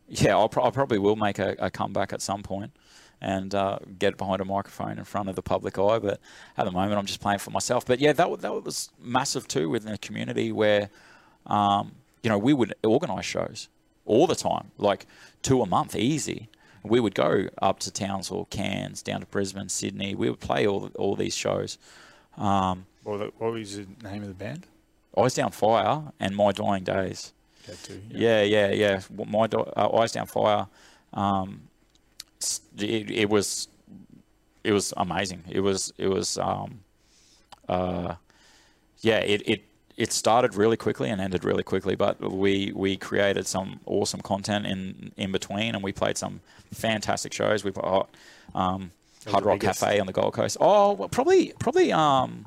yeah 0.08 0.32
I'll 0.36 0.48
pro- 0.48 0.64
I 0.64 0.70
probably 0.70 0.98
will 0.98 1.16
make 1.16 1.38
a, 1.38 1.54
a 1.58 1.70
comeback 1.70 2.14
at 2.14 2.22
some 2.22 2.42
point 2.42 2.72
and 3.20 3.54
uh, 3.54 3.78
get 3.98 4.16
behind 4.16 4.40
a 4.40 4.44
microphone 4.44 4.98
in 4.98 5.04
front 5.04 5.28
of 5.28 5.36
the 5.36 5.42
public 5.42 5.78
eye. 5.78 5.98
But 5.98 6.20
at 6.56 6.64
the 6.64 6.70
moment, 6.70 6.98
I'm 6.98 7.06
just 7.06 7.20
playing 7.20 7.40
for 7.40 7.50
myself. 7.50 7.84
But 7.86 7.98
yeah, 8.00 8.12
that 8.12 8.40
that 8.40 8.64
was 8.64 8.90
massive 9.00 9.48
too 9.48 9.68
within 9.70 9.92
the 9.92 9.98
community 9.98 10.52
where 10.52 10.90
um 11.46 11.92
you 12.22 12.30
know 12.30 12.38
we 12.38 12.52
would 12.52 12.74
organise 12.84 13.24
shows 13.24 13.68
all 14.04 14.26
the 14.26 14.34
time, 14.34 14.70
like 14.78 15.06
two 15.42 15.62
a 15.62 15.66
month, 15.66 15.94
easy. 15.96 16.48
We 16.84 17.00
would 17.00 17.14
go 17.14 17.48
up 17.60 17.80
to 17.80 17.90
Townsville, 17.90 18.46
Cairns, 18.50 19.02
down 19.02 19.20
to 19.20 19.26
Brisbane, 19.26 19.68
Sydney. 19.68 20.14
We 20.14 20.30
would 20.30 20.40
play 20.40 20.66
all 20.66 20.90
all 20.96 21.16
these 21.16 21.34
shows. 21.34 21.76
Um, 22.36 22.86
Well, 23.04 23.18
the- 23.18 23.32
what 23.38 23.52
was 23.52 23.76
the 23.76 23.86
name 24.02 24.22
of 24.22 24.28
the 24.28 24.34
band? 24.34 24.66
Eyes 25.16 25.34
Down 25.34 25.50
Fire 25.50 26.12
and 26.20 26.36
My 26.36 26.52
Dying 26.52 26.84
Days. 26.84 27.32
Go 27.66 27.72
to. 27.82 28.00
Yeah, 28.10 28.42
yeah, 28.42 28.70
yeah. 28.70 29.00
W- 29.16 29.30
My 29.30 29.46
uh, 29.52 29.98
Eyes 29.98 30.12
Down 30.12 30.26
Fire. 30.26 30.68
Um, 31.12 31.67
it, 32.78 33.10
it 33.10 33.30
was 33.30 33.68
it 34.64 34.72
was 34.72 34.92
amazing. 34.96 35.44
It 35.48 35.60
was 35.60 35.92
it 35.98 36.08
was 36.08 36.38
um, 36.38 36.80
uh, 37.68 38.14
yeah. 39.00 39.18
It, 39.18 39.42
it 39.48 39.62
it 39.96 40.12
started 40.12 40.54
really 40.54 40.76
quickly 40.76 41.10
and 41.10 41.20
ended 41.20 41.44
really 41.44 41.64
quickly, 41.64 41.96
but 41.96 42.20
we 42.20 42.72
we 42.74 42.96
created 42.96 43.46
some 43.46 43.80
awesome 43.86 44.20
content 44.20 44.66
in 44.66 45.12
in 45.16 45.32
between, 45.32 45.74
and 45.74 45.82
we 45.82 45.92
played 45.92 46.16
some 46.16 46.40
fantastic 46.72 47.32
shows. 47.32 47.64
We 47.64 47.70
put 47.70 47.84
um, 48.54 48.90
Hard 49.26 49.44
Rock 49.44 49.60
biggest? 49.60 49.80
Cafe 49.80 49.98
on 49.98 50.06
the 50.06 50.12
Gold 50.12 50.34
Coast. 50.34 50.56
Oh, 50.60 50.92
well, 50.92 51.08
probably 51.08 51.52
probably 51.58 51.92
um, 51.92 52.46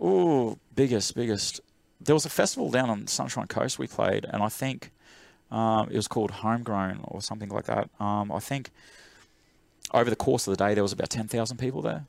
oh 0.00 0.58
biggest 0.74 1.14
biggest. 1.14 1.60
There 2.00 2.14
was 2.14 2.24
a 2.24 2.30
festival 2.30 2.70
down 2.70 2.90
on 2.90 3.06
Sunshine 3.08 3.48
Coast 3.48 3.78
we 3.78 3.88
played, 3.88 4.24
and 4.24 4.42
I 4.42 4.48
think 4.48 4.92
um, 5.50 5.88
it 5.90 5.96
was 5.96 6.08
called 6.08 6.30
Homegrown 6.30 7.00
or 7.04 7.22
something 7.22 7.48
like 7.48 7.64
that. 7.64 7.88
Um, 8.00 8.30
I 8.32 8.38
think 8.38 8.70
over 9.92 10.10
the 10.10 10.16
course 10.16 10.46
of 10.46 10.56
the 10.56 10.64
day 10.64 10.74
there 10.74 10.82
was 10.82 10.92
about 10.92 11.10
ten 11.10 11.28
thousand 11.28 11.58
people 11.58 11.82
there. 11.82 12.04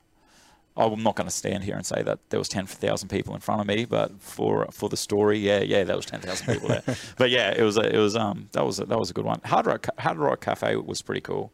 I'm 0.76 1.02
not 1.02 1.16
going 1.16 1.26
to 1.26 1.34
stand 1.34 1.64
here 1.64 1.74
and 1.74 1.84
say 1.84 2.02
that 2.02 2.18
there 2.30 2.38
was 2.38 2.48
ten 2.48 2.66
thousand 2.66 3.08
people 3.08 3.34
in 3.34 3.40
front 3.40 3.60
of 3.60 3.66
me, 3.66 3.84
but 3.84 4.20
for 4.20 4.66
for 4.70 4.88
the 4.88 4.96
story, 4.96 5.38
yeah, 5.38 5.60
yeah, 5.60 5.84
there 5.84 5.96
was 5.96 6.06
ten 6.06 6.20
thousand 6.20 6.52
people 6.54 6.68
there. 6.68 6.82
but 7.16 7.30
yeah, 7.30 7.52
it 7.56 7.62
was 7.62 7.76
a, 7.76 7.94
it 7.94 7.98
was 7.98 8.16
um 8.16 8.48
that 8.52 8.64
was 8.64 8.78
a, 8.78 8.86
that 8.86 8.98
was 8.98 9.10
a 9.10 9.12
good 9.12 9.24
one. 9.24 9.40
Hard 9.44 9.66
Rock 9.66 9.86
Hard 9.98 10.18
Rock 10.18 10.40
Cafe 10.40 10.76
was 10.76 11.02
pretty 11.02 11.20
cool. 11.20 11.52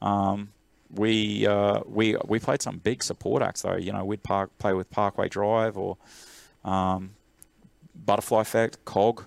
Um, 0.00 0.50
we 0.90 1.46
uh, 1.46 1.80
we 1.86 2.16
we 2.26 2.38
played 2.38 2.62
some 2.62 2.78
big 2.78 3.02
support 3.02 3.42
acts 3.42 3.62
though. 3.62 3.76
You 3.76 3.92
know, 3.92 4.04
we'd 4.04 4.22
park, 4.22 4.56
play 4.58 4.72
with 4.72 4.90
Parkway 4.90 5.28
Drive 5.28 5.76
or 5.76 5.96
um, 6.64 7.10
Butterfly 7.94 8.42
Effect, 8.42 8.84
Cog, 8.84 9.24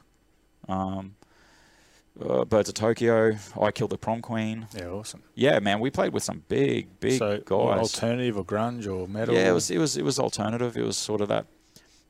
um, 0.68 1.16
uh, 2.22 2.46
Birds 2.46 2.70
of 2.70 2.76
Tokyo. 2.76 3.38
I 3.60 3.72
Killed 3.72 3.92
the 3.92 3.98
Prom 3.98 4.22
Queen. 4.22 4.68
Yeah, 4.76 4.88
awesome. 4.88 5.24
Yeah, 5.36 5.60
man, 5.60 5.80
we 5.80 5.90
played 5.90 6.14
with 6.14 6.24
some 6.24 6.44
big 6.48 7.00
big 7.00 7.20
so, 7.20 7.38
guys. 7.40 7.80
alternative 7.80 8.38
or 8.38 8.46
grunge 8.46 8.88
or 8.88 9.08
metal? 9.08 9.36
Yeah, 9.36 9.50
it 9.50 9.54
was 9.54 9.70
it 9.72 9.78
was 9.78 9.98
it 9.98 10.04
was 10.04 10.20
alternative. 10.20 10.78
It 10.78 10.84
was 10.84 10.98
sort 10.98 11.22
of 11.22 11.28
that 11.30 11.46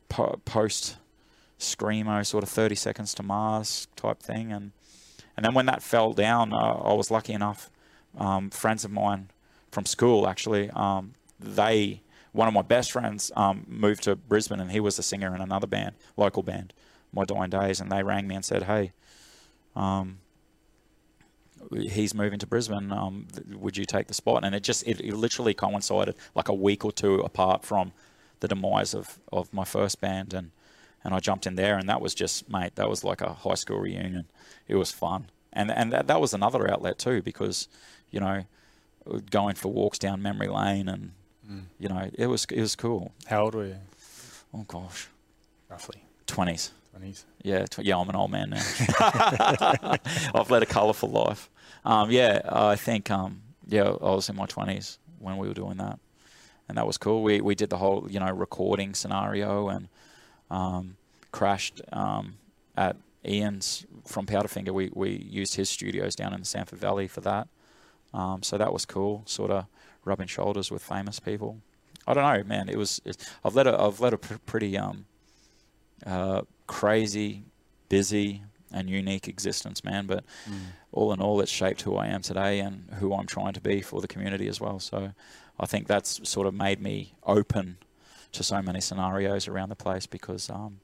po- 0.08 0.40
post 0.44 0.96
screamo 1.58 2.24
sort 2.24 2.42
of 2.42 2.48
30 2.48 2.74
seconds 2.74 3.14
to 3.14 3.22
Mars 3.22 3.86
type 3.96 4.20
thing, 4.20 4.52
and 4.52 4.72
and 5.36 5.44
then 5.44 5.54
when 5.54 5.66
that 5.66 5.82
fell 5.82 6.12
down, 6.12 6.52
uh, 6.52 6.56
I 6.56 6.92
was 6.94 7.10
lucky 7.10 7.32
enough. 7.32 7.70
Um, 8.18 8.50
friends 8.50 8.84
of 8.84 8.90
mine 8.90 9.30
from 9.70 9.86
school 9.86 10.26
actually, 10.26 10.68
um, 10.70 11.14
they 11.38 12.02
one 12.32 12.48
of 12.48 12.54
my 12.54 12.62
best 12.62 12.92
friends 12.92 13.30
um, 13.36 13.64
moved 13.68 14.04
to 14.04 14.16
Brisbane, 14.16 14.60
and 14.60 14.70
he 14.70 14.80
was 14.80 14.98
a 14.98 15.02
singer 15.02 15.34
in 15.34 15.40
another 15.40 15.66
band, 15.66 15.94
local 16.16 16.42
band, 16.42 16.72
My 17.12 17.24
Dying 17.24 17.50
Days, 17.50 17.80
and 17.80 17.90
they 17.90 18.02
rang 18.02 18.26
me 18.26 18.34
and 18.34 18.44
said, 18.44 18.64
"Hey." 18.64 18.92
Um, 19.76 20.18
he's 21.72 22.14
moving 22.14 22.38
to 22.38 22.46
Brisbane. 22.46 22.92
Um, 22.92 23.26
would 23.52 23.76
you 23.76 23.84
take 23.84 24.08
the 24.08 24.14
spot? 24.14 24.44
And 24.44 24.54
it 24.54 24.62
just 24.62 24.86
it, 24.86 25.00
it, 25.00 25.14
literally 25.14 25.54
coincided 25.54 26.16
like 26.34 26.48
a 26.48 26.54
week 26.54 26.84
or 26.84 26.92
two 26.92 27.20
apart 27.20 27.64
from 27.64 27.92
the 28.40 28.48
demise 28.48 28.94
of, 28.94 29.18
of 29.32 29.52
my 29.52 29.64
first 29.64 30.00
band, 30.00 30.34
and 30.34 30.50
and 31.02 31.14
I 31.14 31.20
jumped 31.20 31.46
in 31.46 31.54
there, 31.54 31.78
and 31.78 31.88
that 31.88 32.00
was 32.00 32.14
just 32.14 32.50
mate, 32.50 32.74
that 32.74 32.88
was 32.88 33.04
like 33.04 33.20
a 33.20 33.32
high 33.32 33.54
school 33.54 33.78
reunion. 33.78 34.26
It 34.68 34.76
was 34.76 34.90
fun, 34.90 35.26
and 35.52 35.70
and 35.70 35.92
that, 35.92 36.06
that 36.08 36.20
was 36.20 36.34
another 36.34 36.70
outlet 36.70 36.98
too 36.98 37.22
because 37.22 37.68
you 38.10 38.20
know 38.20 38.44
going 39.30 39.54
for 39.54 39.72
walks 39.72 39.98
down 39.98 40.20
memory 40.20 40.48
lane 40.48 40.88
and 40.88 41.12
mm. 41.50 41.62
you 41.78 41.88
know 41.88 42.10
it 42.14 42.26
was 42.26 42.44
it 42.50 42.60
was 42.60 42.76
cool. 42.76 43.12
How 43.26 43.44
old 43.44 43.54
were 43.54 43.66
you? 43.66 43.76
Oh 44.54 44.64
gosh, 44.66 45.08
roughly 45.68 46.02
twenties. 46.26 46.72
20s. 46.96 47.24
Yeah, 47.42 47.66
tw- 47.66 47.80
yeah, 47.84 47.96
I'm 47.98 48.08
an 48.08 48.16
old 48.16 48.30
man 48.30 48.50
now. 48.50 48.62
I've 50.34 50.50
led 50.50 50.62
a 50.62 50.66
colourful 50.66 51.08
life. 51.10 51.50
Um, 51.84 52.10
yeah, 52.10 52.40
I 52.44 52.76
think 52.76 53.10
um, 53.10 53.42
yeah, 53.66 53.84
I 53.84 54.10
was 54.10 54.28
in 54.28 54.36
my 54.36 54.46
20s 54.46 54.98
when 55.18 55.36
we 55.36 55.48
were 55.48 55.54
doing 55.54 55.76
that, 55.78 55.98
and 56.68 56.76
that 56.76 56.86
was 56.86 56.98
cool. 56.98 57.22
We 57.22 57.40
we 57.40 57.54
did 57.54 57.70
the 57.70 57.78
whole 57.78 58.06
you 58.10 58.20
know 58.20 58.30
recording 58.30 58.94
scenario 58.94 59.68
and 59.68 59.88
um, 60.50 60.96
crashed 61.32 61.80
um, 61.92 62.34
at 62.76 62.96
Ian's 63.26 63.86
from 64.06 64.26
Powderfinger. 64.26 64.70
We 64.70 64.90
we 64.92 65.10
used 65.10 65.54
his 65.54 65.70
studios 65.70 66.14
down 66.14 66.34
in 66.34 66.40
the 66.40 66.46
Samford 66.46 66.78
Valley 66.78 67.06
for 67.08 67.20
that. 67.22 67.48
Um, 68.12 68.42
so 68.42 68.58
that 68.58 68.72
was 68.72 68.84
cool. 68.84 69.22
Sort 69.26 69.50
of 69.50 69.66
rubbing 70.04 70.26
shoulders 70.26 70.70
with 70.70 70.82
famous 70.82 71.20
people. 71.20 71.58
I 72.06 72.14
don't 72.14 72.24
know, 72.24 72.44
man. 72.44 72.68
It 72.68 72.76
was. 72.76 73.00
It, 73.04 73.16
I've 73.44 73.54
led 73.54 73.66
a 73.66 73.80
I've 73.80 74.00
led 74.00 74.12
a 74.14 74.18
pr- 74.18 74.34
pretty 74.46 74.76
um, 74.76 75.06
uh, 76.04 76.42
crazy, 76.70 77.42
busy, 77.88 78.42
and 78.72 78.88
unique 78.88 79.26
existence, 79.26 79.82
man. 79.82 80.06
But 80.06 80.24
mm. 80.48 80.58
all 80.92 81.12
in 81.12 81.20
all, 81.20 81.40
it's 81.40 81.50
shaped 81.50 81.82
who 81.82 81.96
I 81.96 82.06
am 82.06 82.22
today 82.22 82.60
and 82.60 82.88
who 83.00 83.12
I'm 83.12 83.26
trying 83.26 83.54
to 83.54 83.60
be 83.60 83.82
for 83.82 84.00
the 84.00 84.06
community 84.06 84.46
as 84.46 84.60
well. 84.60 84.78
So 84.78 85.10
I 85.58 85.66
think 85.66 85.88
that's 85.88 86.28
sort 86.28 86.46
of 86.46 86.54
made 86.54 86.80
me 86.80 87.14
open 87.24 87.78
to 88.30 88.44
so 88.44 88.62
many 88.62 88.80
scenarios 88.80 89.48
around 89.48 89.70
the 89.70 89.74
place 89.74 90.06
because 90.06 90.48
um, 90.48 90.78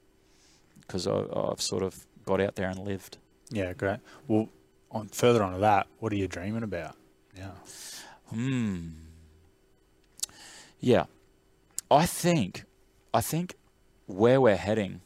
because 0.81 1.07
I've 1.07 1.63
sort 1.63 1.85
of 1.85 2.05
got 2.25 2.41
out 2.41 2.57
there 2.57 2.69
and 2.69 2.81
lived. 2.81 3.19
Yeah, 3.51 3.73
great. 3.73 4.01
Well, 4.27 4.49
on 4.91 5.07
further 5.09 5.41
on 5.45 5.53
to 5.53 5.59
that, 5.61 5.87
what 6.01 6.13
are 6.13 6.17
you 6.17 6.27
dreaming 6.27 6.65
about? 6.65 6.97
Yeah. 7.37 7.53
Hmm. 8.31 8.89
Yeah, 10.81 11.05
I 11.91 12.07
think, 12.07 12.65
I 13.15 13.21
think 13.21 13.55
where 14.07 14.41
we're 14.41 14.57
heading 14.57 15.03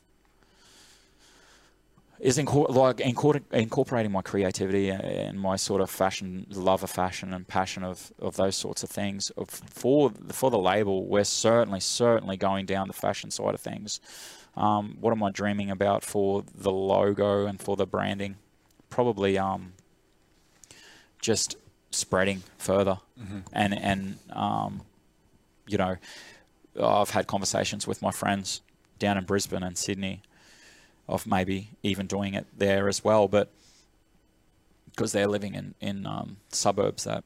is 2.21 2.37
inco- 2.37 2.69
like 2.69 3.01
incorporating 3.01 4.13
my 4.13 4.21
creativity 4.21 4.91
and 4.91 5.41
my 5.41 5.57
sort 5.57 5.81
of 5.81 5.91
fashion 5.91 6.47
love 6.51 6.83
of 6.83 6.91
fashion 6.91 7.33
and 7.33 7.49
passion 7.49 7.83
of, 7.83 8.13
of 8.19 8.37
those 8.37 8.57
sorts 8.57 8.83
of 8.83 8.91
things 8.91 9.33
for 9.47 10.13
for 10.29 10.51
the 10.51 10.59
label 10.59 11.07
we're 11.07 11.25
certainly 11.25 11.81
certainly 11.81 12.37
going 12.37 12.67
down 12.67 12.89
the 12.89 12.95
fashion 12.95 13.31
side 13.31 13.55
of 13.55 13.61
things. 13.61 14.01
Um, 14.57 14.97
what 15.01 15.13
am 15.13 15.23
I 15.23 15.31
dreaming 15.31 15.71
about 15.71 16.05
for 16.05 16.45
the 16.55 16.73
logo 16.73 17.47
and 17.47 17.61
for 17.61 17.77
the 17.77 17.87
branding? 17.87 18.37
Probably 18.91 19.39
um, 19.39 19.73
just 21.23 21.57
spreading 21.91 22.43
further. 22.59 22.99
Mm-hmm. 23.19 23.39
and 23.53 23.79
and 23.79 24.19
um, 24.31 24.83
you 25.67 25.79
know 25.79 25.97
I've 26.81 27.11
had 27.11 27.27
conversations 27.27 27.87
with 27.87 28.03
my 28.03 28.11
friends 28.11 28.61
down 28.99 29.17
in 29.17 29.25
Brisbane 29.25 29.63
and 29.63 29.79
Sydney 29.79 30.23
of 31.11 31.27
maybe 31.27 31.71
even 31.83 32.07
doing 32.07 32.35
it 32.35 32.47
there 32.57 32.89
as 32.89 33.05
well, 33.05 33.29
but 33.29 33.51
because 34.91 35.13
they're 35.13 35.27
living 35.27 35.55
in 35.55 35.75
in 35.81 36.07
um, 36.07 36.37
suburbs 36.51 37.05
that 37.05 37.25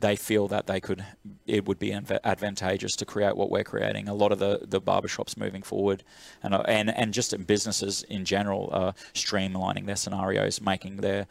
they 0.00 0.14
feel 0.14 0.46
that 0.46 0.66
they 0.68 0.80
could 0.80 1.04
it 1.46 1.66
would 1.66 1.78
be 1.78 1.92
advantageous 1.92 2.94
to 2.96 3.04
create 3.04 3.36
what 3.36 3.50
we're 3.50 3.64
creating. 3.64 4.08
A 4.08 4.14
lot 4.14 4.32
of 4.32 4.38
the 4.38 4.60
the 4.62 4.80
barbershops 4.80 5.36
moving 5.36 5.62
forward, 5.62 6.04
and 6.42 6.54
uh, 6.54 6.62
and 6.68 6.90
and 6.90 7.12
just 7.12 7.32
in 7.32 7.42
businesses 7.42 8.02
in 8.04 8.24
general 8.24 8.94
streamlining 9.12 9.86
their 9.86 9.96
scenarios, 9.96 10.60
making 10.60 10.98
their 10.98 11.26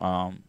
um, 0.00 0.42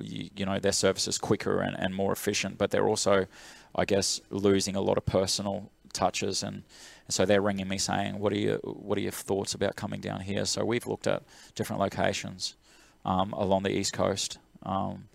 you, 0.00 0.30
you 0.36 0.46
know 0.46 0.58
their 0.58 0.72
services 0.72 1.18
quicker 1.18 1.60
and, 1.60 1.78
and 1.78 1.94
more 1.94 2.12
efficient. 2.12 2.58
But 2.58 2.70
they're 2.70 2.88
also, 2.88 3.26
I 3.74 3.84
guess, 3.84 4.20
losing 4.30 4.76
a 4.76 4.80
lot 4.80 4.96
of 4.96 5.06
personal 5.06 5.70
touches 5.96 6.42
and 6.42 6.62
so 7.08 7.24
they're 7.24 7.40
ringing 7.40 7.68
me 7.68 7.78
saying, 7.78 8.18
"What 8.18 8.32
are 8.32 8.38
your 8.38 8.58
What 8.58 8.98
are 8.98 9.00
your 9.00 9.12
thoughts 9.12 9.54
about 9.54 9.76
coming 9.76 10.00
down 10.00 10.20
here?" 10.20 10.44
So 10.44 10.64
we've 10.64 10.86
looked 10.86 11.06
at 11.06 11.22
different 11.54 11.80
locations 11.80 12.56
um, 13.04 13.32
along 13.32 13.62
the 13.62 13.70
east 13.70 13.92
coast. 13.92 14.38
Um, 14.62 15.08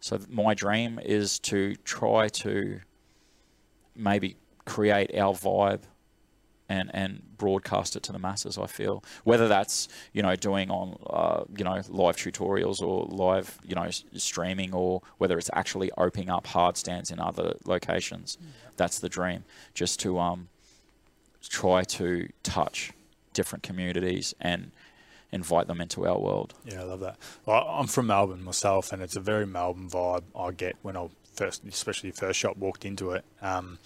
so 0.00 0.18
my 0.28 0.54
dream 0.54 0.98
is 0.98 1.38
to 1.40 1.76
try 1.76 2.28
to 2.28 2.80
maybe 3.94 4.36
create 4.64 5.14
our 5.18 5.34
vibe 5.34 5.82
and 6.74 6.90
and 6.92 7.22
broadcast 7.36 7.94
it 7.94 8.02
to 8.02 8.12
the 8.12 8.18
masses. 8.18 8.58
I 8.58 8.66
feel 8.66 9.04
whether 9.22 9.46
that's 9.48 9.88
you 10.12 10.22
know 10.22 10.34
doing 10.34 10.70
on 10.70 10.98
uh, 11.08 11.44
you 11.56 11.64
know 11.64 11.80
live 11.88 12.16
tutorials 12.16 12.82
or 12.82 13.06
live 13.06 13.58
you 13.64 13.74
know 13.74 13.88
streaming 14.14 14.74
or 14.74 15.02
whether 15.18 15.38
it's 15.38 15.50
actually 15.52 15.90
opening 15.96 16.30
up 16.30 16.46
hard 16.48 16.76
stands 16.76 17.10
in 17.10 17.20
other 17.20 17.54
locations. 17.64 18.38
Yeah. 18.40 18.48
That's 18.76 18.98
the 18.98 19.08
dream. 19.08 19.44
Just 19.72 20.00
to 20.00 20.18
um 20.18 20.48
try 21.48 21.84
to 21.84 22.28
touch 22.42 22.92
different 23.32 23.62
communities 23.62 24.34
and 24.40 24.72
invite 25.30 25.66
them 25.66 25.80
into 25.80 26.06
our 26.06 26.18
world. 26.18 26.54
Yeah, 26.64 26.80
I 26.80 26.84
love 26.84 27.00
that. 27.00 27.16
Well, 27.44 27.66
I'm 27.68 27.86
from 27.86 28.06
Melbourne 28.06 28.42
myself, 28.42 28.92
and 28.92 29.02
it's 29.02 29.16
a 29.16 29.20
very 29.20 29.46
Melbourne 29.46 29.90
vibe 29.90 30.22
I 30.34 30.52
get 30.52 30.76
when 30.82 30.96
I 30.96 31.08
first, 31.34 31.64
especially 31.64 32.12
first 32.12 32.38
shop 32.38 32.56
walked 32.56 32.84
into 32.84 33.10
it. 33.10 33.24
Um, 33.42 33.78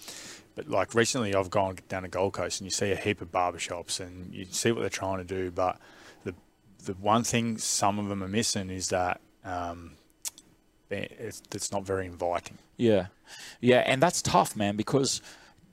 but 0.59 0.69
like 0.69 0.93
recently, 0.93 1.33
I've 1.33 1.49
gone 1.49 1.77
down 1.87 2.01
to 2.01 2.09
Gold 2.09 2.33
Coast, 2.33 2.59
and 2.59 2.65
you 2.65 2.71
see 2.71 2.91
a 2.91 2.95
heap 2.95 3.21
of 3.21 3.31
barbershops, 3.31 4.01
and 4.01 4.33
you 4.33 4.45
see 4.49 4.73
what 4.73 4.81
they're 4.81 4.89
trying 4.89 5.19
to 5.19 5.23
do. 5.23 5.51
But 5.51 5.79
the 6.25 6.35
the 6.83 6.93
one 6.93 7.23
thing 7.23 7.57
some 7.57 7.97
of 7.97 8.09
them 8.09 8.21
are 8.21 8.27
missing 8.27 8.69
is 8.69 8.89
that 8.89 9.21
um, 9.45 9.91
it's, 10.89 11.41
it's 11.53 11.71
not 11.71 11.85
very 11.85 12.05
inviting. 12.05 12.57
Yeah, 12.75 13.07
yeah, 13.61 13.79
and 13.85 14.03
that's 14.03 14.21
tough, 14.21 14.57
man, 14.57 14.75
because 14.75 15.21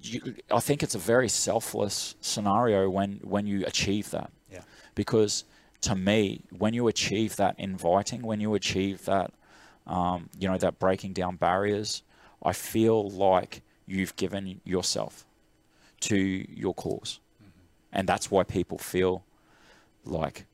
you, 0.03 0.37
I 0.53 0.61
think 0.61 0.84
it's 0.84 0.95
a 0.95 1.01
very 1.01 1.28
selfless 1.28 2.14
scenario 2.20 2.89
when 2.89 3.18
when 3.24 3.49
you 3.49 3.64
achieve 3.66 4.12
that. 4.12 4.30
Yeah. 4.53 4.61
Because 4.95 5.45
to 5.80 5.97
me, 5.97 6.43
when 6.57 6.74
you 6.74 6.87
achieve 6.87 7.34
that 7.37 7.57
inviting, 7.59 8.22
when 8.22 8.41
you 8.41 8.55
achieve 8.55 9.05
that, 9.07 9.32
um, 9.89 10.30
you 10.39 10.47
know, 10.47 10.59
that 10.59 10.78
breaking 10.78 11.12
down 11.12 11.34
barriers, 11.34 12.05
I 12.41 12.53
feel 12.53 13.11
like 13.11 13.62
you've 13.87 14.16
given 14.16 14.61
yourself 14.64 15.24
to 16.01 16.16
your 16.16 16.74
because 16.74 17.20
mm-hmm. 17.43 17.61
and 17.93 18.09
that's 18.09 18.30
why 18.30 18.43
people 18.43 18.78
feel 18.78 19.24
like 20.05 20.47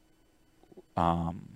um, 0.96 1.48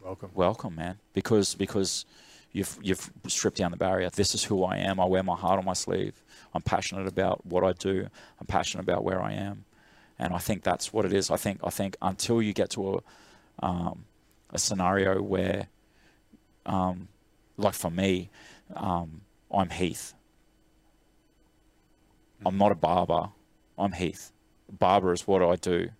welcome, 0.00 0.30
welcome, 0.34 0.74
man. 0.76 0.98
Because 1.12 1.54
because 1.54 2.04
you've 2.52 2.78
you've 2.82 3.10
stripped 3.26 3.58
down 3.58 3.70
the 3.70 3.76
barrier. 3.76 4.10
This 4.10 4.34
is 4.34 4.44
who 4.44 4.64
I 4.64 4.78
am. 4.78 5.00
I 5.00 5.04
wear 5.04 5.22
my 5.22 5.36
heart 5.36 5.58
on 5.58 5.64
my 5.64 5.72
sleeve. 5.72 6.14
I'm 6.54 6.62
passionate 6.62 7.06
about 7.06 7.44
what 7.46 7.64
I 7.64 7.72
do. 7.72 8.08
I'm 8.40 8.46
passionate 8.46 8.82
about 8.82 9.04
where 9.04 9.20
I 9.20 9.32
am, 9.32 9.64
and 10.18 10.32
I 10.32 10.38
think 10.38 10.62
that's 10.62 10.92
what 10.92 11.04
it 11.04 11.12
is. 11.12 11.30
I 11.30 11.36
think 11.36 11.60
I 11.64 11.70
think 11.70 11.96
until 12.00 12.40
you 12.40 12.52
get 12.52 12.70
to 12.70 12.96
a 13.60 13.66
um, 13.66 14.04
a 14.50 14.58
scenario 14.58 15.20
where, 15.20 15.68
um, 16.66 17.08
like 17.56 17.74
for 17.74 17.90
me, 17.90 18.30
um, 18.74 19.22
I'm 19.50 19.70
Heath. 19.70 20.14
I'm 22.44 22.58
not 22.58 22.72
a 22.72 22.76
barber. 22.76 23.30
I'm 23.78 23.92
Heath. 23.92 24.32
Barber 24.70 25.12
is 25.12 25.26
what 25.26 25.42
I 25.42 25.56
do 25.56 25.90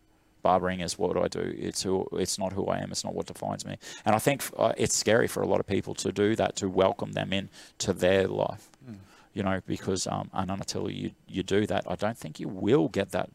barbering 0.46 0.78
is 0.78 0.96
what 0.96 1.16
I 1.16 1.26
do. 1.26 1.44
It's 1.58 1.82
who, 1.82 2.06
it's 2.12 2.38
not 2.38 2.52
who 2.52 2.66
I 2.66 2.78
am. 2.78 2.92
It's 2.92 3.02
not 3.02 3.16
what 3.16 3.26
defines 3.26 3.66
me. 3.66 3.78
And 4.04 4.14
I 4.14 4.20
think 4.20 4.44
uh, 4.56 4.74
it's 4.76 4.94
scary 4.94 5.26
for 5.26 5.42
a 5.42 5.46
lot 5.52 5.58
of 5.58 5.66
people 5.66 5.92
to 5.96 6.12
do 6.12 6.36
that, 6.36 6.54
to 6.56 6.68
welcome 6.68 7.12
them 7.12 7.32
in 7.32 7.48
to 7.78 7.92
their 7.92 8.28
life. 8.28 8.70
Mm. 8.88 8.98
You 9.34 9.42
know, 9.42 9.60
because 9.66 10.06
um, 10.06 10.30
and 10.32 10.48
until 10.50 10.88
you 10.88 11.10
you 11.26 11.42
do 11.42 11.66
that, 11.66 11.84
I 11.90 11.96
don't 11.96 12.16
think 12.16 12.38
you 12.38 12.48
will 12.48 12.88
get 12.88 13.10
that 13.10 13.30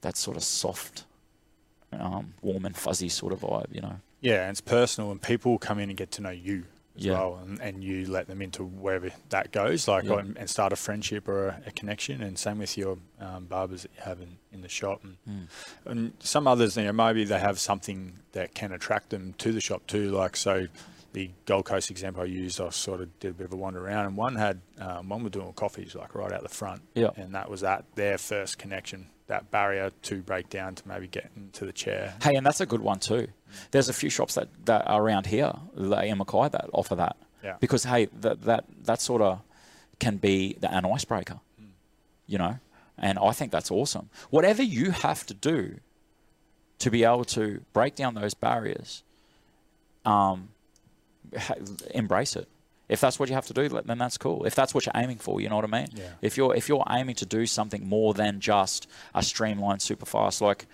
that 0.00 0.16
sort 0.16 0.36
of 0.36 0.42
soft, 0.42 1.04
um, 1.92 2.34
warm 2.42 2.66
and 2.66 2.76
fuzzy 2.76 3.08
sort 3.08 3.32
of 3.32 3.40
vibe. 3.40 3.72
You 3.72 3.80
know. 3.80 3.96
Yeah, 4.20 4.42
and 4.42 4.50
it's 4.50 4.60
personal, 4.60 5.10
and 5.12 5.22
people 5.22 5.56
come 5.56 5.78
in 5.78 5.88
and 5.88 5.96
get 5.96 6.10
to 6.12 6.20
know 6.20 6.30
you. 6.30 6.64
As 6.96 7.04
Yeah. 7.04 7.12
well, 7.14 7.40
and, 7.42 7.60
and 7.60 7.82
you 7.84 8.06
let 8.06 8.26
them 8.26 8.42
into 8.42 8.64
wherever 8.64 9.10
that 9.30 9.52
goes, 9.52 9.88
like 9.88 10.04
Yeah. 10.04 10.18
and, 10.18 10.36
and 10.36 10.48
start 10.50 10.72
a 10.72 10.76
friendship 10.76 11.28
or 11.28 11.48
a, 11.48 11.62
a 11.66 11.70
connection. 11.70 12.22
And 12.22 12.38
same 12.38 12.58
with 12.58 12.76
your 12.76 12.98
um, 13.20 13.46
barbers 13.46 13.82
that 13.82 13.90
you 13.96 14.02
have 14.02 14.20
in, 14.20 14.36
in 14.52 14.60
the 14.62 14.68
shop, 14.68 15.02
and, 15.04 15.16
Mm. 15.28 15.46
and 15.86 16.12
some 16.20 16.46
others, 16.46 16.76
you 16.76 16.84
know, 16.84 16.92
maybe 16.92 17.24
they 17.24 17.38
have 17.38 17.58
something 17.58 18.18
that 18.32 18.54
can 18.54 18.72
attract 18.72 19.10
them 19.10 19.34
to 19.38 19.52
the 19.52 19.60
shop 19.60 19.86
too. 19.86 20.10
Like 20.10 20.36
so, 20.36 20.66
the 21.14 21.30
Gold 21.44 21.66
Coast 21.66 21.90
example 21.90 22.22
I 22.22 22.26
used, 22.26 22.58
I 22.60 22.70
sort 22.70 23.02
of 23.02 23.18
did 23.20 23.32
a 23.32 23.34
bit 23.34 23.44
of 23.44 23.52
a 23.52 23.56
wander 23.56 23.84
around, 23.86 24.06
and 24.06 24.16
one 24.16 24.34
had 24.36 24.60
um, 24.78 25.08
one 25.10 25.22
was 25.22 25.32
doing 25.32 25.52
coffees 25.52 25.94
like 25.94 26.14
right 26.14 26.32
out 26.32 26.42
the 26.42 26.48
front, 26.48 26.82
Yeah. 26.94 27.10
and 27.16 27.34
that 27.34 27.50
was 27.50 27.60
that 27.60 27.84
their 27.96 28.16
first 28.18 28.58
connection, 28.58 29.08
that 29.32 29.50
barrier 29.50 29.90
to 30.02 30.16
break 30.20 30.50
down 30.50 30.74
to 30.74 30.86
maybe 30.86 31.06
get 31.06 31.30
into 31.34 31.64
the 31.64 31.72
chair. 31.72 32.12
Hey, 32.22 32.34
and 32.34 32.44
that's 32.44 32.60
a 32.60 32.66
good 32.66 32.82
one 32.82 32.98
too. 32.98 33.28
There's 33.70 33.88
a 33.88 33.94
few 33.94 34.10
shops 34.10 34.34
that, 34.34 34.48
that 34.66 34.86
are 34.86 35.02
around 35.02 35.26
here 35.26 35.52
like 35.74 36.10
in 36.10 36.18
Mackay 36.18 36.50
that 36.50 36.68
offer 36.74 36.94
that. 36.96 37.16
Yeah. 37.42 37.56
Because 37.58 37.84
hey, 37.84 38.08
that 38.20 38.42
that 38.42 38.64
that 38.84 39.00
sort 39.00 39.22
of 39.22 39.40
can 39.98 40.18
be 40.18 40.56
the, 40.60 40.72
an 40.72 40.84
icebreaker, 40.84 41.40
you 42.26 42.36
know, 42.36 42.58
and 42.98 43.18
I 43.18 43.32
think 43.32 43.52
that's 43.52 43.70
awesome. 43.70 44.10
Whatever 44.30 44.62
you 44.62 44.90
have 44.90 45.24
to 45.26 45.34
do 45.34 45.76
to 46.78 46.90
be 46.90 47.02
able 47.04 47.24
to 47.24 47.62
break 47.72 47.94
down 47.94 48.14
those 48.14 48.34
barriers, 48.34 49.02
um, 50.04 50.50
ha- 51.36 51.54
embrace 51.94 52.36
it. 52.36 52.48
If 52.92 53.00
that's 53.00 53.18
what 53.18 53.28
you 53.28 53.34
have 53.34 53.46
to 53.46 53.54
do, 53.54 53.68
then 53.68 53.98
that's 53.98 54.18
cool. 54.18 54.44
If 54.44 54.54
that's 54.54 54.74
what 54.74 54.84
you're 54.84 55.02
aiming 55.02 55.18
for, 55.18 55.40
you 55.40 55.48
know 55.48 55.56
what 55.56 55.64
I 55.64 55.68
mean. 55.78 55.88
Yeah. 55.94 56.10
If 56.20 56.36
you're 56.36 56.54
if 56.54 56.68
you're 56.68 56.84
aiming 56.90 57.16
to 57.16 57.26
do 57.26 57.46
something 57.46 57.88
more 57.88 58.12
than 58.12 58.38
just 58.38 58.86
a 59.14 59.22
streamlined 59.22 59.80
super 59.80 60.06
fast, 60.06 60.40
like 60.40 60.66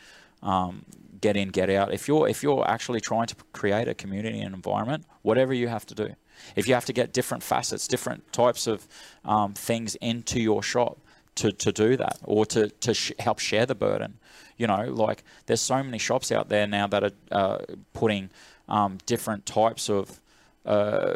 um, 0.43 0.85
get 1.21 1.37
in, 1.37 1.49
get 1.49 1.71
out. 1.71 1.93
If 1.93 2.09
you're 2.09 2.29
if 2.29 2.43
you're 2.43 2.69
actually 2.69 3.01
trying 3.01 3.29
to 3.29 3.37
create 3.53 3.89
a 3.89 3.95
community 3.95 4.41
and 4.41 4.55
environment, 4.55 5.05
whatever 5.23 5.55
you 5.55 5.69
have 5.69 5.87
to 5.87 5.95
do, 5.95 6.15
if 6.57 6.67
you 6.67 6.75
have 6.75 6.87
to 6.87 6.93
get 6.93 7.13
different 7.13 7.43
facets, 7.43 7.87
different 7.87 8.33
types 8.33 8.67
of 8.67 8.89
um, 9.25 9.55
things 9.55 9.95
into 9.97 10.41
your 10.41 10.63
shop 10.63 10.99
to, 11.37 11.53
to 11.53 11.71
do 11.73 11.97
that, 11.97 12.19
or 12.25 12.45
to 12.47 12.69
to 12.69 12.95
sh- 12.95 13.13
help 13.21 13.39
share 13.39 13.67
the 13.67 13.75
burden, 13.75 14.19
you 14.57 14.67
know, 14.67 14.85
like 15.07 15.23
there's 15.47 15.61
so 15.61 15.83
many 15.83 15.99
shops 15.99 16.33
out 16.33 16.49
there 16.49 16.67
now 16.67 16.87
that 16.89 17.05
are 17.05 17.13
uh, 17.31 17.59
putting 17.93 18.31
um, 18.69 18.99
different 19.07 19.47
types 19.47 19.89
of 19.89 20.21
uh, 20.67 21.15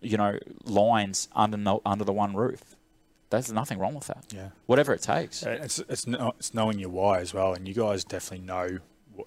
you 0.00 0.16
know 0.16 0.38
lines 0.64 1.28
under 1.34 1.56
no, 1.56 1.82
under 1.84 2.04
the 2.04 2.12
one 2.12 2.34
roof. 2.34 2.76
There's 3.30 3.52
nothing 3.52 3.78
wrong 3.78 3.94
with 3.94 4.08
that. 4.08 4.24
Yeah. 4.34 4.48
Whatever 4.66 4.92
it 4.92 5.02
takes. 5.02 5.46
Uh, 5.46 5.58
It's 5.62 5.78
it's, 5.88 6.06
kno- 6.06 6.34
it's 6.38 6.52
knowing 6.52 6.78
your 6.80 6.88
why 6.90 7.20
as 7.20 7.32
well, 7.32 7.54
and 7.54 7.68
you 7.68 7.74
guys 7.74 8.02
definitely 8.04 8.44
know 8.44 8.78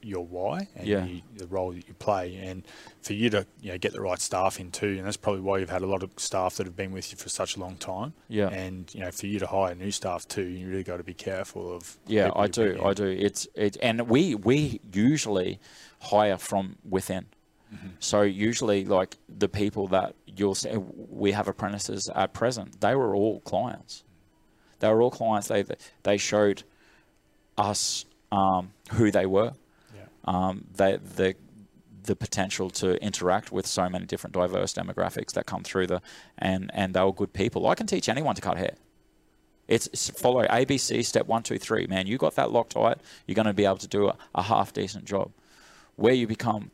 your 0.02 0.26
why 0.26 0.68
and 0.76 0.88
Yeah. 0.88 1.06
you, 1.06 1.22
the 1.38 1.46
role 1.48 1.72
that 1.72 1.88
you 1.88 1.94
play, 1.94 2.36
and 2.36 2.64
for 3.02 3.14
you 3.14 3.30
to 3.30 3.46
you 3.62 3.72
know 3.72 3.78
get 3.78 3.94
the 3.94 4.02
right 4.02 4.20
staff 4.20 4.60
in 4.60 4.72
too, 4.72 4.96
and 4.98 5.06
that's 5.06 5.16
probably 5.18 5.42
why 5.42 5.60
you've 5.60 5.70
had 5.70 5.84
a 5.84 5.88
lot 5.88 6.04
of 6.04 6.10
staff 6.18 6.56
that 6.56 6.66
have 6.66 6.76
been 6.76 6.92
with 6.92 7.12
you 7.12 7.18
for 7.18 7.30
such 7.30 7.56
a 7.56 7.60
long 7.60 7.76
time. 7.78 8.14
Yeah. 8.28 8.50
and 8.50 8.94
you 8.94 9.02
know 9.02 9.12
for 9.12 9.28
you 9.28 9.40
to 9.40 9.48
hire 9.48 9.76
new 9.76 9.92
staff 9.92 10.28
too, 10.28 10.44
you 10.48 10.68
really 10.68 10.84
got 10.84 10.98
to 10.98 11.04
be 11.04 11.14
careful 11.14 11.74
of. 11.76 11.98
Yeah, 12.08 12.32
I 12.36 12.48
do. 12.48 12.82
I 12.84 12.94
do. 12.94 13.06
It's 13.06 13.48
it, 13.56 13.78
and 13.82 14.10
we 14.10 14.36
we 14.36 14.82
usually 14.92 15.60
hire 16.02 16.38
from 16.38 16.76
within. 16.90 17.28
So 18.00 18.22
usually, 18.22 18.86
like 18.86 19.18
the 19.28 19.50
people 19.50 19.88
that 19.88 20.14
you'll 20.36 20.56
see, 20.56 20.72
we 20.76 21.32
have 21.32 21.48
apprentices 21.48 22.10
at 22.14 22.34
present. 22.34 22.82
They 22.82 22.96
were 22.96 23.16
all 23.16 23.40
clients. 23.42 24.04
They 24.80 24.90
were 24.90 25.02
all 25.02 25.12
clients. 25.12 25.48
They 25.48 25.64
they 26.04 26.18
showed 26.18 26.64
us 27.58 28.06
um, 28.32 28.74
who 28.94 29.12
they 29.12 29.26
were. 29.26 29.54
Yeah. 29.96 30.02
Um, 30.26 30.66
they 30.76 30.98
the 30.98 31.36
the 32.04 32.16
potential 32.16 32.70
to 32.70 33.02
interact 33.02 33.52
with 33.52 33.66
so 33.66 33.88
many 33.88 34.06
different 34.06 34.34
diverse 34.34 34.74
demographics 34.74 35.32
that 35.34 35.46
come 35.46 35.64
through 35.64 35.88
the 35.88 36.02
and 36.38 36.70
and 36.74 36.94
they 36.94 37.02
were 37.02 37.14
good 37.14 37.34
people. 37.34 37.68
I 37.68 37.76
can 37.76 37.88
teach 37.88 38.10
anyone 38.10 38.36
to 38.36 38.42
cut 38.42 38.58
hair. 38.58 38.76
It's 39.68 40.10
follow 40.10 40.46
ABC 40.46 41.06
step 41.06 41.28
one, 41.28 41.44
two, 41.44 41.58
three. 41.58 41.88
Man, 41.88 42.06
you 42.06 42.18
got 42.18 42.36
that 42.36 42.52
locked 42.52 42.74
tight. 42.74 42.98
You're 43.26 43.36
going 43.36 43.46
to 43.46 43.54
be 43.54 43.64
able 43.64 43.78
to 43.78 43.88
do 43.88 44.10
a, 44.10 44.18
a 44.36 44.44
half 44.44 44.74
decent 44.74 45.06
job. 45.06 45.32
Where 45.96 46.14
you 46.14 46.28
become 46.28 46.72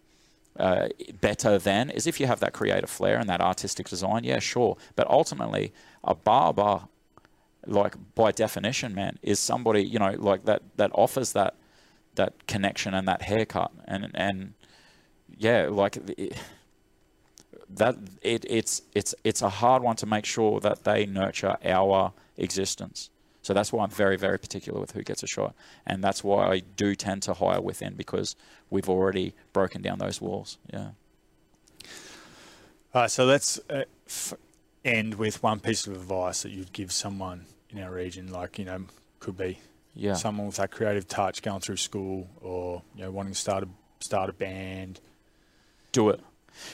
uh, 0.57 0.89
better 1.21 1.57
than 1.57 1.89
is 1.89 2.07
if 2.07 2.19
you 2.19 2.27
have 2.27 2.39
that 2.41 2.53
creative 2.53 2.89
flair 2.89 3.17
and 3.17 3.29
that 3.29 3.41
artistic 3.41 3.87
design. 3.87 4.23
Yeah, 4.23 4.39
sure. 4.39 4.77
But 4.95 5.09
ultimately, 5.09 5.73
a 6.03 6.15
barber, 6.15 6.81
like 7.65 7.95
by 8.15 8.31
definition, 8.31 8.93
man, 8.93 9.19
is 9.21 9.39
somebody 9.39 9.83
you 9.83 9.99
know 9.99 10.15
like 10.17 10.45
that 10.45 10.63
that 10.77 10.91
offers 10.93 11.33
that 11.33 11.55
that 12.15 12.47
connection 12.47 12.93
and 12.93 13.07
that 13.07 13.23
haircut 13.23 13.71
and 13.85 14.11
and 14.13 14.53
yeah, 15.37 15.67
like. 15.69 15.97
It, 16.17 16.35
that 17.69 17.95
it, 18.21 18.45
it's 18.49 18.81
it's 18.95 19.13
it's 19.23 19.41
a 19.41 19.49
hard 19.49 19.83
one 19.83 19.95
to 19.97 20.05
make 20.05 20.25
sure 20.25 20.59
that 20.59 20.83
they 20.83 21.05
nurture 21.05 21.55
our 21.63 22.13
existence. 22.37 23.09
So 23.49 23.53
that's 23.55 23.73
why 23.73 23.83
I'm 23.83 23.89
very 23.89 24.15
very 24.15 24.37
particular 24.37 24.79
with 24.79 24.91
who 24.91 25.01
gets 25.01 25.23
a 25.23 25.27
shot, 25.27 25.55
and 25.83 26.03
that's 26.03 26.23
why 26.23 26.45
I 26.51 26.59
do 26.59 26.93
tend 26.93 27.23
to 27.23 27.33
hire 27.33 27.59
within 27.59 27.95
because 27.95 28.35
we've 28.69 28.87
already 28.87 29.33
broken 29.53 29.81
down 29.81 29.97
those 29.97 30.21
walls. 30.21 30.59
Yeah. 30.71 30.89
All 32.93 33.01
right, 33.01 33.09
so 33.09 33.25
let's 33.25 33.59
uh, 33.67 33.85
f- 34.05 34.35
end 34.85 35.15
with 35.15 35.41
one 35.41 35.59
piece 35.61 35.87
of 35.87 35.93
advice 35.93 36.43
that 36.43 36.51
you'd 36.51 36.73
give 36.73 36.91
someone 36.91 37.45
in 37.71 37.81
our 37.81 37.91
region, 37.91 38.31
like 38.31 38.59
you 38.59 38.65
know, 38.65 38.83
could 39.19 39.35
be 39.35 39.57
Yeah. 39.95 40.13
someone 40.13 40.45
with 40.45 40.57
that 40.57 40.69
creative 40.69 41.07
touch 41.07 41.41
going 41.41 41.61
through 41.61 41.77
school, 41.77 42.27
or 42.41 42.83
you 42.95 43.01
know, 43.01 43.09
wanting 43.09 43.33
to 43.33 43.39
start 43.39 43.63
a 43.63 43.67
start 43.99 44.29
a 44.29 44.33
band. 44.33 44.99
do 45.91 46.09
it 46.09 46.19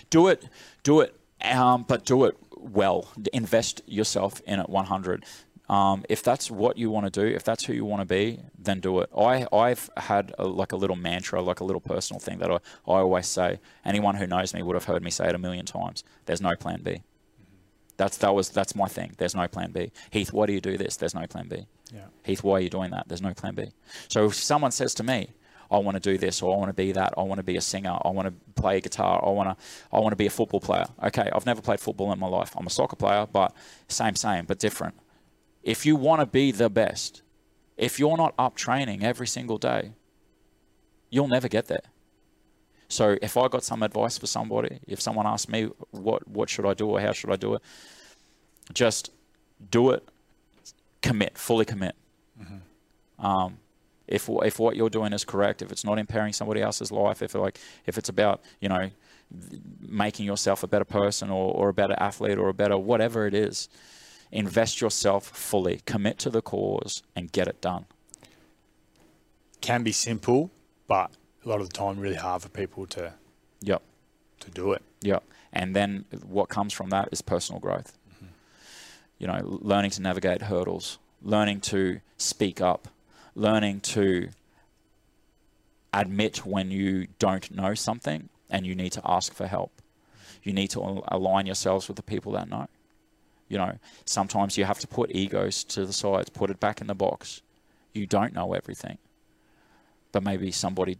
do 0.09 0.27
it 0.27 0.43
do 0.83 0.99
it 0.99 1.15
um, 1.41 1.83
but 1.87 2.03
do 2.03 2.25
it 2.25 2.35
well 2.57 3.07
invest 3.31 3.81
yourself 3.87 4.41
in 4.45 4.59
it 4.59 4.67
100 4.67 5.23
um, 5.67 6.03
if 6.09 6.21
that's 6.21 6.51
what 6.51 6.77
you 6.77 6.91
want 6.91 7.11
to 7.11 7.21
do 7.21 7.25
if 7.35 7.43
that's 7.43 7.65
who 7.65 7.73
you 7.73 7.85
want 7.85 8.01
to 8.01 8.05
be 8.05 8.39
then 8.57 8.79
do 8.79 8.99
it 8.99 9.09
I, 9.17 9.47
i've 9.51 9.89
had 9.97 10.33
a, 10.37 10.45
like 10.45 10.71
a 10.71 10.75
little 10.75 10.95
mantra 10.95 11.41
like 11.41 11.59
a 11.59 11.63
little 11.63 11.81
personal 11.81 12.19
thing 12.19 12.37
that 12.39 12.51
I, 12.51 12.55
I 12.55 12.99
always 12.99 13.27
say 13.27 13.59
anyone 13.83 14.15
who 14.15 14.27
knows 14.27 14.53
me 14.53 14.61
would 14.61 14.75
have 14.75 14.85
heard 14.85 15.03
me 15.03 15.11
say 15.11 15.27
it 15.27 15.35
a 15.35 15.39
million 15.39 15.65
times 15.65 16.03
there's 16.25 16.41
no 16.41 16.55
plan 16.55 16.81
b 16.83 17.01
that's 17.97 18.17
that 18.17 18.33
was 18.35 18.49
that's 18.49 18.75
my 18.75 18.87
thing 18.87 19.13
there's 19.17 19.35
no 19.35 19.47
plan 19.47 19.71
b 19.71 19.91
heath 20.11 20.33
why 20.33 20.45
do 20.45 20.53
you 20.53 20.61
do 20.61 20.77
this 20.77 20.97
there's 20.97 21.15
no 21.15 21.25
plan 21.27 21.47
b 21.47 21.65
Yeah. 21.93 22.07
Heath, 22.23 22.43
why 22.43 22.53
are 22.57 22.59
you 22.61 22.69
doing 22.69 22.91
that? 22.91 23.07
There's 23.07 23.21
no 23.21 23.33
plan 23.35 23.53
B. 23.53 23.61
So 24.07 24.25
if 24.25 24.33
someone 24.33 24.71
says 24.71 24.95
to 24.95 25.03
me, 25.03 25.29
I 25.69 25.77
want 25.77 25.95
to 25.95 25.99
do 26.11 26.17
this 26.17 26.41
or 26.41 26.51
I 26.55 26.57
want 26.57 26.69
to 26.69 26.73
be 26.73 26.91
that, 26.93 27.13
I 27.15 27.21
want 27.21 27.37
to 27.37 27.43
be 27.43 27.57
a 27.57 27.61
singer, 27.61 27.95
I 28.03 28.09
want 28.09 28.27
to 28.27 28.33
play 28.61 28.81
guitar, 28.81 29.23
I 29.23 29.29
want 29.29 29.47
to 29.49 29.55
I 29.95 29.99
want 29.99 30.11
to 30.11 30.15
be 30.15 30.25
a 30.25 30.31
football 30.31 30.59
player. 30.59 30.87
Okay, 31.03 31.29
I've 31.33 31.45
never 31.45 31.61
played 31.61 31.79
football 31.79 32.11
in 32.11 32.19
my 32.19 32.27
life. 32.27 32.51
I'm 32.57 32.65
a 32.65 32.71
soccer 32.71 32.95
player, 32.95 33.27
but 33.31 33.53
same 33.87 34.15
same, 34.15 34.45
but 34.45 34.57
different. 34.57 34.95
If 35.65 35.85
you 35.85 35.97
want 35.97 36.21
to 36.21 36.27
be 36.27 36.51
the 36.51 36.69
best, 36.69 37.23
if 37.75 37.99
you're 37.99 38.15
not 38.15 38.33
up 38.39 38.55
training 38.55 39.03
every 39.03 39.27
single 39.27 39.57
day, 39.57 39.91
you'll 41.09 41.27
never 41.27 41.49
get 41.49 41.65
there. 41.65 41.81
So 42.87 43.17
if 43.21 43.35
I 43.35 43.47
got 43.47 43.63
some 43.63 43.81
advice 43.83 44.17
for 44.17 44.27
somebody, 44.27 44.79
if 44.87 45.01
someone 45.01 45.25
asked 45.25 45.49
me 45.49 45.69
what 45.91 46.27
what 46.27 46.49
should 46.49 46.67
I 46.67 46.75
do 46.75 46.87
or 46.91 47.01
how 47.01 47.11
should 47.13 47.31
I 47.31 47.35
do 47.35 47.55
it, 47.55 47.61
just 48.73 49.11
do 49.71 49.89
it, 49.89 50.07
commit, 51.01 51.37
fully 51.37 51.65
commit. 51.65 51.95
Um, 53.19 53.57
if 54.07 54.29
if 54.29 54.59
what 54.59 54.75
you're 54.75 54.91
doing 54.91 55.13
is 55.13 55.25
correct, 55.25 55.63
if 55.63 55.71
it's 55.71 55.83
not 55.83 55.97
impairing 55.97 56.33
somebody 56.33 56.61
else's 56.61 56.91
life, 56.91 57.23
if 57.23 57.33
like 57.33 57.59
if 57.87 57.97
it's 57.97 58.09
about 58.09 58.41
you 58.61 58.69
know 58.69 58.91
making 59.81 60.27
yourself 60.27 60.61
a 60.61 60.67
better 60.67 60.85
person 60.85 61.31
or, 61.31 61.51
or 61.55 61.69
a 61.69 61.73
better 61.73 61.95
athlete 61.97 62.37
or 62.37 62.49
a 62.49 62.53
better 62.53 62.77
whatever 62.77 63.25
it 63.25 63.33
is, 63.33 63.67
invest 64.31 64.81
yourself 64.81 65.27
fully, 65.27 65.81
commit 65.85 66.17
to 66.19 66.29
the 66.29 66.41
cause, 66.41 67.03
and 67.15 67.31
get 67.31 67.47
it 67.47 67.61
done. 67.61 67.85
Can 69.61 69.83
be 69.83 69.91
simple, 69.91 70.51
but 70.87 71.11
a 71.43 71.49
lot 71.49 71.61
of 71.61 71.69
the 71.69 71.73
time 71.73 71.99
really 71.99 72.15
hard 72.15 72.41
for 72.41 72.49
people 72.49 72.85
to 72.87 73.13
Yep. 73.61 73.81
to 74.41 74.51
do 74.51 74.73
it. 74.73 74.83
Yeah. 75.01 75.19
And 75.53 75.75
then 75.75 76.05
what 76.23 76.49
comes 76.49 76.73
from 76.73 76.89
that 76.89 77.09
is 77.11 77.21
personal 77.21 77.59
growth. 77.59 77.97
Mm-hmm. 78.13 78.25
You 79.19 79.27
know, 79.27 79.41
learning 79.43 79.91
to 79.91 80.01
navigate 80.01 80.43
hurdles, 80.43 80.99
learning 81.21 81.61
to 81.61 82.01
speak 82.17 82.61
up, 82.61 82.89
learning 83.33 83.79
to 83.81 84.29
admit 85.93 86.45
when 86.45 86.71
you 86.71 87.07
don't 87.19 87.49
know 87.51 87.73
something 87.73 88.29
and 88.49 88.65
you 88.65 88.75
need 88.75 88.91
to 88.91 89.01
ask 89.05 89.33
for 89.33 89.47
help. 89.47 89.81
You 90.43 90.53
need 90.53 90.69
to 90.71 91.03
align 91.07 91.45
yourselves 91.45 91.87
with 91.87 91.97
the 91.97 92.03
people 92.03 92.33
that 92.33 92.49
know. 92.49 92.67
You 93.47 93.57
know, 93.59 93.77
sometimes 94.05 94.57
you 94.57 94.65
have 94.65 94.79
to 94.79 94.87
put 94.87 95.11
egos 95.15 95.63
to 95.65 95.85
the 95.85 95.93
side, 95.93 96.33
put 96.33 96.49
it 96.49 96.59
back 96.59 96.81
in 96.81 96.87
the 96.87 96.95
box. 96.95 97.41
You 97.93 98.07
don't 98.07 98.33
know 98.33 98.53
everything, 98.53 98.97
but 100.11 100.23
maybe 100.23 100.51
somebody 100.51 100.97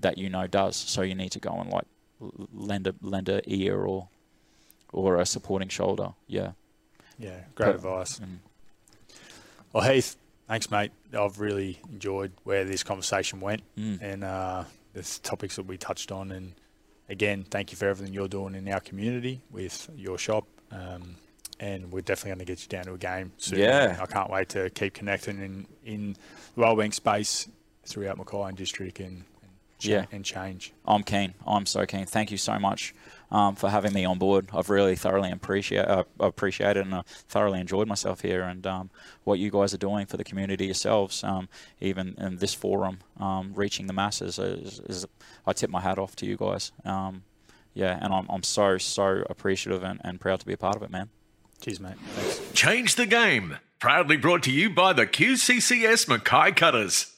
that 0.00 0.18
you 0.18 0.28
know 0.28 0.46
does. 0.46 0.76
So 0.76 1.02
you 1.02 1.14
need 1.14 1.30
to 1.32 1.40
go 1.40 1.50
and 1.52 1.70
like 1.70 1.86
lend 2.52 2.86
a 2.86 2.94
lend 3.00 3.28
a 3.28 3.40
ear 3.52 3.80
or 3.84 4.08
or 4.92 5.16
a 5.20 5.26
supporting 5.26 5.68
shoulder. 5.68 6.10
Yeah. 6.26 6.52
Yeah, 7.18 7.40
great 7.54 7.66
Per- 7.68 7.74
advice. 7.76 8.18
Mm. 8.20 8.38
Well, 9.72 9.90
Heath, 9.90 10.16
thanks, 10.48 10.70
mate. 10.70 10.92
I've 11.18 11.40
really 11.40 11.78
enjoyed 11.90 12.32
where 12.44 12.64
this 12.64 12.82
conversation 12.82 13.40
went 13.40 13.62
Mm. 13.78 13.98
and 14.02 14.24
uh, 14.24 14.64
the 14.92 15.02
topics 15.22 15.56
that 15.56 15.66
we 15.66 15.76
touched 15.78 16.12
on, 16.12 16.30
and 16.32 16.52
again, 17.08 17.44
thank 17.50 17.72
you 17.72 17.76
for 17.76 17.86
everything 17.88 18.12
you're 18.14 18.28
doing 18.28 18.54
in 18.54 18.68
our 18.68 18.80
community 18.80 19.40
with 19.50 19.88
your 19.96 20.18
shop. 20.18 20.46
Um, 20.70 21.16
and 21.60 21.92
we're 21.92 22.00
definitely 22.02 22.30
going 22.30 22.38
to 22.40 22.44
get 22.44 22.62
you 22.62 22.68
down 22.68 22.84
to 22.84 22.94
a 22.94 22.98
game 22.98 23.32
soon. 23.38 23.58
Yeah. 23.60 23.98
I 24.00 24.06
can't 24.06 24.30
wait 24.30 24.48
to 24.50 24.70
keep 24.70 24.94
connecting 24.94 25.38
in, 25.38 25.66
in 25.84 26.16
the 26.54 26.60
wellbeing 26.60 26.92
space 26.92 27.48
throughout 27.84 28.18
Mackay 28.18 28.42
and 28.48 28.56
district 28.56 29.00
and, 29.00 29.24
and, 29.42 29.50
Yeah. 29.80 30.04
and 30.12 30.24
change. 30.24 30.72
I'm 30.86 31.02
keen. 31.02 31.34
I'm 31.46 31.66
so 31.66 31.86
keen. 31.86 32.04
Thank 32.06 32.30
you 32.30 32.36
so 32.38 32.58
much 32.58 32.94
um, 33.30 33.54
for 33.56 33.70
having 33.70 33.92
me 33.92 34.04
on 34.04 34.18
board. 34.18 34.48
I've 34.52 34.68
really 34.70 34.96
thoroughly 34.96 35.30
appreciate 35.30 35.86
uh, 35.86 36.04
appreciated 36.20 36.84
and 36.84 36.94
uh, 36.94 37.02
thoroughly 37.28 37.60
enjoyed 37.60 37.88
myself 37.88 38.20
here 38.20 38.42
and 38.42 38.66
um, 38.66 38.90
what 39.24 39.38
you 39.38 39.50
guys 39.50 39.72
are 39.72 39.78
doing 39.78 40.06
for 40.06 40.16
the 40.16 40.24
community 40.24 40.66
yourselves. 40.66 41.24
Um, 41.24 41.48
even 41.80 42.14
in 42.18 42.36
this 42.36 42.54
forum, 42.54 42.98
um, 43.18 43.52
reaching 43.54 43.86
the 43.86 43.92
masses 43.92 44.38
is, 44.38 44.80
is 44.88 45.06
I 45.46 45.52
tip 45.52 45.70
my 45.70 45.80
hat 45.80 45.98
off 45.98 46.16
to 46.16 46.26
you 46.26 46.36
guys. 46.36 46.72
Um, 46.84 47.22
yeah, 47.74 47.98
and 48.00 48.12
I'm, 48.12 48.26
I'm 48.30 48.42
so 48.42 48.78
so 48.78 49.22
appreciative 49.28 49.82
and, 49.82 50.00
and 50.02 50.18
proud 50.20 50.40
to 50.40 50.46
be 50.46 50.52
a 50.54 50.56
part 50.56 50.76
of 50.76 50.82
it, 50.82 50.90
man. 50.90 51.10
Cheers, 51.60 51.80
mate. 51.80 51.96
Thanks. 52.14 52.52
Change 52.52 52.94
the 52.94 53.06
game. 53.06 53.58
Proudly 53.78 54.16
brought 54.16 54.42
to 54.44 54.50
you 54.50 54.70
by 54.70 54.92
the 54.92 55.06
QCCS 55.06 56.08
Mackay 56.08 56.52
Cutters. 56.52 57.15